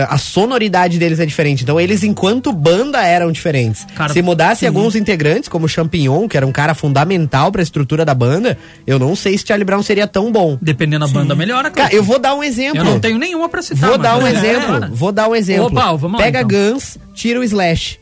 A 0.09 0.17
sonoridade 0.17 0.99
deles 0.99 1.19
é 1.21 1.25
diferente. 1.25 1.63
Então, 1.63 1.79
eles, 1.79 2.03
enquanto 2.03 2.51
banda, 2.51 3.01
eram 3.05 3.31
diferentes. 3.31 3.85
Cara, 3.95 4.11
Se 4.11 4.21
mudasse 4.33 4.67
alguns 4.67 4.95
integrantes, 4.95 5.47
como 5.47 5.65
o 5.65 5.69
Champignon, 5.69 6.27
que 6.27 6.35
era 6.35 6.45
um 6.45 6.51
cara 6.51 6.73
fundamental 6.73 7.51
pra 7.51 7.61
estrutura 7.61 8.03
da 8.03 8.13
banda, 8.13 8.57
eu 8.85 8.99
não 8.99 9.15
sei 9.15 9.37
se 9.37 9.45
Charlie 9.47 9.65
Brown 9.65 9.83
seria 9.83 10.07
tão 10.07 10.31
bom. 10.31 10.57
Dependendo 10.61 11.05
da 11.05 11.11
banda, 11.11 11.35
melhora. 11.35 11.69
Cara, 11.69 11.93
eu 11.93 12.03
vou 12.03 12.19
dar 12.19 12.35
um 12.35 12.43
exemplo. 12.43 12.77
Eu 12.77 12.83
não 12.83 12.99
tenho 12.99 13.17
nenhuma 13.17 13.47
pra 13.47 13.61
citar. 13.61 13.89
Vou 13.89 13.97
dar 13.97 14.17
um 14.17 14.27
exemplo. 14.27 14.89
Vou 14.91 15.11
dar 15.11 15.29
um 15.29 15.35
exemplo. 15.35 15.67
Opa, 15.67 15.95
vamos 15.95 16.19
lá, 16.19 16.25
Pega 16.25 16.41
então. 16.41 16.73
Guns, 16.73 16.97
tira 17.13 17.39
o 17.39 17.43
Slash. 17.43 17.99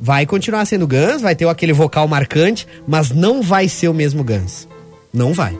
Vai 0.00 0.24
continuar 0.24 0.64
sendo 0.64 0.86
Guns, 0.86 1.20
vai 1.20 1.34
ter 1.34 1.46
aquele 1.46 1.74
vocal 1.74 2.08
marcante, 2.08 2.66
mas 2.88 3.10
não 3.10 3.42
vai 3.42 3.68
ser 3.68 3.88
o 3.88 3.94
mesmo 3.94 4.24
Guns. 4.24 4.66
Não 5.12 5.34
vai. 5.34 5.58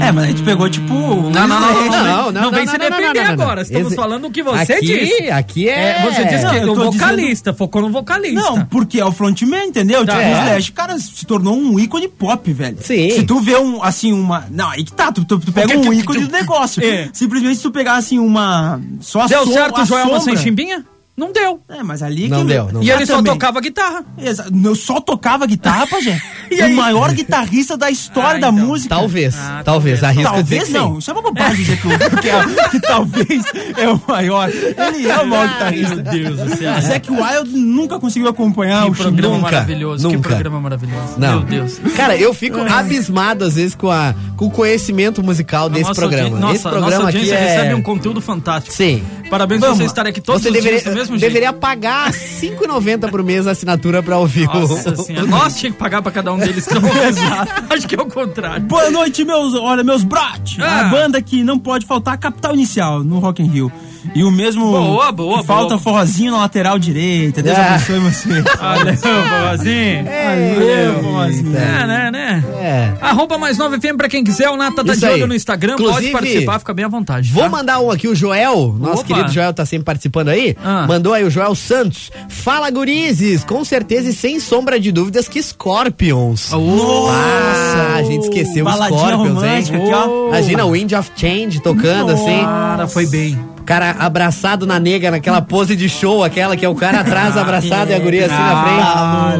É, 0.00 0.12
mas 0.12 0.24
aí 0.24 0.34
tu 0.34 0.44
pegou, 0.44 0.68
tipo. 0.70 0.94
um 0.94 1.30
Não, 1.30 1.48
não, 1.48 1.60
não, 1.60 1.72
não, 1.74 1.88
Não, 1.90 2.32
não, 2.32 2.42
não, 2.42 2.50
vem 2.52 2.64
não, 2.64 2.72
se 2.72 2.78
não, 2.78 2.90
defender 2.90 3.06
não, 3.06 3.14
não, 3.30 3.36
não. 3.36 3.42
agora. 3.44 3.62
Estamos 3.62 3.86
Esse- 3.88 3.96
falando 3.96 4.26
o 4.26 4.30
que 4.30 4.42
você 4.42 4.72
aqui, 4.74 4.86
disse. 4.86 5.30
Aqui 5.30 5.68
é. 5.68 5.72
É, 5.98 6.02
você 6.04 6.24
disse 6.26 6.44
Não, 6.44 6.50
que 6.52 6.60
o 6.60 6.74
tô 6.74 6.92
vocalista, 6.92 7.52
focou 7.52 7.82
no 7.82 7.90
vocalista. 7.90 8.40
Não, 8.40 8.64
porque 8.66 9.00
é 9.00 9.04
o 9.04 9.10
frontman, 9.10 9.66
entendeu? 9.66 10.06
Tá. 10.06 10.12
Tipo, 10.12 10.24
É. 10.24 10.30
o 10.32 10.42
Slash, 10.44 10.72
cara, 10.72 10.98
se 10.98 11.26
tornou 11.26 11.56
um 11.56 11.78
ícone 11.78 12.06
pop, 12.08 12.52
velho. 12.52 12.78
Sim. 12.80 13.10
Se 13.10 13.24
tu 13.24 13.40
vê 13.40 13.56
um, 13.56 13.82
assim, 13.82 14.12
uma... 14.12 14.44
Não, 14.50 14.70
aí 14.70 14.84
que 14.84 14.92
tá, 14.92 15.10
tu, 15.10 15.24
tu, 15.24 15.38
tu 15.38 15.50
pega 15.52 15.76
um 15.76 15.92
ícone 15.92 16.20
do 16.26 16.30
negócio. 16.32 16.82
É. 16.84 17.08
Simplesmente 17.12 17.56
se 17.56 17.62
tu 17.62 17.70
pegar, 17.72 17.96
assim, 17.96 18.18
uma... 18.18 18.80
Só 19.00 19.22
a 19.22 19.26
Deu 19.26 19.44
som- 19.44 19.52
certo 19.52 19.80
a 19.80 19.84
Joelma 19.84 20.20
sem 20.20 20.34
sombra. 20.34 20.42
chimbinha? 20.42 20.84
Não 21.18 21.32
deu. 21.32 21.60
É, 21.68 21.82
mas 21.82 22.02
ali... 22.02 22.28
Não 22.28 22.42
que- 22.42 22.52
deu, 22.52 22.70
não 22.72 22.80
E 22.82 22.86
deu. 22.86 22.96
ele 22.96 23.06
só 23.06 23.16
também. 23.16 23.32
tocava 23.32 23.60
guitarra. 23.60 24.04
Exa- 24.16 24.46
Eu 24.64 24.74
só 24.76 25.00
tocava 25.00 25.44
guitarra, 25.46 25.86
Pajé. 25.86 26.18
E 26.50 26.62
o 26.62 26.76
maior 26.76 27.12
guitarrista 27.12 27.76
da 27.76 27.90
história 27.90 28.38
Ah, 28.38 28.40
da 28.40 28.48
então. 28.48 28.66
música. 28.66 28.88
Talvez. 28.94 29.34
Ah, 29.36 29.60
talvez. 29.62 30.00
talvez. 30.00 30.26
Talvez 30.26 30.64
que 30.64 30.72
não, 30.72 30.98
isso 30.98 31.10
é 31.10 31.12
uma 31.12 31.20
bobagem 31.22 31.56
dizer 31.56 31.78
que, 31.78 31.86
o- 31.86 31.90
que, 32.22 32.28
é- 32.30 32.68
que 32.70 32.80
talvez 32.80 33.44
é 33.76 33.88
o 33.90 34.00
maior. 34.08 34.48
Ele 34.48 35.08
é 35.10 35.18
o 35.18 35.26
maior 35.26 35.46
guitarrista. 35.48 35.94
Meu 35.96 36.04
Deus 36.04 36.36
do 36.40 36.56
céu. 36.56 36.80
Zac 36.80 37.10
Wild 37.10 37.50
nunca 37.58 37.98
conseguiu 37.98 38.28
acompanhar 38.30 38.84
Que 38.84 38.90
o 38.90 38.94
programa. 38.94 39.34
Nunca, 39.34 39.50
maravilhoso. 39.50 40.08
Que 40.08 40.16
nunca. 40.16 40.28
programa 40.30 40.60
maravilhoso. 40.60 41.14
Não. 41.18 41.40
Meu 41.40 41.42
Deus. 41.42 41.78
Cara, 41.96 42.16
eu 42.16 42.32
fico 42.32 42.58
abismado 42.60 43.44
às 43.44 43.56
vezes 43.56 43.74
com, 43.74 43.90
a, 43.90 44.14
com 44.36 44.46
o 44.46 44.50
conhecimento 44.50 45.22
musical 45.22 45.68
desse 45.68 45.82
Nossa 45.88 46.00
programa. 46.00 46.28
audi- 46.30 46.40
Nossa, 46.40 46.54
Esse 46.54 46.64
nossa 46.64 46.78
programa 46.78 47.08
aqui 47.08 47.18
audiência 47.18 47.34
é... 47.34 47.46
recebe 47.56 47.74
um 47.74 47.82
conteúdo 47.82 48.20
fantástico. 48.22 48.74
Sim. 48.74 49.02
Parabéns 49.28 49.60
por 49.60 49.74
você 49.74 49.84
estar 49.84 50.06
aqui 50.06 50.22
todos 50.22 50.40
Você 50.42 50.48
os 50.48 50.54
deveria, 50.54 50.80
dias 50.80 51.07
mesmo 51.12 51.18
deveria 51.18 51.48
jeito. 51.48 51.60
pagar 51.60 52.06
R$ 52.06 52.12
5,90 52.12 53.10
por 53.10 53.22
mês 53.22 53.46
a 53.46 53.52
assinatura 53.52 54.02
pra 54.02 54.18
ouvir 54.18 54.48
o... 54.48 54.60
Nossa 54.60 54.96
senhora. 54.96 55.26
Nós 55.26 55.56
tinha 55.56 55.72
que 55.72 55.78
pagar 55.78 56.02
pra 56.02 56.12
cada 56.12 56.32
um 56.32 56.38
deles. 56.38 56.68
Acho 57.70 57.88
que 57.88 57.94
é 57.94 58.00
o 58.00 58.06
contrário. 58.06 58.64
Boa 58.66 58.90
noite, 58.90 59.24
meus, 59.24 59.54
olha, 59.54 59.82
meus 59.82 60.04
brot. 60.04 60.60
Ah. 60.60 60.80
A 60.80 60.84
banda 60.90 61.20
que 61.22 61.42
não 61.42 61.58
pode 61.58 61.86
faltar 61.86 62.18
Capital 62.18 62.54
Inicial 62.54 63.02
no 63.02 63.18
Rock 63.18 63.42
in 63.42 63.46
Rio. 63.46 63.72
E 64.14 64.22
o 64.24 64.30
mesmo 64.30 64.70
Boa, 64.70 65.12
boa, 65.12 65.42
falta 65.44 65.70
boa. 65.70 65.78
forrozinho 65.78 66.30
na 66.32 66.38
lateral 66.38 66.78
direita. 66.78 67.42
Deus 67.42 67.56
Ah. 67.58 67.74
abençoe 67.74 67.98
você. 68.00 68.28
Olha, 68.60 68.98
Boazinho. 69.48 70.04
Valeu, 70.04 71.02
forrozinho. 71.02 71.56
É, 71.56 71.86
né, 71.86 72.10
né? 72.10 72.44
É. 72.60 72.92
Arroba 73.00 73.36
mais 73.38 73.58
9 73.58 73.78
FM 73.80 73.96
pra 73.96 74.08
quem 74.08 74.22
quiser. 74.24 74.48
O 74.50 74.56
Nata 74.56 74.84
tá 74.84 74.92
Isso 74.92 75.00
de 75.00 75.06
olho 75.06 75.22
aí. 75.24 75.28
no 75.28 75.34
Instagram. 75.34 75.74
Inclusive, 75.74 76.12
pode 76.12 76.24
participar, 76.24 76.58
fica 76.58 76.74
bem 76.74 76.84
à 76.84 76.88
vontade. 76.88 77.32
Vou 77.32 77.42
tá? 77.44 77.48
mandar 77.48 77.80
um 77.80 77.90
aqui, 77.90 78.08
o 78.08 78.14
Joel, 78.14 78.74
nosso 78.78 79.00
Opa. 79.02 79.04
querido 79.14 79.30
Joel 79.32 79.52
tá 79.52 79.64
sempre 79.66 79.84
participando 79.84 80.28
aí. 80.28 80.56
Ah. 80.64 80.86
Mandou 80.86 81.12
aí 81.12 81.24
o 81.24 81.30
Joel 81.30 81.54
Santos. 81.54 82.10
Fala, 82.28 82.70
gurizes! 82.70 83.44
Com 83.44 83.64
certeza 83.64 84.08
e 84.10 84.12
sem 84.12 84.38
sombra 84.40 84.78
de 84.80 84.90
dúvidas 84.92 85.28
que 85.28 85.42
Scorpions. 85.42 86.50
Ah, 86.52 87.94
a 87.96 88.02
gente 88.02 88.24
esqueceu 88.24 88.64
o 88.64 88.68
Baladinha 88.68 88.98
Scorpions, 89.00 89.42
hein? 89.42 89.58
aqui, 89.80 89.92
ó. 89.92 90.28
Imagina 90.28 90.64
o 90.64 90.70
Wind 90.70 90.92
of 90.92 91.10
Change 91.16 91.60
tocando 91.60 92.12
assim. 92.12 92.40
Cara, 92.42 92.86
foi 92.88 93.06
bem. 93.06 93.38
Cara 93.68 93.90
abraçado 93.98 94.66
na 94.66 94.80
nega, 94.80 95.10
naquela 95.10 95.42
pose 95.42 95.76
de 95.76 95.90
show, 95.90 96.24
aquela 96.24 96.56
que 96.56 96.64
é 96.64 96.68
o 96.70 96.74
cara 96.74 97.00
atrás 97.00 97.36
abraçado 97.36 97.90
e 97.90 97.94
a 97.94 97.98
guria 97.98 98.24
assim 98.24 98.34
na 98.34 98.62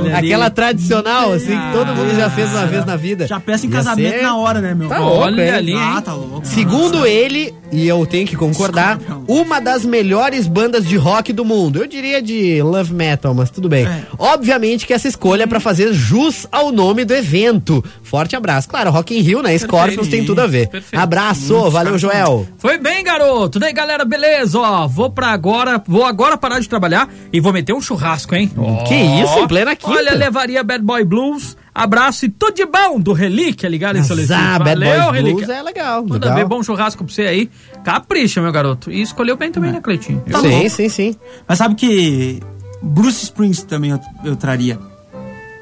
frente. 0.03 0.13
Aquela 0.15 0.51
tradicional, 0.51 1.33
assim, 1.33 1.59
que 1.59 1.73
todo 1.73 1.95
mundo 1.95 2.15
já 2.15 2.29
fez 2.29 2.51
uma 2.51 2.67
vez 2.67 2.85
na 2.85 2.95
vida. 2.95 3.27
Já 3.27 3.41
peça 3.41 3.65
em 3.65 3.71
casamento 3.71 4.17
ser- 4.17 4.23
na 4.23 4.37
hora, 4.37 4.61
né, 4.61 4.75
meu? 4.75 4.87
Tá 4.91 4.99
louco, 4.99 5.23
Olha 5.23 5.43
hein? 5.43 5.51
ali, 5.51 5.73
hein? 5.73 5.79
Ah, 5.81 6.03
tá 6.03 6.13
louco. 6.13 6.43
Segundo 6.47 7.07
ele, 7.07 7.55
e 7.73 7.89
eu 7.89 8.05
tenho 8.05 8.27
que 8.27 8.37
concordar, 8.37 8.99
uma 9.27 9.61
das 9.63 9.83
melhores 9.87 10.47
bandas 10.47 10.87
de 10.87 10.97
rock 10.99 11.33
do 11.33 11.43
mundo. 11.43 11.79
Eu 11.83 11.87
diria 11.87 12.21
de 12.21 12.61
love 12.61 12.93
metal, 12.93 13.33
mas 13.33 13.49
tudo 13.49 13.67
bem. 13.67 13.87
É. 13.87 14.03
Obviamente 14.19 14.87
que 14.87 14.93
essa 14.93 15.09
escolha 15.09 15.45
é 15.45 15.47
pra 15.47 15.59
fazer 15.59 15.91
jus 15.95 16.47
ao 16.53 16.71
nome 16.71 17.03
do 17.07 17.15
evento. 17.15 17.83
Forte 18.03 18.37
abraço. 18.37 18.69
Claro, 18.69 18.91
Rock 18.91 19.17
in 19.17 19.23
Rio, 19.23 19.41
né? 19.43 19.57
Scorpions 19.57 20.09
tem 20.09 20.23
tudo 20.23 20.43
a 20.43 20.47
ver. 20.47 20.69
Perfeito. 20.69 21.01
Abraço, 21.01 21.71
valeu, 21.71 21.97
Joel. 21.97 22.47
Foi 22.59 22.77
bem, 22.77 23.03
garoto. 23.03 23.59
Daí, 23.59 23.73
galera, 23.73 24.05
beleza, 24.05 24.18
ó. 24.55 24.87
Vou 24.87 25.11
pra 25.11 25.29
agora, 25.29 25.83
vou 25.87 26.05
agora 26.05 26.37
parar 26.37 26.61
de 26.61 26.69
trabalhar 26.69 27.09
e 27.33 27.41
vou 27.41 27.53
meter 27.53 27.73
um 27.73 27.81
churrasco, 27.81 28.35
hein? 28.35 28.51
Que 28.87 28.95
isso, 28.95 29.39
em 29.39 29.49
plena 29.49 29.75
quinta. 29.77 29.97
Olha, 29.97 30.15
levaria 30.15 30.63
Bad 30.63 30.85
Boy 30.85 31.05
Blues. 31.05 31.57
Abraço 31.75 32.25
e 32.25 32.29
tudo 32.29 32.55
de 32.55 32.67
bom 32.67 32.99
do 32.99 33.13
Relíquia 33.13 33.69
ligado 33.69 33.97
em 33.97 34.03
Solicito. 34.03 34.35
Ah, 34.35 34.59
Bad 34.59 34.81
Valeu, 34.81 35.03
Boys 35.03 35.15
Relíquia. 35.15 35.47
Blues 35.47 35.59
é 35.59 35.63
legal. 35.63 36.03
Manda 36.03 36.15
legal. 36.15 36.35
ver, 36.35 36.45
bom 36.47 36.63
churrasco 36.63 37.05
pra 37.05 37.15
você 37.15 37.23
aí. 37.23 37.51
Capricha, 37.85 38.43
meu 38.43 38.51
garoto. 38.51 38.91
E 38.91 39.01
escolheu 39.01 39.37
bem 39.37 39.53
também, 39.53 39.71
né, 39.71 39.81
Cleitinho? 39.81 40.23
Tá 40.31 40.41
sim, 40.41 40.49
louco. 40.49 40.71
sim, 40.71 40.89
sim. 40.89 41.17
Mas 41.47 41.59
sabe 41.59 41.77
que 41.77 42.41
Bruce 42.83 43.25
Springsteen 43.25 43.69
também 43.69 43.91
eu, 43.93 44.01
eu 44.25 44.35
traria. 44.37 44.79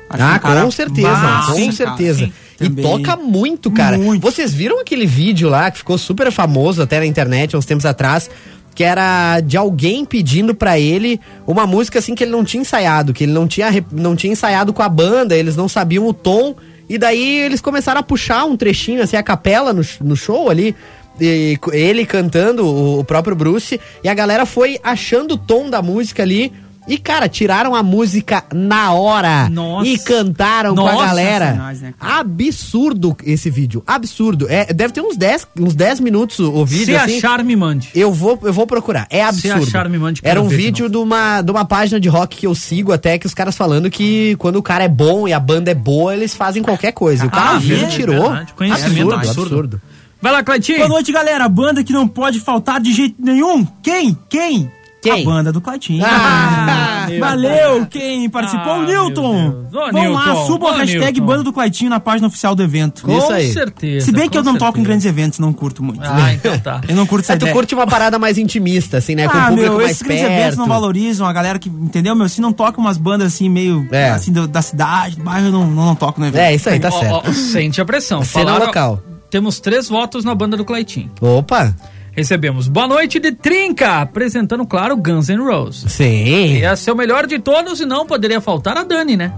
Acho 0.08 0.22
Ah, 0.22 0.36
um 0.36 0.38
cara 0.38 0.62
com 0.62 0.70
certeza, 0.70 1.42
com 1.46 1.58
hein, 1.58 1.72
certeza. 1.72 2.30
E 2.60 2.68
Também. 2.68 2.84
toca 2.84 3.16
muito, 3.16 3.70
cara. 3.70 3.98
Muito. 3.98 4.22
Vocês 4.22 4.52
viram 4.54 4.80
aquele 4.80 5.06
vídeo 5.06 5.48
lá 5.48 5.70
que 5.70 5.78
ficou 5.78 5.98
super 5.98 6.30
famoso 6.32 6.80
até 6.82 6.98
na 6.98 7.06
internet 7.06 7.54
há 7.54 7.58
uns 7.58 7.66
tempos 7.66 7.84
atrás, 7.84 8.30
que 8.74 8.82
era 8.84 9.40
de 9.40 9.56
alguém 9.56 10.04
pedindo 10.04 10.54
pra 10.54 10.78
ele 10.78 11.20
uma 11.46 11.66
música 11.66 11.98
assim 11.98 12.14
que 12.14 12.24
ele 12.24 12.30
não 12.30 12.44
tinha 12.44 12.60
ensaiado, 12.62 13.12
que 13.12 13.24
ele 13.24 13.32
não 13.32 13.46
tinha, 13.46 13.68
não 13.92 14.16
tinha 14.16 14.32
ensaiado 14.32 14.72
com 14.72 14.82
a 14.82 14.88
banda, 14.88 15.36
eles 15.36 15.56
não 15.56 15.68
sabiam 15.68 16.06
o 16.06 16.14
tom, 16.14 16.54
e 16.88 16.96
daí 16.96 17.40
eles 17.40 17.60
começaram 17.60 18.00
a 18.00 18.02
puxar 18.02 18.44
um 18.44 18.56
trechinho, 18.56 19.02
assim, 19.02 19.16
a 19.16 19.22
capela 19.22 19.72
no, 19.72 19.82
no 20.00 20.16
show 20.16 20.48
ali. 20.48 20.74
e 21.20 21.58
ele 21.72 22.06
cantando, 22.06 22.64
o, 22.66 23.00
o 23.00 23.04
próprio 23.04 23.34
Bruce, 23.34 23.80
e 24.04 24.08
a 24.08 24.14
galera 24.14 24.46
foi 24.46 24.78
achando 24.84 25.32
o 25.32 25.38
tom 25.38 25.68
da 25.68 25.82
música 25.82 26.22
ali. 26.22 26.52
E, 26.88 26.98
cara, 26.98 27.28
tiraram 27.28 27.74
a 27.74 27.82
música 27.82 28.44
na 28.54 28.92
hora 28.92 29.48
Nossa. 29.48 29.88
e 29.88 29.98
cantaram 29.98 30.74
com 30.74 30.86
a 30.86 30.92
Nossa, 30.92 31.06
galera. 31.06 31.52
né? 31.80 31.94
Absurdo 31.98 33.16
esse 33.24 33.50
vídeo. 33.50 33.82
Absurdo. 33.86 34.46
É, 34.48 34.72
deve 34.72 34.92
ter 34.92 35.00
uns 35.00 35.16
10, 35.16 35.48
uns 35.58 35.74
10 35.74 36.00
minutos 36.00 36.38
o, 36.38 36.64
vídeo. 36.64 36.86
Se 36.86 36.96
assim. 36.96 37.18
achar, 37.18 37.42
me 37.42 37.56
mande. 37.56 37.90
Eu 37.94 38.12
vou, 38.12 38.38
eu 38.42 38.52
vou 38.52 38.66
procurar. 38.66 39.06
É 39.10 39.22
absurdo. 39.24 39.64
achar, 39.64 39.88
me 39.88 39.98
mande, 39.98 40.20
Era 40.24 40.40
um 40.40 40.48
vídeo 40.48 40.88
de 40.88 40.96
uma, 40.96 41.42
de 41.42 41.50
uma 41.50 41.64
página 41.64 41.98
de 41.98 42.08
rock 42.08 42.36
que 42.36 42.46
eu 42.46 42.54
sigo 42.54 42.92
até, 42.92 43.18
que 43.18 43.26
os 43.26 43.34
caras 43.34 43.56
falando 43.56 43.90
que 43.90 44.36
quando 44.36 44.56
o 44.56 44.62
cara 44.62 44.84
é 44.84 44.88
bom 44.88 45.26
e 45.26 45.32
a 45.32 45.40
banda 45.40 45.70
é 45.70 45.74
boa, 45.74 46.14
eles 46.14 46.34
fazem 46.34 46.62
qualquer 46.62 46.92
coisa. 46.92 47.24
E 47.24 47.28
o 47.28 47.30
cara 47.30 47.50
Ah, 47.56 47.58
viu 47.58 47.76
é 47.76 47.80
e 47.82 47.86
tirou. 47.88 48.22
verdade. 48.30 48.52
Conhecimento 48.54 49.12
absurdo, 49.12 49.14
absurdo. 49.14 49.40
absurdo. 49.54 49.82
Vai 50.22 50.32
lá, 50.32 50.42
Cleitinho. 50.42 50.78
Boa 50.78 50.88
noite, 50.88 51.12
galera. 51.12 51.48
Banda 51.48 51.84
que 51.84 51.92
não 51.92 52.08
pode 52.08 52.40
faltar 52.40 52.80
de 52.80 52.92
jeito 52.92 53.16
nenhum. 53.18 53.66
Quem? 53.82 54.16
Quem? 54.28 54.70
Quem? 55.02 55.22
A 55.22 55.24
banda 55.24 55.52
do 55.52 55.60
Clatinho. 55.60 56.04
Ah, 56.04 57.06
meu 57.08 57.20
Valeu, 57.20 57.86
quem 57.86 58.28
participou? 58.28 58.72
Ah, 58.72 58.78
o 58.78 58.82
Newton. 58.84 59.48
Ô, 59.72 59.92
Vamos 59.92 60.12
lá, 60.12 60.46
suba 60.46 60.66
Ô, 60.66 60.68
a 60.70 60.76
hashtag 60.78 61.20
Newton. 61.20 61.26
Banda 61.26 61.42
do 61.44 61.52
Clatinho 61.52 61.90
na 61.90 62.00
página 62.00 62.26
oficial 62.26 62.54
do 62.56 62.62
evento. 62.62 63.02
Com 63.02 63.16
Isso 63.16 63.32
aí. 63.32 63.52
certeza. 63.52 64.06
Se 64.06 64.10
bem 64.12 64.28
que 64.28 64.36
eu 64.36 64.42
não 64.42 64.54
toco 64.54 64.64
em 64.78 64.82
certeza. 64.82 64.84
grandes 64.88 65.06
eventos, 65.06 65.38
não 65.38 65.52
curto 65.52 65.82
muito. 65.82 66.00
Ah, 66.02 66.32
então 66.32 66.58
tá. 66.58 66.80
Eu 66.88 66.96
não 66.96 67.06
curto 67.06 67.22
essa 67.24 67.34
É, 67.34 67.36
tu 67.36 67.42
ideia. 67.42 67.54
curte 67.54 67.74
uma 67.74 67.86
parada 67.86 68.18
mais 68.18 68.36
intimista, 68.38 68.96
assim, 68.96 69.14
né? 69.14 69.28
Com 69.28 69.36
o 69.36 69.40
Ah, 69.40 69.46
público 69.48 69.68
meu, 69.68 69.78
mais 69.78 69.90
esses 69.92 70.02
grandes 70.02 70.24
eventos 70.24 70.56
não 70.56 70.66
valorizam 70.66 71.26
a 71.26 71.32
galera 71.32 71.58
que, 71.58 71.68
entendeu, 71.68 72.16
meu? 72.16 72.28
Se 72.28 72.40
não 72.40 72.52
toca 72.52 72.80
umas 72.80 72.96
bandas 72.96 73.34
assim, 73.34 73.48
meio, 73.48 73.86
É. 73.92 74.10
assim, 74.10 74.32
do- 74.32 74.48
da 74.48 74.62
cidade, 74.62 75.16
do 75.16 75.22
bairro, 75.22 75.46
eu 75.48 75.52
não, 75.52 75.66
não, 75.68 75.86
não 75.86 75.94
toco 75.94 76.18
no 76.20 76.26
evento. 76.26 76.40
É, 76.42 76.54
isso 76.54 76.68
aí, 76.68 76.80
tá 76.80 76.90
certo. 76.90 77.12
ó, 77.28 77.32
sente 77.32 77.80
a 77.80 77.84
pressão. 77.84 78.24
Cena 78.24 78.56
local. 78.58 79.00
Temos 79.30 79.60
três 79.60 79.88
votos 79.88 80.24
na 80.24 80.34
banda 80.34 80.56
do 80.56 80.64
Cleitinho. 80.64 81.10
Opa! 81.20 81.74
Recebemos 82.16 82.66
Boa 82.66 82.88
Noite 82.88 83.20
de 83.20 83.30
Trinca, 83.32 84.00
apresentando, 84.00 84.64
claro, 84.66 84.96
Guns 84.96 85.28
N' 85.28 85.36
Roses. 85.44 85.92
Sim. 85.92 86.56
Ia 86.58 86.74
ser 86.74 86.90
o 86.92 86.96
melhor 86.96 87.26
de 87.26 87.38
todos 87.38 87.78
e 87.80 87.84
não 87.84 88.06
poderia 88.06 88.40
faltar 88.40 88.76
a 88.78 88.82
Dani, 88.84 89.16
né? 89.16 89.32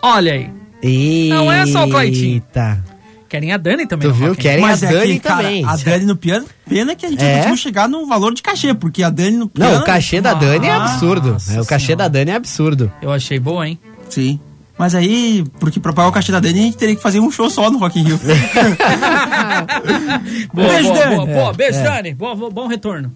Olha 0.00 0.34
aí. 0.34 1.28
Não 1.28 1.50
é 1.50 1.66
só 1.66 1.84
o 1.84 1.90
Cleitinho. 1.90 2.34
Eita. 2.34 2.84
Querem 3.28 3.50
a 3.52 3.56
Dani 3.56 3.86
também. 3.86 4.08
Tu 4.08 4.14
viu? 4.14 4.28
Rock 4.28 4.40
Querem 4.42 4.60
Mas 4.60 4.84
a 4.84 4.86
é 4.86 4.92
Dani 4.92 5.12
que, 5.14 5.18
cara, 5.20 5.42
também. 5.42 5.64
a 5.64 5.76
Dani 5.76 6.04
no 6.06 6.16
piano, 6.16 6.46
pena 6.68 6.94
que 6.94 7.04
a 7.06 7.10
gente 7.10 7.24
É? 7.24 7.28
não 7.28 7.34
conseguiu 7.38 7.56
chegar 7.56 7.88
no 7.88 8.06
valor 8.06 8.32
de 8.32 8.40
cachê, 8.42 8.72
porque 8.74 9.02
a 9.02 9.10
Dani 9.10 9.36
no 9.36 9.48
piano... 9.48 9.72
Não, 9.74 9.80
o 9.80 9.84
cachê 9.84 10.20
da 10.20 10.34
Dani 10.34 10.66
é 10.68 10.78
Nossa 10.78 10.92
absurdo. 10.94 11.36
É, 11.50 11.60
o 11.60 11.64
cachê 11.66 11.86
Senhora. 11.86 12.04
da 12.04 12.08
Dani 12.08 12.30
é 12.30 12.34
absurdo. 12.34 12.92
Eu 13.02 13.10
achei 13.10 13.40
boa, 13.40 13.66
hein? 13.66 13.80
Sim. 14.08 14.38
Mas 14.76 14.94
aí, 14.94 15.44
porque 15.60 15.78
pra 15.78 15.92
pagar 15.92 16.08
o 16.08 16.12
cachê 16.12 16.32
da 16.32 16.40
Dani, 16.40 16.58
a 16.58 16.62
gente 16.62 16.76
teria 16.76 16.96
que 16.96 17.02
fazer 17.02 17.20
um 17.20 17.30
show 17.30 17.48
só 17.48 17.70
no 17.70 17.78
Rock 17.78 18.00
in 18.00 18.04
Rio. 18.04 18.18
Boa, 20.52 20.68
Beijo, 20.68 20.88
boa, 20.88 20.98
Dani. 20.98 21.14
boa, 21.16 21.26
boa. 21.26 21.52
Beijo, 21.52 21.78
é. 21.78 21.82
Dani. 21.82 22.14
Boa, 22.14 22.34
boa- 22.34 22.50
bom 22.50 22.66
retorno. 22.66 23.12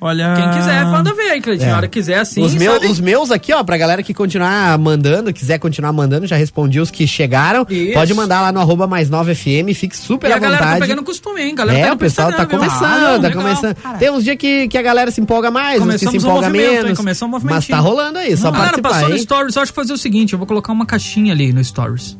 Olha... 0.00 0.34
Quem 0.34 0.50
quiser, 0.50 0.84
manda 0.84 1.14
ver 1.14 1.30
aí, 1.30 1.40
Cleitinho. 1.40 1.70
É. 1.70 1.72
A 1.72 1.76
hora 1.76 1.88
que 1.88 1.98
quiser, 1.98 2.18
assim, 2.18 2.42
os, 2.42 2.54
meus, 2.54 2.74
sabe? 2.74 2.86
os 2.86 3.00
meus 3.00 3.30
aqui, 3.30 3.52
ó, 3.52 3.64
pra 3.64 3.78
galera 3.78 4.02
que 4.02 4.12
continuar 4.12 4.76
mandando, 4.78 5.32
quiser 5.32 5.58
continuar 5.58 5.92
mandando, 5.92 6.26
já 6.26 6.36
respondi 6.36 6.78
os 6.80 6.90
que 6.90 7.06
chegaram. 7.06 7.66
Isso. 7.68 7.94
Pode 7.94 8.12
mandar 8.12 8.42
lá 8.42 8.52
no 8.52 8.60
arroba 8.60 8.86
mais 8.86 9.08
9FM, 9.08 9.74
fique 9.74 9.96
super 9.96 10.28
E 10.28 10.32
à 10.32 10.36
a 10.36 10.38
galera 10.38 10.58
vontade. 10.62 10.80
tá 10.80 10.86
pegando 10.86 11.02
costume, 11.02 11.40
hein? 11.40 11.54
Galera 11.54 11.78
É, 11.78 11.86
tá 11.86 11.94
o 11.94 11.96
pessoal 11.96 12.30
tá 12.32 12.44
começando, 12.44 12.82
Ah, 12.84 13.18
tá 13.20 13.28
legal. 13.28 13.42
começando. 13.42 13.76
Tem 13.98 14.10
uns 14.10 14.22
dias 14.22 14.36
que, 14.36 14.68
que 14.68 14.76
a 14.76 14.82
galera 14.82 15.10
se 15.10 15.20
empolga 15.20 15.50
mais, 15.50 15.80
uns 15.80 15.86
que 15.94 15.98
se 15.98 16.04
Começamos 16.06 16.24
um 16.24 16.28
empolga 16.28 16.46
movimento, 16.48 16.70
hein? 16.76 16.82
menos. 16.82 16.98
Começou 16.98 17.28
um 17.28 17.40
mas 17.42 17.66
tá 17.66 17.78
rolando 17.78 18.18
aí, 18.18 18.36
só 18.36 18.44
Não, 18.44 18.52
galera, 18.52 18.72
participar, 18.72 18.88
passou 18.90 19.08
no 19.08 19.14
hein? 19.16 19.22
Stories, 19.22 19.56
eu 19.56 19.62
acho 19.62 19.72
que 19.72 19.76
fazer 19.76 19.92
o 19.94 19.98
seguinte, 19.98 20.32
eu 20.34 20.38
vou 20.38 20.46
colocar 20.46 20.72
uma 20.72 20.84
caixinha 20.84 21.32
ali 21.32 21.52
no 21.52 21.64
Stories. 21.64 22.18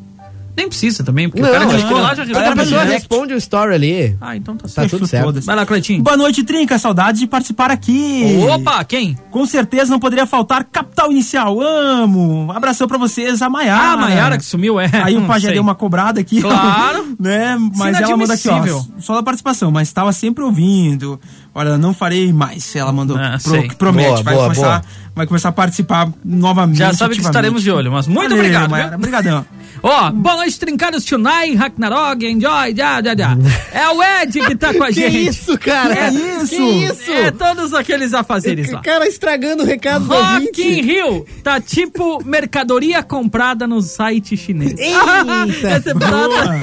Nem 0.57 0.67
precisa 0.67 1.03
também, 1.03 1.29
porque 1.29 1.39
Não, 1.41 1.49
o 1.49 1.53
cara 1.53 1.67
clicou 1.67 1.87
que 1.97 2.01
lá 2.01 2.15
já 2.15 2.23
Outra 2.23 2.39
responde 2.39 2.59
pessoa 2.59 2.81
direto. 2.81 2.93
responde 2.99 3.33
o 3.35 3.37
story 3.37 3.73
ali. 3.75 4.17
Ah, 4.19 4.35
então 4.35 4.57
tá 4.57 4.63
Tá 4.63 4.69
certo. 4.69 4.89
tudo 4.89 5.05
certo. 5.07 5.25
todas. 5.25 5.45
Vai 5.45 5.55
lá, 5.55 5.65
Cleitinho. 5.67 6.01
Boa 6.01 6.17
noite, 6.17 6.43
Trinca. 6.43 6.79
Saudades 6.79 7.21
de 7.21 7.27
participar 7.27 7.69
aqui. 7.69 8.35
Opa, 8.51 8.83
quem? 8.83 9.15
Com 9.29 9.45
certeza 9.45 9.91
não 9.91 9.99
poderia 9.99 10.25
faltar 10.25 10.63
Capital 10.63 11.11
Inicial. 11.11 11.61
Amo. 11.61 12.51
Abração 12.51 12.87
pra 12.87 12.97
vocês, 12.97 13.39
a 13.43 13.49
Maiara. 13.49 13.81
Ah, 13.83 13.93
a 13.93 13.97
Maiara 13.97 14.37
que 14.37 14.45
sumiu, 14.45 14.79
é. 14.79 14.89
Aí 15.03 15.15
o 15.15 15.19
Hum, 15.21 15.27
pai 15.27 15.39
já 15.39 15.45
sei. 15.49 15.53
deu 15.53 15.61
uma 15.61 15.75
cobrada 15.75 16.19
aqui. 16.19 16.41
Claro. 16.41 17.15
né? 17.19 17.55
Mas 17.75 18.01
ela 18.01 18.17
manda 18.17 18.33
aqui, 18.33 18.49
ó. 18.49 18.81
Só 18.99 19.13
da 19.13 19.21
participação, 19.21 19.69
mas 19.69 19.87
estava 19.87 20.11
sempre 20.11 20.43
ouvindo. 20.43 21.19
Olha, 21.53 21.77
não 21.77 21.93
farei 21.93 22.33
mais. 22.33 22.75
Ela 22.75 22.91
mandou. 22.91 23.15
Ah, 23.17 23.37
pro- 23.43 23.75
promete. 23.77 24.09
Boa, 24.09 24.23
vai, 24.23 24.33
boa, 24.33 24.45
começar, 24.45 24.79
boa. 24.81 24.81
Vai 25.17 25.27
começar 25.27 25.49
a 25.49 25.51
participar 25.51 26.09
novamente. 26.23 26.77
Já 26.77 26.93
sabe 26.93 27.15
que 27.15 27.21
estaremos 27.21 27.61
de 27.63 27.71
olho, 27.71 27.91
mas 27.91 28.07
muito 28.07 28.21
Valeu, 28.29 28.37
obrigado, 28.37 28.69
Maiara. 28.69 28.95
Obrigadão. 28.95 29.45
Ó, 29.83 30.09
boa 30.11 30.37
noite, 30.37 30.59
trincados 30.59 31.03
Tunai, 31.05 31.53
Ragnarok, 31.53 32.25
Enjoy, 32.25 32.75
já, 32.75 32.99
já, 33.01 33.15
já. 33.15 33.37
É 33.71 33.87
o 33.89 34.01
Ed 34.03 34.39
que 34.41 34.55
tá 34.55 34.73
com 34.73 34.83
a 34.83 34.87
Que 34.91 35.01
gente. 35.09 35.27
isso, 35.29 35.55
cara? 35.59 36.09
Que 36.09 36.15
isso? 36.17 36.47
Que 36.49 36.55
isso? 36.85 37.11
É, 37.11 37.29
todos 37.29 37.73
aqueles 37.75 38.11
afazeres 38.13 38.71
lá. 38.71 38.79
O 38.79 38.81
cara 38.83 39.07
estragando 39.07 39.61
o 39.61 39.65
recado 39.65 40.05
do 40.05 40.13
Rock 40.13 40.33
ouvinte. 40.33 40.61
in 40.63 40.81
Rio 40.81 41.25
tá 41.43 41.61
tipo 41.61 42.23
mercadoria 42.25 43.03
comprada 43.03 43.67
no 43.67 43.79
site 43.81 44.35
chinês. 44.35 44.73
Eita. 44.79 45.67
Essa 45.69 45.91
é 45.91 45.93
pro 45.93 46.09
Nata. 46.09 46.61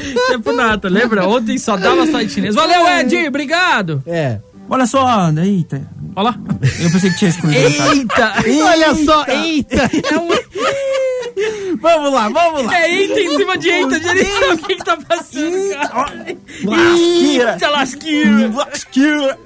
Essa 0.00 0.34
é 0.34 0.38
pro 0.38 0.56
Nata, 0.56 0.88
lembra? 0.88 1.28
Ontem 1.28 1.56
só 1.56 1.76
dava 1.76 2.04
site 2.06 2.32
chinês. 2.32 2.54
Valeu, 2.54 2.84
Ed, 2.88 3.28
obrigado. 3.28 4.02
É. 4.06 4.40
Olha 4.68 4.86
só. 4.86 5.30
Eita. 5.44 5.88
Olha 6.16 6.30
lá. 6.30 6.38
Eu 6.80 6.90
pensei 6.90 7.10
que 7.10 7.18
tinha 7.18 7.30
mensagem. 7.44 7.98
Eita. 8.00 8.34
Olha 8.64 8.94
só, 9.04 9.24
eita. 9.26 9.90
É, 9.92 10.18
um, 10.18 10.28
Vamos 11.78 12.10
lá, 12.12 12.28
vamos 12.30 12.64
lá. 12.64 12.74
é 12.78 12.90
eita 12.90 13.20
em 13.20 13.36
cima 13.36 13.58
de 13.58 13.68
eita. 13.68 14.00
Gente 14.00 14.24
sabe 14.24 14.52
o 14.54 14.58
que 14.58 14.76
que 14.76 14.84
tá 14.84 14.96
passando, 14.96 15.70
cara. 15.70 16.36
Lasqueira. 16.64 17.52
Eita, 17.52 17.68
lasqueira. 17.68 18.50
Lasqueira. 18.54 19.38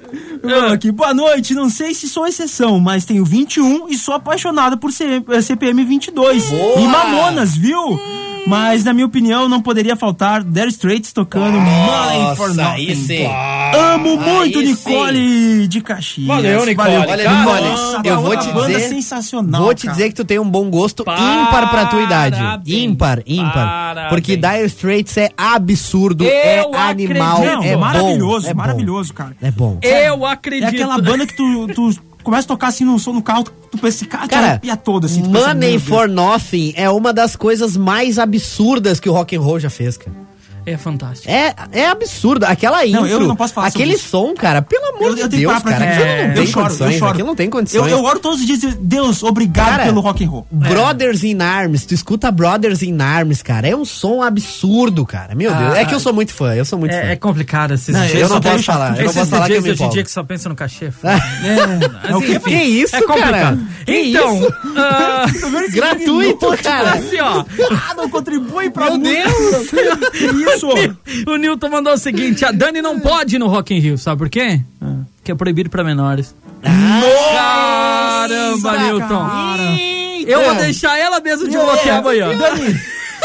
Ah, 0.43 0.73
Aqui, 0.73 0.91
boa 0.91 1.13
noite. 1.13 1.53
Não 1.53 1.69
sei 1.69 1.93
se 1.93 2.07
sou 2.07 2.25
exceção, 2.25 2.79
mas 2.79 3.03
tenho 3.03 3.25
21 3.25 3.89
e 3.89 3.97
sou 3.97 4.13
apaixonado 4.15 4.77
por 4.77 4.91
CPM 4.93 5.83
22. 5.83 6.49
E 6.51 6.87
Mamonas, 6.87 7.55
viu? 7.57 7.99
Mas, 8.47 8.83
na 8.83 8.93
minha 8.93 9.05
opinião, 9.05 9.47
não 9.47 9.61
poderia 9.61 9.95
faltar 9.95 10.43
Dire 10.43 10.67
Straits 10.69 11.13
tocando 11.13 11.59
Money 11.59 12.35
for 12.35 12.53
Nothing. 12.53 12.95
sim. 12.95 13.25
Amo 13.73 14.17
muito 14.17 14.59
Aí 14.59 14.65
Nicole 14.65 15.67
de 15.67 15.81
Caxias. 15.81 16.27
Valeu, 16.27 16.65
Nicole. 16.65 16.91
Cara, 17.05 17.17
Nicole, 17.17 17.69
Nossa, 17.69 18.01
eu 18.03 18.15
vou 18.21 18.31
outra 18.31 18.41
te 18.51 18.67
dizer. 18.73 18.89
sensacional, 18.89 19.61
Vou 19.63 19.73
te 19.73 19.85
cara. 19.85 19.95
dizer 19.97 20.09
que 20.09 20.15
tu 20.15 20.25
tem 20.25 20.39
um 20.39 20.49
bom 20.49 20.69
gosto 20.69 21.03
ímpar 21.03 21.69
pra 21.69 21.85
tua 21.85 22.01
idade. 22.01 22.37
Parabéns. 22.37 22.77
Ímpar, 22.77 23.23
ímpar. 23.25 23.53
Parabéns. 23.53 24.09
Porque 24.09 24.35
Dire 24.37 24.65
Straits 24.65 25.17
é 25.17 25.29
absurdo, 25.37 26.25
é 26.25 26.61
Eu 26.61 26.73
animal, 26.75 27.37
acredito. 27.37 27.63
É 27.63 27.75
maravilhoso, 27.77 28.45
bom, 28.45 28.49
é 28.49 28.53
bom. 28.53 28.57
maravilhoso, 28.57 29.13
cara. 29.13 29.35
É 29.41 29.51
bom. 29.51 29.77
Eu 29.81 30.25
É 30.27 30.31
acredito. 30.31 30.67
aquela 30.69 30.97
banda 30.99 31.25
que 31.27 31.35
tu, 31.35 31.67
tu 31.73 31.91
começa 32.23 32.45
a 32.45 32.47
tocar 32.47 32.67
assim 32.67 32.85
no 32.85 32.97
som 32.99 33.13
no 33.13 33.21
carro, 33.21 33.43
tu, 33.43 33.77
pensa, 33.77 34.05
cara, 34.05 34.27
Cara, 34.27 34.41
te 34.41 34.49
arrepia 34.49 34.77
todo 34.77 35.05
assim. 35.05 35.21
pensa, 35.23 35.47
Money 35.47 35.71
Deus. 35.71 35.83
for 35.83 36.07
Nothing 36.07 36.73
é 36.75 36.89
uma 36.89 37.13
das 37.13 37.35
coisas 37.35 37.75
mais 37.77 38.17
absurdas 38.19 38.99
que 38.99 39.09
o 39.09 39.13
rock 39.13 39.35
and 39.35 39.41
roll 39.41 39.59
já 39.59 39.69
fez, 39.69 39.97
cara. 39.97 40.15
É 40.65 40.77
fantástico. 40.77 41.29
É, 41.31 41.53
é 41.71 41.87
absurdo. 41.87 42.45
Aquela 42.45 42.85
intro, 42.85 43.01
Não, 43.01 43.07
eu 43.07 43.19
não 43.21 43.35
posso 43.35 43.53
falar 43.53 43.67
aquele 43.67 43.97
sobre 43.97 44.29
som, 44.29 44.35
cara, 44.35 44.61
pelo 44.61 44.85
amor 44.95 45.09
Eu, 45.09 45.15
de 45.15 45.21
eu 45.21 45.29
que 45.29 45.37
Deus, 45.37 45.63
cara. 45.63 45.75
aquilo. 45.85 45.91
Aquilo 45.91 46.05
não 46.21 46.27
eu 46.29 46.33
tem 46.35 46.45
choro, 46.47 46.65
condições, 46.65 46.93
eu 46.93 46.99
choro. 46.99 47.11
aquilo 47.11 47.27
não 47.27 47.35
tem 47.35 47.45
Eu, 47.47 47.51
condições. 47.51 47.91
eu 47.91 48.03
oro 48.03 48.19
todos 48.19 48.39
os 48.41 48.45
dias, 48.45 48.63
e, 48.63 48.67
Deus, 48.75 49.23
obrigado 49.23 49.69
Cara, 49.71 49.83
pelo 49.85 50.01
rock 50.01 50.23
and 50.23 50.29
roll. 50.29 50.47
Brothers 50.51 51.23
in 51.23 51.41
Arms, 51.41 51.85
tu 51.85 51.93
escuta 51.93 52.31
Brothers 52.31 52.81
in 52.83 52.99
Arms, 53.01 53.41
cara, 53.41 53.67
é 53.67 53.75
um 53.75 53.83
som 53.85 54.21
absurdo, 54.21 55.05
cara. 55.05 55.33
Meu 55.35 55.53
Deus, 55.53 55.75
é 55.75 55.85
que 55.85 55.95
eu 55.95 55.99
sou 55.99 56.13
muito 56.13 56.33
fã, 56.33 56.53
eu 56.55 56.65
sou 56.65 56.77
muito 56.79 56.93
É, 56.93 57.05
é 57.05 57.09
fã. 57.11 57.15
complicado 57.17 57.73
esses 57.73 57.93
Não, 57.95 58.05
eu 58.05 58.29
não 58.29 58.39
posso 58.41 58.63
falar, 58.63 58.97
eu 58.99 59.05
não 59.05 59.13
posso 59.13 59.29
falar 59.29 59.47
que 59.47 59.53
eu 59.53 59.61
me 59.61 59.71
hoje 59.71 59.83
em 59.83 59.89
dia 59.89 60.03
que 60.03 60.11
só 60.11 60.23
pensam 60.23 60.49
no 60.49 60.55
cachê. 60.55 60.91
É, 62.07 62.15
o 62.15 62.21
quê? 62.21 62.39
Que 62.39 62.53
isso, 62.63 62.95
é 62.95 63.01
complicado. 63.01 63.31
cara? 63.31 63.59
Que 63.85 63.99
Então, 64.09 64.37
isso? 64.39 64.53
ah, 64.77 65.25
Gratuito, 65.73 66.47
cara. 66.63 66.93
assim, 66.93 67.19
ó. 67.19 67.43
Ah, 67.71 67.93
não 67.95 68.09
contribui 68.09 68.69
pra 68.69 68.91
Meu 68.91 68.99
música. 68.99 69.77
Isso? 70.67 71.25
O 71.27 71.35
Nilton 71.37 71.69
mandou 71.69 71.93
o 71.93 71.97
seguinte: 71.97 72.45
a 72.45 72.51
Dani 72.51 72.81
não 72.81 72.99
pode 72.99 73.35
ir 73.35 73.39
no 73.39 73.47
Rock 73.47 73.73
in 73.73 73.79
Rio, 73.79 73.97
sabe 73.97 74.19
por 74.19 74.29
quê? 74.29 74.61
Que 75.23 75.31
é 75.31 75.35
proibido 75.35 75.69
pra 75.69 75.83
menores. 75.83 76.35
Caramba, 76.61 78.77
Nilton. 78.77 79.27
Eu 80.27 80.43
vou 80.43 80.55
deixar 80.55 80.97
ela 80.97 81.19
mesmo 81.19 81.47
de 81.49 81.57
bloquear 81.57 81.99
amanhã. 81.99 82.37
Dani, 82.37 82.79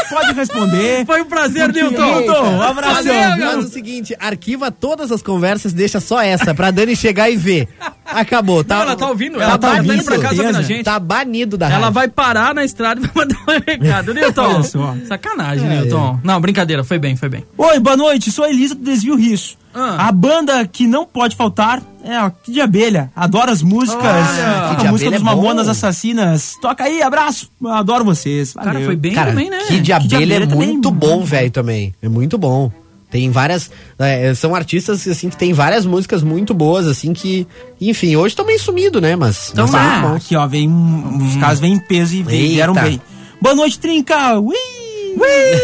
pode 0.09 0.33
responder. 0.33 1.05
Foi 1.05 1.21
um 1.21 1.25
prazer, 1.25 1.71
Nilton. 1.71 2.19
Nilton, 2.19 2.43
um 2.57 2.61
abração. 2.61 3.03
Valeu, 3.03 3.13
Faz 3.21 3.39
garoto. 3.39 3.67
o 3.67 3.69
seguinte, 3.69 4.15
arquiva 4.19 4.71
todas 4.71 5.11
as 5.11 5.21
conversas, 5.21 5.73
deixa 5.73 5.99
só 5.99 6.21
essa, 6.21 6.55
pra 6.55 6.71
Dani 6.71 6.95
chegar 6.95 7.29
e 7.29 7.37
ver. 7.37 7.67
Acabou, 8.07 8.63
tá? 8.63 8.75
Não, 8.75 8.81
ela 8.83 8.95
tá 8.95 9.07
ouvindo, 9.09 9.35
Ela 9.35 9.43
ela 9.43 9.57
tá 9.57 9.69
tá 9.71 9.77
indo 9.79 9.89
ouvindo 9.89 10.05
pra 10.05 10.19
casa 10.19 10.41
ouvindo 10.41 10.57
a 10.57 10.61
gente. 10.61 10.83
Tá 10.83 10.99
banido 10.99 11.57
da 11.57 11.67
Ela 11.67 11.75
rádio. 11.79 11.91
vai 11.93 12.07
parar 12.07 12.55
na 12.55 12.63
estrada 12.63 13.01
e 13.01 13.03
vai 13.03 13.11
mandar 13.15 13.37
um 13.47 13.61
recado. 13.65 14.13
Nilton, 14.13 14.63
só. 14.63 14.95
sacanagem, 15.07 15.67
Nilton. 15.67 16.19
Não, 16.23 16.39
brincadeira, 16.39 16.83
foi 16.83 16.97
bem, 16.99 17.15
foi 17.15 17.29
bem. 17.29 17.43
Oi, 17.57 17.79
boa 17.79 17.97
noite, 17.97 18.31
sou 18.31 18.45
a 18.45 18.49
Elisa 18.49 18.75
do 18.75 18.83
Desvio 18.83 19.15
Risso. 19.15 19.57
Ah. 19.73 20.07
A 20.07 20.11
banda 20.11 20.65
que 20.65 20.87
não 20.87 21.05
pode 21.05 21.35
faltar 21.35 21.81
é 22.03 22.15
a 22.17 22.31
Kid 22.31 22.53
de 22.55 22.61
Abelha. 22.61 23.11
Adoro 23.15 23.51
as 23.51 23.61
músicas. 23.61 24.01
Olha. 24.03 24.75
Kid 24.75 24.87
a 24.87 24.91
música 24.91 25.11
dos 25.11 25.21
é. 25.21 25.23
Mamonas 25.23 25.67
Assassinas. 25.67 26.55
Toca 26.61 26.85
aí, 26.85 27.01
abraço. 27.03 27.51
Adoro 27.67 28.03
vocês. 28.03 28.53
Cara, 28.53 28.71
Valeu. 28.73 28.85
foi 28.87 28.95
bem 28.95 29.13
Cara, 29.13 29.29
também, 29.31 29.49
né? 29.51 29.59
Kid 29.67 29.91
Abelha 29.93 30.13
é 30.15 30.17
Abelha 30.17 30.47
também, 30.47 30.67
muito 30.69 30.91
muito 30.91 30.91
bom. 30.91 31.23
velho, 31.23 31.51
também. 31.51 31.93
É 32.01 32.09
muito 32.09 32.37
bom. 32.37 32.71
Tem 33.09 33.31
várias. 33.31 33.71
é, 33.99 34.33
são 34.33 34.53
artistas 34.53 35.07
assim 35.07 35.29
que 35.29 35.37
tem 35.37 35.53
várias 35.53 35.85
músicas 35.85 36.21
muito 36.23 36.53
boas, 36.53 36.85
assim, 36.87 37.13
que. 37.13 37.47
Enfim, 37.79 38.15
hoje 38.17 38.33
estão 38.33 38.45
meio 38.45 38.59
sumido, 38.59 38.99
né? 38.99 39.15
Mas. 39.15 39.49
Então 39.51 39.65
mas 39.65 39.73
lá. 39.73 39.89
muito 39.99 40.07
bons. 40.13 40.25
Aqui, 40.25 40.35
ó, 40.35 40.45
vem. 40.47 40.67
um- 40.69 41.25
Os 41.27 41.35
caras 41.37 41.59
vêm 41.59 41.73
em 41.73 41.79
peso 41.79 42.15
e 42.15 42.23
vem- 42.23 42.49
vieram 42.49 42.73
bem. 42.73 43.01
Boa 43.41 43.55
noite, 43.55 43.79
Trinca. 43.79 44.37
Ui! 44.39 44.55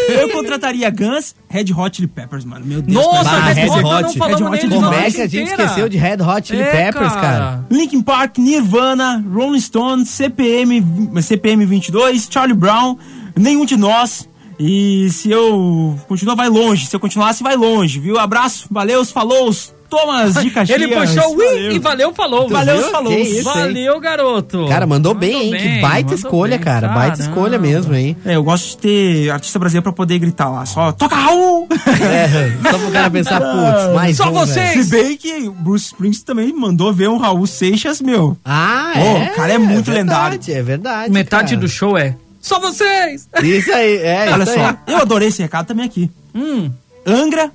Eu 0.08 0.30
contrataria 0.30 0.90
Guns, 0.90 1.34
Red 1.48 1.66
Hot 1.76 1.96
Chili 1.96 2.08
Peppers, 2.08 2.44
mano. 2.44 2.64
Meu 2.66 2.82
Deus. 2.82 2.94
Nossa, 3.04 3.30
cara. 3.30 3.40
Bah, 3.40 3.52
Red 3.52 3.60
Red 3.62 3.68
Hot, 3.68 3.84
Hot. 3.84 3.84
não 4.18 4.26
Red 4.26 4.34
Hot 4.34 4.68
Como 4.68 4.94
é 4.94 5.10
que 5.10 5.20
a 5.20 5.26
gente 5.28 5.42
inteira. 5.42 5.62
esqueceu 5.62 5.88
de 5.88 5.96
Red 5.96 6.16
Hot 6.22 6.48
Chili 6.48 6.62
É, 6.62 6.70
Peppers, 6.72 7.12
cara? 7.12 7.64
Linkin 7.70 8.02
Park, 8.02 8.38
Nirvana, 8.38 9.24
Rolling 9.32 9.60
Stones, 9.60 10.08
CPM, 10.08 10.82
CPM 11.22 11.64
22, 11.66 12.26
Charlie 12.28 12.56
Brown, 12.56 12.96
nenhum 13.36 13.64
de 13.64 13.76
nós. 13.76 14.28
E 14.58 15.08
se 15.10 15.30
eu 15.30 15.98
continuar, 16.08 16.34
vai 16.34 16.48
longe. 16.48 16.86
Se 16.86 16.94
eu 16.94 17.00
continuasse, 17.00 17.42
vai 17.42 17.56
longe, 17.56 17.98
viu? 17.98 18.18
Abraço, 18.18 18.66
valeu, 18.70 19.04
falou, 19.04 19.52
Thomas 19.88 20.34
de 20.34 20.50
Caxias. 20.50 20.80
Ele 20.80 20.94
puxou 20.94 21.36
o 21.36 21.42
e 21.42 21.78
valeu, 21.78 22.12
falou. 22.12 22.48
Valeu, 22.48 22.90
falou. 22.90 23.12
Isso? 23.12 23.44
Valeu, 23.44 24.00
garoto. 24.00 24.66
Cara, 24.68 24.86
mandou, 24.86 25.14
bem, 25.14 25.54
hein? 25.54 25.56
que 25.56 25.80
baita 25.80 26.10
mandou 26.10 26.14
escolha, 26.14 26.56
bem. 26.56 26.64
cara. 26.64 26.88
Baita 26.88 27.16
Caramba. 27.18 27.22
escolha 27.22 27.58
mesmo, 27.58 27.94
hein? 27.94 28.16
É, 28.24 28.36
eu 28.36 28.42
gosto 28.42 28.70
de 28.70 28.78
ter 28.78 29.30
artista 29.30 29.58
brasileiro 29.58 29.82
pra 29.82 29.92
poder 29.92 30.18
gritar 30.18 30.48
lá. 30.48 30.66
Só 30.66 30.92
toca 30.92 31.14
Raul! 31.14 31.68
É, 32.04 32.70
só 32.70 32.78
pro 32.78 32.90
cara 32.90 33.10
pensar, 33.10 33.40
putz, 33.40 33.94
mais 33.94 34.16
Só 34.16 34.28
um, 34.28 34.32
você! 34.32 34.60
velho. 34.60 34.84
Se 34.84 34.90
bem 34.90 35.16
que 35.16 35.48
o 35.48 35.52
Bruce 35.52 35.86
Springsteen 35.86 36.24
também 36.24 36.52
mandou 36.52 36.92
ver 36.92 37.08
um 37.08 37.16
Raul 37.18 37.46
Seixas, 37.46 38.00
meu. 38.00 38.36
Ah, 38.44 38.92
Pô, 38.94 39.00
é. 39.00 39.30
o 39.32 39.34
cara 39.36 39.52
é 39.52 39.58
muito 39.58 39.90
verdade, 39.90 40.48
lendário. 40.48 40.60
É 40.60 40.62
verdade. 40.62 41.12
Metade 41.12 41.50
cara. 41.50 41.60
do 41.60 41.68
show 41.68 41.96
é. 41.96 42.16
Só 42.44 42.60
vocês! 42.60 43.26
Isso 43.42 43.72
aí, 43.72 43.96
é. 43.96 44.28
Olha 44.30 44.42
isso 44.44 44.52
só, 44.52 44.66
aí. 44.66 44.76
eu 44.86 44.98
adorei 44.98 45.28
esse 45.28 45.40
recado 45.40 45.66
também 45.66 45.86
aqui. 45.86 46.10
Hum. 46.34 46.70
Angra, 47.06 47.50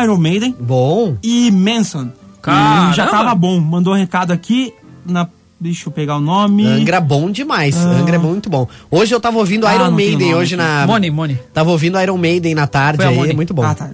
Iron 0.00 0.16
Maiden 0.16 0.54
Bom. 0.60 1.16
e 1.24 1.50
Manson. 1.50 2.08
Caramba. 2.40 2.92
E 2.92 2.94
já 2.94 3.08
tava 3.08 3.34
bom. 3.34 3.58
Mandou 3.58 3.94
um 3.94 3.96
recado 3.96 4.32
aqui 4.32 4.72
na 5.04 5.28
Deixa 5.60 5.88
eu 5.88 5.92
pegar 5.92 6.16
o 6.16 6.20
nome. 6.20 6.64
Angra 6.66 7.00
bom 7.00 7.30
demais. 7.30 7.76
Ah. 7.76 7.90
Angra 7.90 8.14
é 8.16 8.18
muito 8.18 8.48
bom. 8.50 8.66
Hoje 8.90 9.12
eu 9.14 9.20
tava 9.20 9.38
ouvindo 9.38 9.64
Ah, 9.66 9.74
Iron 9.74 9.90
Maiden 9.92 10.34
hoje 10.34 10.54
aqui. 10.56 10.62
na. 10.64 10.86
Mone, 10.86 11.10
Mone. 11.10 11.38
Tava 11.52 11.70
ouvindo 11.70 12.00
Iron 12.00 12.16
Maiden 12.18 12.52
na 12.54 12.66
tarde 12.68 12.96
Foi 12.98 13.06
a 13.06 13.08
aí, 13.10 13.16
Mone. 13.16 13.30
é 13.30 13.34
muito 13.34 13.54
bom. 13.54 13.62
Ah, 13.64 13.74
tá. 13.74 13.90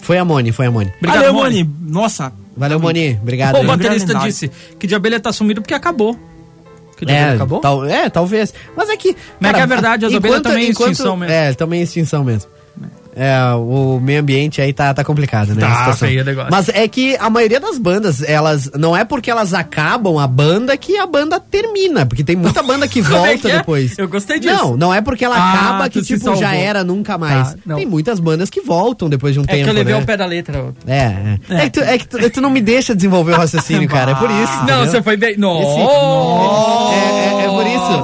Foi 0.00 0.18
a 0.18 0.24
Mone, 0.24 0.50
foi 0.52 0.66
a 0.66 0.70
Mone. 0.72 0.92
Obrigado, 0.96 1.16
Valeu, 1.18 1.34
Mone. 1.34 1.64
Mone. 1.64 1.76
Nossa. 1.92 2.32
Valeu, 2.56 2.80
Moni. 2.80 3.18
Obrigado. 3.22 3.58
O 3.60 3.64
baterista 3.64 4.08
Lendário. 4.08 4.28
disse 4.28 4.50
que 4.78 4.86
de 4.88 4.94
abelha 4.96 5.20
tá 5.20 5.32
sumido 5.32 5.60
porque 5.62 5.74
acabou. 5.74 6.16
Que 6.98 7.10
É, 7.10 7.30
acabou? 7.30 7.60
tal- 7.60 7.84
é, 7.84 8.08
talvez. 8.10 8.52
Mas 8.76 8.88
é 8.88 8.96
que. 8.96 9.16
Mas 9.40 9.50
é 9.50 9.54
que 9.54 9.60
é 9.60 9.66
verdade, 9.66 10.06
as 10.06 10.14
abelhas 10.14 10.40
também 10.42 10.66
em 10.66 10.70
extinção 10.70 11.16
mesmo. 11.16 11.32
É, 11.34 11.52
também 11.54 11.80
em 11.80 11.84
extinção 11.84 12.24
mesmo. 12.24 12.50
É, 13.20 13.36
o 13.54 13.98
meio 14.00 14.20
ambiente 14.20 14.62
aí 14.62 14.72
tá, 14.72 14.94
tá 14.94 15.02
complicado, 15.02 15.52
né? 15.52 15.60
Tá, 15.62 15.86
a 15.86 15.96
feio 15.96 16.22
o 16.22 16.24
negócio. 16.24 16.52
Mas 16.52 16.68
é 16.68 16.86
que 16.86 17.16
a 17.16 17.28
maioria 17.28 17.58
das 17.58 17.76
bandas, 17.76 18.22
elas. 18.22 18.70
Não 18.78 18.96
é 18.96 19.04
porque 19.04 19.28
elas 19.28 19.52
acabam 19.52 20.18
a 20.20 20.26
banda 20.28 20.76
que 20.76 20.96
a 20.96 21.04
banda 21.04 21.40
termina. 21.40 22.06
Porque 22.06 22.22
tem 22.22 22.36
muita 22.36 22.62
banda 22.62 22.86
que 22.86 23.00
é 23.00 23.02
volta 23.02 23.38
que 23.38 23.50
é? 23.50 23.56
depois. 23.58 23.98
Eu 23.98 24.06
gostei 24.06 24.38
disso. 24.38 24.54
Não, 24.54 24.76
não 24.76 24.94
é 24.94 25.00
porque 25.00 25.24
ela 25.24 25.34
Ah, 25.36 25.52
acaba 25.52 25.88
que, 25.88 26.00
tipo, 26.00 26.32
já 26.36 26.54
era 26.54 26.84
nunca 26.84 27.18
mais. 27.18 27.54
Tá, 27.66 27.74
tem 27.74 27.84
muitas 27.86 28.20
bandas 28.20 28.50
que 28.50 28.60
voltam 28.60 29.08
depois 29.08 29.34
de 29.34 29.40
um 29.40 29.44
É 29.44 29.46
tempo. 29.48 29.64
que 29.64 29.70
eu 29.70 29.74
levei 29.74 29.94
né? 29.94 29.98
ao 30.00 30.06
pé 30.06 30.16
da 30.16 30.26
letra. 30.26 30.66
É, 30.86 30.96
é. 30.96 31.38
É, 31.48 31.60
que, 31.64 31.70
tu, 31.70 31.80
é 31.80 31.98
que 31.98 32.06
tu, 32.06 32.30
tu 32.30 32.40
não 32.40 32.50
me 32.50 32.60
deixa 32.60 32.94
desenvolver 32.94 33.32
o 33.32 33.36
raciocínio, 33.36 33.88
cara. 33.90 34.12
É 34.12 34.14
por 34.14 34.30
isso. 34.30 34.52
Não, 34.58 34.62
entendeu? 34.64 34.86
você 34.86 35.02
foi 35.02 35.16
bem. 35.16 35.30
É, 35.30 35.32
é- 35.32 35.34
é 35.34 35.38
por 35.40 35.48
isso. 35.48 36.77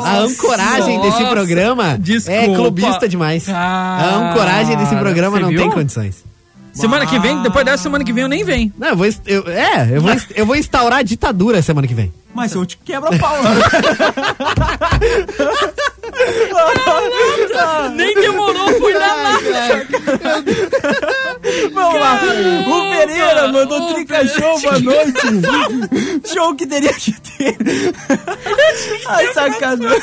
A 0.03 0.19
ancoragem 0.19 1.01
desse 1.01 1.21
Nossa, 1.21 1.31
programa 1.35 1.99
desculpa. 1.99 2.41
é 2.41 2.55
clubista 2.55 3.09
demais. 3.09 3.49
Ah, 3.49 3.99
a 4.01 4.17
ancoragem 4.31 4.77
desse 4.77 4.97
programa 4.97 5.37
você 5.37 5.43
não 5.43 5.49
viu? 5.51 5.59
tem 5.61 5.71
condições. 5.71 6.25
Semana 6.73 7.07
que 7.07 7.17
vem, 7.21 7.41
depois 7.43 7.65
dessa 7.65 7.85
semana 7.85 8.03
que 8.05 8.13
vem 8.13 8.23
eu 8.25 8.29
nem 8.29 8.43
venho. 8.43 8.73
Não, 8.77 8.89
eu 8.89 8.97
vou, 8.97 9.07
eu- 9.27 9.49
é, 9.49 9.91
eu 9.97 10.01
vou, 10.03 10.11
eu 10.35 10.45
vou 10.47 10.57
instaurar 10.57 10.99
a 10.99 11.03
ditadura 11.03 11.63
semana 11.63 11.87
que 11.87 11.95
vem. 11.95 12.13
Mas 12.35 12.53
eu 12.53 12.67
te 12.67 12.77
quebro 12.85 13.15
a 13.15 13.19
pau. 13.19 13.37
Nem 17.95 18.15
demorou, 18.15 18.69
foi 18.79 18.95
na 18.95 19.15
lata. 19.15 19.87
Vamos 21.73 22.01
lá. 22.01 22.21
O 22.67 22.91
Pereira 22.91 23.49
mandou 23.53 23.81
o 23.91 23.95
trinca 23.95 24.15
Pereira- 24.17 24.41
show, 24.41 24.61
boa 24.61 24.79
noite. 24.81 26.29
show 26.33 26.55
que 26.55 26.67
teria 26.67 26.93
que 26.93 27.13
ter. 27.13 27.57
Ai, 29.07 29.33
sacanagem. 29.33 30.01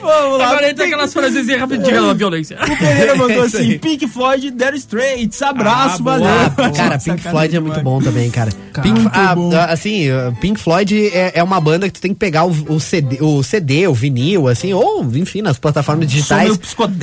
Vamos 0.00 0.38
lá. 0.38 0.46
Agora 0.48 0.70
entra 0.70 0.84
aquelas 0.86 1.12
frasezinhas 1.12 1.60
rapidinho 1.60 2.06
da 2.06 2.12
violência. 2.14 2.58
O 2.62 2.76
Pereira 2.78 3.14
mandou 3.14 3.42
É 3.42 3.46
assim. 3.46 3.78
Pink 3.78 4.06
Floyd, 4.08 4.50
Dire 4.50 4.76
Straits. 4.76 5.42
Abraço, 5.42 5.96
Ah, 5.96 6.02
boa. 6.02 6.18
valeu. 6.18 6.28
Ah, 6.28 6.70
cara, 6.70 6.98
Pink 6.98 7.02
Sacanagem 7.22 7.30
Floyd 7.30 7.56
é 7.56 7.60
muito 7.60 7.80
bom 7.82 8.00
também, 8.00 8.30
cara. 8.30 8.50
Pink, 8.82 9.08
ah, 9.12 9.34
bom. 9.34 9.50
ah, 9.54 9.66
assim, 9.66 10.06
Pink 10.40 10.60
Floyd 10.60 11.10
é, 11.12 11.32
é 11.34 11.42
uma 11.42 11.60
banda 11.60 11.86
que 11.86 11.92
tu 11.94 12.00
tem 12.00 12.12
que 12.12 12.18
pegar 12.18 12.41
o, 12.44 12.74
o 12.74 12.80
CD, 12.80 13.18
o 13.20 13.42
CD, 13.42 13.86
o 13.86 13.94
vinil, 13.94 14.48
assim, 14.48 14.72
ou, 14.72 15.02
enfim, 15.16 15.42
nas 15.42 15.58
plataformas 15.58 16.08
digitais 16.08 16.48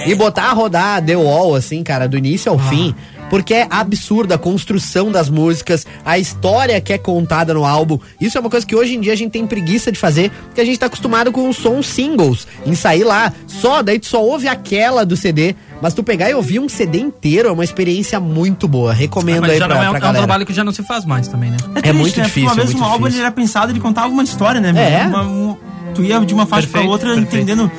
e 0.08 0.16
botar 0.16 0.44
a 0.50 0.54
rodar 0.54 1.04
The 1.04 1.16
Wall, 1.16 1.56
assim, 1.56 1.84
cara, 1.84 2.08
do 2.08 2.18
início 2.18 2.52
ao 2.52 2.58
Ah. 2.60 2.64
fim. 2.64 2.96
Porque 3.30 3.54
é 3.54 3.68
absurda 3.70 4.34
a 4.36 4.38
construção 4.40 5.12
das 5.12 5.30
músicas, 5.30 5.86
a 6.04 6.18
história 6.18 6.82
que 6.82 6.92
é 6.92 6.98
contada 6.98 7.54
no 7.54 7.64
álbum. 7.64 8.00
Isso 8.20 8.36
é 8.36 8.42
uma 8.42 8.50
coisa 8.50 8.66
que 8.66 8.76
hoje 8.76 8.96
em 8.96 9.00
dia 9.02 9.14
a 9.14 9.16
gente 9.16 9.32
tem 9.32 9.46
preguiça 9.46 9.92
de 9.92 10.00
fazer, 10.00 10.32
porque 10.48 10.60
a 10.62 10.66
gente 10.66 10.80
tá 10.80 10.88
acostumado 10.88 11.32
com 11.32 11.48
os 11.48 11.58
sons 11.58 11.86
singles, 11.86 12.48
em 12.66 12.74
sair 12.74 13.04
lá, 13.04 13.32
só, 13.46 13.84
daí 13.84 14.00
tu 14.00 14.08
só 14.08 14.24
ouve 14.24 14.48
aquela 14.48 15.06
do 15.06 15.16
CD. 15.16 15.56
Mas 15.82 15.94
tu 15.94 16.04
pegar 16.04 16.30
e 16.30 16.34
ouvir 16.34 16.60
um 16.60 16.68
CD 16.68 17.00
inteiro 17.00 17.48
é 17.48 17.52
uma 17.52 17.64
experiência 17.64 18.20
muito 18.20 18.68
boa. 18.68 18.92
Recomendo 18.92 19.42
Mas 19.42 19.52
aí 19.52 19.58
já 19.60 19.66
pra, 19.66 19.76
não 19.76 19.84
é, 19.84 19.90
um- 19.90 19.94
pra 20.00 20.08
é 20.08 20.12
um 20.12 20.14
trabalho 20.14 20.46
que 20.46 20.54
já 20.54 20.64
não 20.64 20.72
se 20.74 20.84
faz 20.84 21.06
mais 21.06 21.28
também, 21.28 21.52
né? 21.52 21.58
É, 21.76 21.82
triste, 21.82 21.94
muito 21.98 22.18
né? 22.18 22.24
Porque 22.24 22.42
difícil, 22.42 22.44
Uma 22.48 22.52
é 22.52 22.56
vez 22.56 22.66
muito 22.74 22.82
um 22.82 22.84
álbum 22.86 22.98
difícil. 23.06 23.20
ele 23.20 23.26
era 23.26 23.32
pensado, 23.32 23.72
ele 23.72 23.80
contava 23.80 24.08
uma 24.10 24.24
história, 24.24 24.60
né? 24.60 24.74
É. 25.04 25.08
Uma- 25.08 25.24
um- 25.24 25.58
tu 25.96 26.04
ia 26.04 26.20
de 26.20 26.34
uma 26.34 26.46
faixa 26.46 26.68
Perfeito, 26.68 26.84
pra 26.84 26.92
outra 26.92 27.08
perfeito. 27.16 27.36
entendendo. 27.36 27.72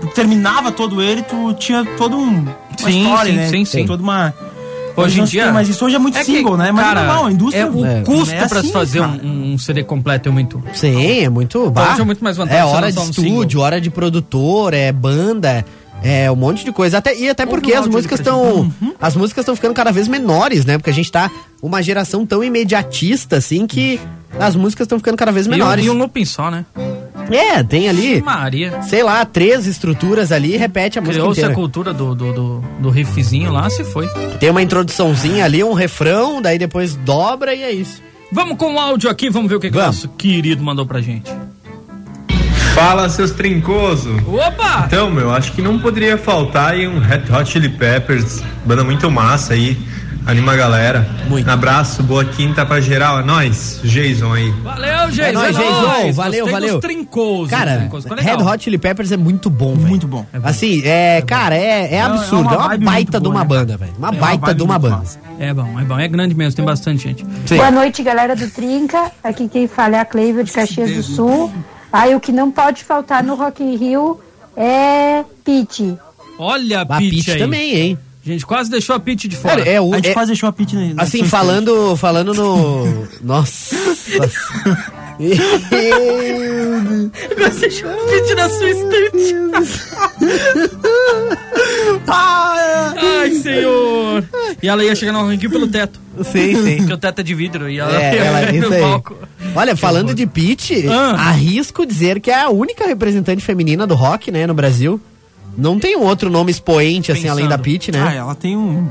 Tu 0.00 0.06
terminava 0.08 0.70
todo 0.70 1.02
ele, 1.02 1.22
tu 1.22 1.52
tinha 1.54 1.84
todo 1.96 2.16
um. 2.16 2.42
Uma 2.80 2.90
Sim, 2.90 3.02
história, 3.02 3.30
sim, 3.32 3.36
né? 3.38 3.48
sim, 3.48 3.64
sim. 3.64 3.86
Toda 3.86 4.02
uma. 4.02 4.32
Hoje 4.96 5.20
em 5.20 5.26
se 5.26 5.32
dia. 5.32 5.44
tem 5.44 5.52
mais 5.52 5.68
isso 5.68 5.84
hoje 5.84 5.94
é 5.94 5.98
muito 5.98 6.18
que, 6.18 6.24
single, 6.24 6.56
né? 6.56 6.70
Mas 6.72 6.84
cara, 6.84 7.00
é 7.00 7.04
normal, 7.06 7.26
a 7.26 7.32
indústria. 7.32 7.62
É 7.62 7.66
o 7.66 7.84
É. 7.86 8.00
custo 8.02 8.34
É 8.34 8.46
pra 8.48 8.58
assim, 8.58 8.66
se 8.68 8.72
fazer 8.72 8.98
cara. 9.00 9.12
um, 9.22 9.52
um 9.54 9.58
CD 9.58 9.82
completo 9.84 10.28
é 10.28 10.32
muito. 10.32 10.62
Sim, 10.74 11.20
é 11.24 11.28
muito 11.28 11.70
bah, 11.70 11.92
Hoje 11.92 12.00
é 12.00 12.04
muito 12.04 12.22
mais 12.24 12.36
vantagem 12.36 12.60
É 12.60 12.64
hora 12.64 12.90
de 12.92 12.98
um 12.98 13.02
estúdio, 13.10 13.40
single. 13.50 13.62
hora 13.64 13.80
de 13.80 13.90
produtor, 13.90 14.74
é 14.74 14.90
banda, 14.92 15.64
é 16.02 16.30
um 16.30 16.36
monte 16.36 16.64
de 16.64 16.72
coisa. 16.72 16.98
Até, 16.98 17.16
e 17.16 17.28
até 17.28 17.44
porque 17.46 17.72
um 17.74 17.78
as 17.78 17.86
músicas 17.88 18.20
estão. 18.20 18.60
Uhum. 18.80 18.94
As 19.00 19.16
músicas 19.16 19.42
estão 19.42 19.54
ficando 19.56 19.74
cada 19.74 19.90
vez 19.90 20.08
menores, 20.08 20.64
né? 20.64 20.78
Porque 20.78 20.90
a 20.90 20.94
gente 20.94 21.10
tá 21.10 21.30
uma 21.62 21.82
geração 21.82 22.24
tão 22.24 22.42
imediatista, 22.42 23.36
assim, 23.36 23.66
que 23.66 24.00
as 24.38 24.54
músicas 24.54 24.84
estão 24.84 24.98
ficando 24.98 25.16
cada 25.16 25.32
vez 25.32 25.46
E 25.46 25.48
um, 25.48 25.52
menores. 25.52 25.84
e 25.84 25.90
um 25.90 25.94
looping 25.94 26.24
só, 26.24 26.50
né? 26.50 26.64
É, 27.30 27.62
tem 27.62 27.88
ali, 27.90 28.22
Maria. 28.22 28.80
sei 28.82 29.02
lá, 29.02 29.22
três 29.24 29.66
estruturas 29.66 30.32
ali 30.32 30.56
repete 30.56 30.98
a 30.98 31.02
música 31.02 31.18
Criou-se 31.20 31.44
a 31.44 31.52
cultura 31.52 31.92
do, 31.92 32.14
do, 32.14 32.32
do, 32.32 32.64
do 32.80 32.90
riffzinho 32.90 33.52
lá, 33.52 33.68
se 33.68 33.84
foi. 33.84 34.08
Tem 34.40 34.48
uma 34.50 34.62
introduçãozinha 34.62 35.44
ali, 35.44 35.62
um 35.62 35.74
refrão, 35.74 36.40
daí 36.40 36.58
depois 36.58 36.94
dobra 36.94 37.54
e 37.54 37.62
é 37.62 37.70
isso. 37.70 38.02
Vamos 38.32 38.56
com 38.56 38.74
o 38.74 38.78
áudio 38.78 39.10
aqui, 39.10 39.28
vamos 39.28 39.48
ver 39.50 39.56
o 39.56 39.60
que, 39.60 39.70
que 39.70 39.76
o 39.76 39.80
nosso 39.80 40.08
querido 40.10 40.62
mandou 40.62 40.86
pra 40.86 41.02
gente. 41.02 41.30
Fala, 42.78 43.08
seus 43.08 43.32
trincoso. 43.32 44.14
Opa! 44.26 44.84
Então, 44.86 45.10
meu, 45.10 45.30
acho 45.32 45.50
que 45.52 45.60
não 45.60 45.78
poderia 45.80 46.16
faltar 46.16 46.72
aí 46.74 46.86
um 46.86 47.00
Red 47.00 47.22
Hot 47.36 47.50
Chili 47.50 47.68
Peppers, 47.68 48.40
banda 48.64 48.84
muito 48.84 49.10
massa 49.10 49.54
aí, 49.54 49.76
anima 50.24 50.52
a 50.52 50.56
galera. 50.56 51.04
Muito. 51.28 51.48
Um 51.48 51.52
abraço, 51.52 52.04
boa 52.04 52.24
quinta 52.24 52.64
pra 52.64 52.80
geral, 52.80 53.18
é 53.18 53.24
nóis, 53.24 53.80
Jason 53.82 54.32
aí. 54.32 54.50
Valeu, 54.62 55.08
Jason. 55.10 55.22
É 55.22 55.32
nóis, 55.32 55.56
Jason. 55.56 56.12
Valeu, 56.12 56.14
Gostei 56.14 56.52
valeu. 56.52 56.72
Dos 56.74 56.80
trincosos, 56.80 57.50
Cara, 57.50 57.76
trincosos. 57.78 58.08
Ficou 58.12 58.24
Red. 58.24 58.42
Hot 58.44 58.62
Chili 58.62 58.78
Peppers 58.78 59.10
é 59.10 59.16
muito 59.16 59.50
bom, 59.50 59.74
velho. 59.74 59.88
Muito 59.88 60.06
bom. 60.06 60.24
Assim, 60.44 60.80
é, 60.84 61.20
cara, 61.22 61.56
é, 61.56 61.94
é 61.96 62.00
absurdo. 62.00 62.48
é 62.50 62.54
É 62.54 62.58
uma 62.58 62.66
uma, 62.68 62.78
baita 62.78 63.20
de 63.20 63.26
uma 63.28 63.44
boa, 63.44 63.60
né, 63.60 63.66
banda, 63.66 63.76
velho. 63.76 63.92
Uma 63.98 64.08
É 64.10 64.12
baita 64.12 64.54
de 64.54 64.62
uma 64.62 64.78
banda. 64.78 64.96
massa. 64.98 65.18
É 65.40 65.52
bom, 65.52 65.80
é 65.80 65.84
bom. 65.84 65.98
É 65.98 66.06
grande 66.06 66.34
mesmo, 66.36 66.54
tem 66.54 66.64
bastante 66.64 67.02
gente. 67.02 67.26
Sim. 67.44 67.56
Boa 67.56 67.72
noite, 67.72 68.04
galera 68.04 68.36
do 68.36 68.48
Trinca. 68.48 69.10
Aqui 69.24 69.48
quem 69.48 69.66
fala 69.66 69.96
é 69.96 70.00
a 70.00 70.04
Cleiva 70.04 70.44
de 70.44 70.52
Caxias 70.52 70.92
do 70.94 71.02
Sul. 71.02 71.52
Aí 71.92 72.14
o 72.14 72.20
que 72.20 72.32
não 72.32 72.50
pode 72.50 72.84
faltar 72.84 73.22
no 73.22 73.34
Rock 73.34 73.62
in 73.62 73.76
Rio 73.76 74.20
é 74.56 75.24
Pete. 75.44 75.96
Olha 76.38 76.80
a 76.82 76.84
aí. 77.32 77.38
também, 77.38 77.74
hein? 77.74 77.98
A 78.24 78.28
gente 78.30 78.44
quase 78.44 78.70
deixou 78.70 78.94
a 78.94 79.00
Pitch 79.00 79.24
de 79.24 79.36
fora. 79.36 79.56
Cara, 79.56 79.68
é 79.70 79.80
o. 79.80 79.92
A 79.92 79.96
gente 79.96 80.10
é- 80.10 80.12
quase 80.12 80.26
deixou 80.28 80.48
a 80.48 80.52
Pit 80.52 80.74
na, 80.76 80.94
na 80.94 81.02
assim, 81.02 81.24
falando, 81.24 81.96
falando 81.96 82.34
no. 82.34 83.08
Nossa. 83.22 83.74
Quase 87.36 87.60
deixou 87.60 87.90
a 87.90 87.94
Pitch 87.94 88.34
na 88.36 88.48
sua 88.50 88.70
estante. 88.70 89.34
Ai, 92.06 93.30
senhor. 93.34 94.24
E 94.62 94.68
ela 94.68 94.84
ia 94.84 94.94
chegar 94.94 95.12
no 95.12 95.26
ranking 95.26 95.48
pelo 95.48 95.66
teto. 95.66 95.98
sim, 96.24 96.54
sim. 96.62 96.76
Porque 96.78 96.92
o 96.92 96.98
teto 96.98 97.20
é 97.20 97.22
de 97.22 97.34
vidro 97.34 97.68
e 97.68 97.78
ela 97.78 98.00
É, 98.02 98.14
ia 98.14 98.20
ela, 98.24 98.52
no 98.52 98.58
isso 98.58 98.74
aí. 98.74 98.80
Olha, 99.54 99.76
falando 99.76 100.14
de 100.14 100.26
Pete, 100.26 100.86
Ah. 100.88 101.14
arrisco 101.30 101.84
dizer 101.84 102.20
que 102.20 102.30
é 102.30 102.42
a 102.42 102.48
única 102.50 102.86
representante 102.86 103.42
feminina 103.42 103.86
do 103.86 103.94
rock, 103.94 104.30
né, 104.30 104.46
no 104.46 104.54
Brasil. 104.54 105.00
Não 105.56 105.76
tem 105.76 105.96
um 105.96 106.02
outro 106.02 106.30
nome 106.30 106.52
expoente, 106.52 107.10
assim, 107.10 107.26
além 107.26 107.48
da 107.48 107.58
Pensando. 107.58 107.64
Pete, 107.64 107.90
Ah, 107.96 108.04
né? 108.04 108.16
ela 108.16 108.34
tem 108.36 108.56
um. 108.56 108.86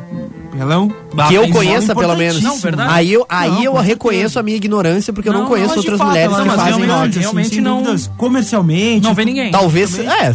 Ela 0.60 0.74
é 0.74 0.78
um. 0.78 0.89
Que 1.30 1.36
eu 1.36 1.47
conheça, 1.49 1.95
pelo 1.95 2.14
menos. 2.18 2.41
Não, 2.41 2.58
verdade? 2.58 2.91
Aí 2.93 3.14
eu, 3.14 3.26
aí 3.30 3.49
Não, 3.51 3.64
eu 3.64 3.74
reconheço 3.76 4.20
certeza. 4.34 4.39
a 4.41 4.43
minha 4.43 4.58
ignorância, 4.58 5.14
porque 5.14 5.30
eu 5.30 5.34
não, 5.34 5.41
Não, 5.41 5.47
conheço 5.47 5.78
outras 5.78 5.97
fato, 5.97 6.08
mulheres 6.10 6.34
ela 6.34 6.43
que 6.43 6.49
é 6.49 6.51
fazem 6.51 6.66
realmente- 6.74 6.91
rock. 6.91 7.10
assim, 7.10 7.20
realmente 7.22 7.49
sem 7.49 7.62
não- 7.62 7.78
dúvidas, 7.84 8.12
comercialmente. 8.18 9.03
Não 9.03 9.14
vê 9.14 9.24
ninguém. 9.24 9.49
Talvez, 9.51 9.91
Também. 9.95 10.10
é, 10.12 10.26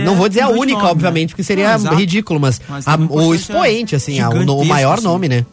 é 0.00 0.04
não 0.04 0.16
vou 0.16 0.28
dizer 0.28 0.40
a 0.40 0.48
única, 0.48 0.78
nome, 0.78 0.90
obviamente, 0.90 1.22
né? 1.22 1.28
porque 1.28 1.44
seria 1.44 1.78
Não, 1.78 1.94
ridículo, 1.94 2.40
mas, 2.40 2.60
Mas 2.68 2.88
a- 2.88 2.96
o 3.08 3.32
expoente, 3.32 3.94
assim, 3.94 4.18
a- 4.18 4.28
o, 4.28 4.32
no- 4.32 4.38
o 4.38 4.44
gigantesca, 4.44 4.74
maior 4.74 4.94
assim. 4.94 5.04
nome, 5.04 5.28
né? 5.28 5.46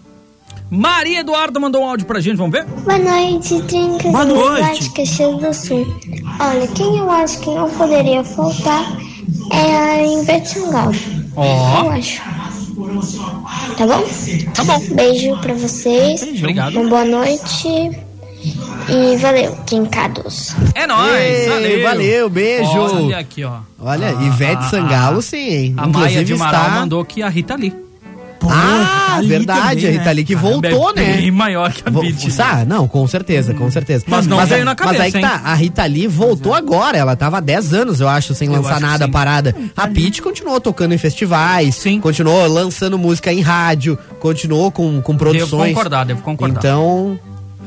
Maria 0.70 1.22
Eduarda 1.22 1.60
mandou 1.60 1.82
um 1.82 1.90
áudio 1.90 2.06
pra 2.06 2.20
gente, 2.20 2.36
vamos 2.38 2.52
ver? 2.52 2.66
Boa 2.66 2.98
noite, 3.00 3.62
Trincas 3.64 4.12
Boa 4.12 4.26
noite. 4.26 4.84
de 4.84 4.90
Caxias 4.92 5.38
do 5.40 5.54
Sul. 5.54 5.88
Olha, 6.40 6.68
quem 6.68 6.98
eu 6.98 7.10
acho 7.10 7.40
que 7.40 7.50
não 7.50 7.70
poderia 7.70 8.24
faltar 8.24 8.86
é 9.52 9.78
a 9.78 10.06
Ivete 10.22 10.50
Sangalo. 10.50 10.94
Ó. 11.36 11.84
Eu 11.86 11.92
acho. 11.92 12.22
Tá 13.78 13.88
bom? 13.88 14.04
Tá 14.54 14.64
bom. 14.66 14.80
Beijo 14.96 15.38
pra 15.38 15.54
vocês. 15.54 16.22
Obrigado. 16.24 16.80
Uma 16.80 16.90
boa 16.90 17.06
noite. 17.06 17.68
E 18.90 19.18
valeu, 19.18 19.56
trincados. 19.66 20.54
É 20.76 20.86
nóis, 20.88 21.14
Ei, 21.22 21.50
valeu. 21.50 21.84
valeu, 21.84 22.30
beijo. 22.30 22.70
Olha 22.78 23.18
aqui, 23.20 23.44
ó. 23.44 23.60
Olha, 23.80 24.16
Ah, 24.18 24.24
Ivete 24.24 24.70
Sangalo, 24.70 25.22
sim, 25.22 25.38
hein? 25.38 25.74
A 25.78 25.88
Maia 25.88 26.24
de 26.24 26.34
Amaral 26.34 26.62
está... 26.64 26.76
mandou 26.80 27.04
que 27.04 27.22
a 27.24 27.30
Rita 27.30 27.56
Lee. 27.56 27.74
Pô, 28.40 28.48
Ah, 28.52 29.16
tá 29.16 29.22
verdade, 29.22 29.82
também, 29.82 29.88
a 29.88 29.92
Rita 29.92 30.04
né? 30.06 30.14
Lee 30.14 30.24
que 30.26 30.36
voltou, 30.36 30.92
é 30.92 30.94
né? 30.94 31.14
bem 31.18 31.32
maior 31.32 31.72
que 31.72 31.82
a 31.86 31.92
Pitty. 31.92 32.34
Ah, 32.40 32.64
não, 32.66 32.88
com 32.88 33.08
certeza, 33.08 33.54
com 33.54 33.70
certeza. 33.72 34.06
Mas 34.08 34.28
não 34.28 34.38
veio 34.46 34.64
na 34.64 34.76
Mas 34.80 35.00
aí 35.00 35.12
cabeça, 35.12 35.18
que 35.20 35.22
tá, 35.22 35.42
a 35.50 35.54
Rita 35.56 35.86
Lee 35.86 36.08
voltou 36.08 36.54
agora, 36.54 36.98
ela 36.98 37.16
tava 37.16 37.38
há 37.38 37.42
10 37.42 37.74
anos, 37.74 38.00
eu 38.00 38.08
acho, 38.08 38.34
sem 38.36 38.48
Eu 38.48 38.54
lançar 38.56 38.74
acho 38.76 38.82
nada, 38.82 39.06
sim. 39.06 39.12
parada. 39.12 39.56
A 39.76 39.88
Pitty 39.88 40.22
continuou 40.22 40.60
tocando 40.62 40.94
em 40.94 40.98
festivais, 40.98 41.76
Sim. 41.76 42.00
continuou 42.00 42.48
lançando 42.48 42.98
música 42.98 43.32
em 43.34 43.42
rádio, 43.42 43.98
continuou 44.20 44.72
com, 44.72 45.02
com 45.02 45.14
Devo 45.14 45.18
produções. 45.18 45.70
concordar, 45.74 46.06
devo 46.06 46.22
concordar. 46.22 46.60
Então, 46.60 47.20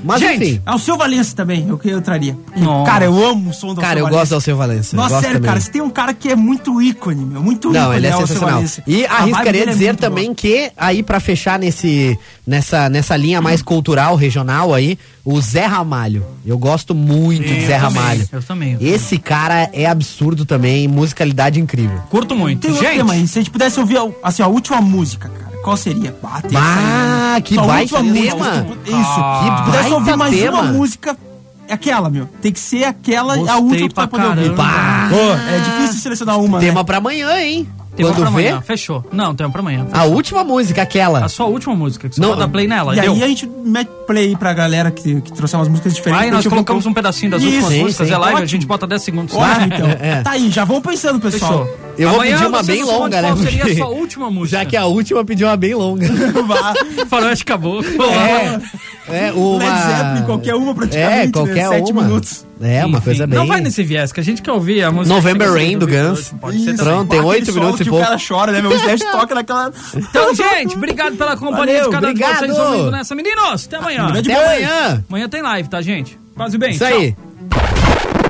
Mas 0.05 0.21
Gente, 0.21 0.45
enfim. 0.45 0.63
É 0.65 0.73
o 0.73 0.79
seu 0.79 0.97
Valença 0.97 1.35
também, 1.37 1.67
eu, 1.69 1.81
eu 1.85 2.01
traria. 2.01 2.37
Nossa. 2.57 2.91
Cara, 2.91 3.05
eu 3.05 3.25
amo 3.27 3.51
o 3.51 3.55
som 3.55 3.75
do 3.75 3.81
Cara, 3.81 4.01
eu 4.01 4.09
gosto 4.09 4.31
do 4.31 4.35
Alceu 4.37 4.57
Valença. 4.57 4.95
eu 4.95 5.01
Nossa, 5.01 5.21
sério, 5.21 5.37
também. 5.37 5.49
cara, 5.49 5.61
você 5.61 5.71
tem 5.71 5.83
um 5.83 5.91
cara 5.91 6.15
que 6.15 6.29
é 6.31 6.37
muito 6.37 6.81
ícone, 6.81 7.25
meu. 7.25 7.43
Muito 7.43 7.71
Não, 7.71 7.83
ícone. 7.83 7.97
ele 7.97 8.07
é 8.07 8.11
Alceu 8.11 8.27
sensacional. 8.29 8.55
Valença. 8.57 8.83
E 8.87 9.05
A 9.07 9.15
arriscaria 9.19 9.63
é 9.63 9.67
dizer 9.67 9.87
muito 9.87 10.01
também 10.01 10.35
que, 10.35 10.71
aí 10.77 11.03
pra 11.03 11.21
fechar 11.21 11.59
nesse, 11.59 12.19
nessa, 12.47 12.89
nessa 12.89 13.17
linha 13.17 13.41
mais 13.41 13.63
cultural, 13.63 14.17
regional 14.17 14.73
aí, 14.75 14.99
o 15.25 15.41
Zé 15.41 15.67
Ramalho. 15.67 16.25
Eu 16.45 16.59
gosto 16.59 16.95
muito 16.95 17.43
de 17.45 17.49
Zé 17.67 17.77
eu 17.77 17.81
também, 17.81 17.99
Ramalho. 18.01 18.29
eu 18.33 18.43
também. 18.43 18.77
Esse 18.81 19.19
cara 19.19 19.69
é 19.73 19.87
absurdo 19.87 20.45
também, 20.45 20.89
musicalidade 20.89 21.61
incrível. 21.61 22.01
Curto 22.11 22.35
muito. 22.35 22.61
Tem 22.63 22.71
outro 22.71 22.87
Gente, 22.87 22.97
tema 22.97 23.13
aí. 23.13 23.27
Se 23.29 23.39
a 23.39 23.43
gente 23.43 23.51
pudesse 23.51 23.79
ouvir 23.79 23.99
assim, 24.23 24.43
a 24.43 24.47
última 24.49 24.81
música, 24.81 25.29
cara, 25.29 25.50
qual 25.63 25.77
seria? 25.77 26.15
Ah, 26.23 26.41
tem 26.43 26.59
Ah, 26.59 27.33
aí, 27.37 27.43
que 27.43 27.55
Sua 27.55 27.65
baita 27.67 28.03
música, 28.03 28.31
tema. 28.37 28.67
tu- 28.85 28.91
Isso. 28.91 28.97
Ah. 29.21 29.41
Se 29.45 29.51
tu 29.57 29.65
pudesse 29.71 29.91
ouvir 29.93 30.17
mais 30.17 30.35
tema. 30.37 30.61
uma 30.61 30.73
música, 30.73 31.17
é 31.69 31.73
aquela, 31.75 32.11
meu. 32.11 32.27
Tem 32.41 32.53
que 32.53 32.61
ser 32.61 32.85
aquela, 32.85 33.35
a 33.35 33.37
Gostei 33.37 33.55
última 33.57 33.77
que 33.77 33.89
tu 33.89 33.95
pra 33.95 34.07
vai 34.07 34.11
poder 34.29 34.49
ouvir. 34.49 34.57
caramba. 34.57 35.17
Ô, 35.17 35.33
é 35.33 35.59
difícil 35.61 36.01
selecionar 36.01 36.39
uma, 36.41 36.59
Tema 36.61 36.81
né? 36.81 36.85
pra 36.85 36.97
amanhã, 36.99 37.37
hein? 37.39 37.69
Tema 38.03 38.15
Quando 38.15 38.23
pra 38.23 38.31
vê, 38.41 38.49
amanhã. 38.49 38.63
Fechou. 38.63 39.05
Não, 39.13 39.35
tema 39.35 39.51
pra 39.51 39.61
amanhã. 39.61 39.87
a 39.93 40.05
última 40.05 40.43
música, 40.45 40.83
aquela. 40.83 41.25
A 41.25 41.29
sua 41.29 41.47
última 41.47 41.75
música, 41.75 42.09
que 42.09 42.15
você 42.15 42.21
Não, 42.21 42.29
pode 42.31 42.41
dar 42.41 42.49
play 42.49 42.67
nela. 42.67 42.97
E 42.97 43.01
deu. 43.01 43.13
aí 43.13 43.23
a 43.23 43.29
gente 43.29 43.47
mete 43.65 43.91
play 44.07 44.35
pra 44.37 44.53
galera 44.53 44.91
que, 44.91 45.21
que 45.21 45.33
trouxe 45.33 45.55
umas 45.57 45.69
músicas 45.69 45.95
diferentes. 45.95 46.25
Aí 46.25 46.31
nós 46.31 46.47
colocamos 46.47 46.85
um 46.87 46.93
pedacinho 46.93 47.31
das 47.31 47.43
Isso, 47.43 47.51
últimas 47.53 47.73
sim, 47.73 47.83
músicas, 47.83 48.09
sim. 48.09 48.15
é 48.15 48.17
live, 48.19 48.33
a 48.33 48.37
Ótimo. 48.37 48.49
gente 48.49 48.67
bota 48.67 48.87
10 48.87 49.03
segundos. 49.03 49.35
Ótimo, 49.35 49.67
então. 49.67 49.89
É. 50.01 50.23
Tá 50.23 50.31
aí, 50.33 50.51
já 50.51 50.65
vão 50.65 50.81
pensando, 50.81 51.21
pessoal. 51.21 51.65
Fechou. 51.67 51.91
Eu 51.99 52.09
vou 52.09 52.19
Amanhã 52.21 52.37
pedir 52.39 52.49
uma 52.49 52.63
bem 52.63 52.83
longa, 52.85 53.21
né? 53.23 53.29
Qual 53.29 53.37
seria 53.39 53.63
a 53.63 53.67
porque- 53.67 53.77
sua 53.79 53.89
última 53.91 54.31
música? 54.31 54.59
Já 54.59 54.65
que 54.65 54.77
a 54.77 54.87
última 54.87 55.25
pediu 55.25 55.47
uma 55.49 55.57
bem 55.57 55.75
longa. 55.75 56.07
Vá. 56.47 56.75
Faroeste 57.09 57.45
Caboclo. 57.45 57.85
É, 59.09 59.27
é 59.29 59.33
uma... 59.33 59.59
Led 59.59 59.81
Zeppelin, 59.87 60.23
qualquer 60.27 60.55
uma 60.55 60.75
praticamente, 60.75 61.13
É, 61.21 61.27
né? 61.27 61.33
qualquer 61.33 61.69
Sete 61.69 61.93
uma. 61.93 62.03
minutos. 62.03 62.47
É, 62.63 62.85
uma 62.85 62.99
Enfim, 62.99 63.05
coisa 63.07 63.27
bem... 63.27 63.39
Não 63.39 63.47
vai 63.47 63.61
nesse 63.61 63.83
viés, 63.83 64.13
que 64.13 64.21
a 64.21 64.23
gente 64.23 64.43
quer 64.43 64.53
ouvir 64.53 64.83
a 64.83 64.91
música. 64.93 65.15
November 65.15 65.51
Rain 65.51 65.79
do 65.79 65.87
Guns. 65.87 66.19
hoje, 66.19 66.35
Pode 66.41 66.63
ser 66.63 66.75
Isso. 66.75 66.85
Pronto, 66.85 67.09
tem 67.09 67.21
oito 67.21 67.53
minutos 67.55 67.81
e 67.81 67.85
pouco. 67.85 68.03
o 68.03 68.07
cara 68.07 68.21
chora, 68.21 68.53
né, 68.53 68.61
meu? 68.61 68.71
O 68.71 68.75
Slash 68.75 69.05
toca 69.11 69.35
naquela... 69.35 69.73
Então, 69.95 70.35
gente, 70.35 70.77
obrigado 70.77 71.17
pela 71.17 71.37
companhia 71.37 71.85
Valeu, 71.85 71.85
de 71.85 71.91
cada 71.91 72.09
um 72.09 72.15
de 72.15 72.23
obrigado. 72.23 72.47
vocês 72.47 72.59
ouvindo 72.59 72.91
nessa. 72.91 73.15
Meninos, 73.15 73.67
até 73.67 73.77
amanhã. 73.77 74.07
Até 74.09 74.35
amanhã. 74.35 75.05
Amanhã 75.09 75.29
tem 75.29 75.43
live, 75.43 75.69
tá, 75.71 75.81
gente? 75.81 76.19
Quase 76.37 76.59
bem. 76.59 76.71
Isso 76.73 76.85
tchau. 76.85 76.99
aí. 76.99 77.17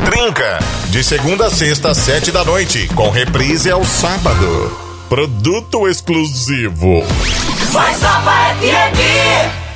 Trinca, 0.05 0.59
de 0.91 1.05
segunda 1.05 1.47
a 1.47 1.51
sexta, 1.51 1.91
às 1.91 1.99
sete 1.99 2.31
da 2.31 2.45
noite, 2.45 2.89
com 2.95 3.11
reprise 3.11 3.70
ao 3.70 3.85
sábado. 3.85 4.76
Produto 5.09 5.89
exclusivo. 5.89 7.03
Mais 7.72 8.01
Nova 8.01 8.33
FM. 8.61 9.69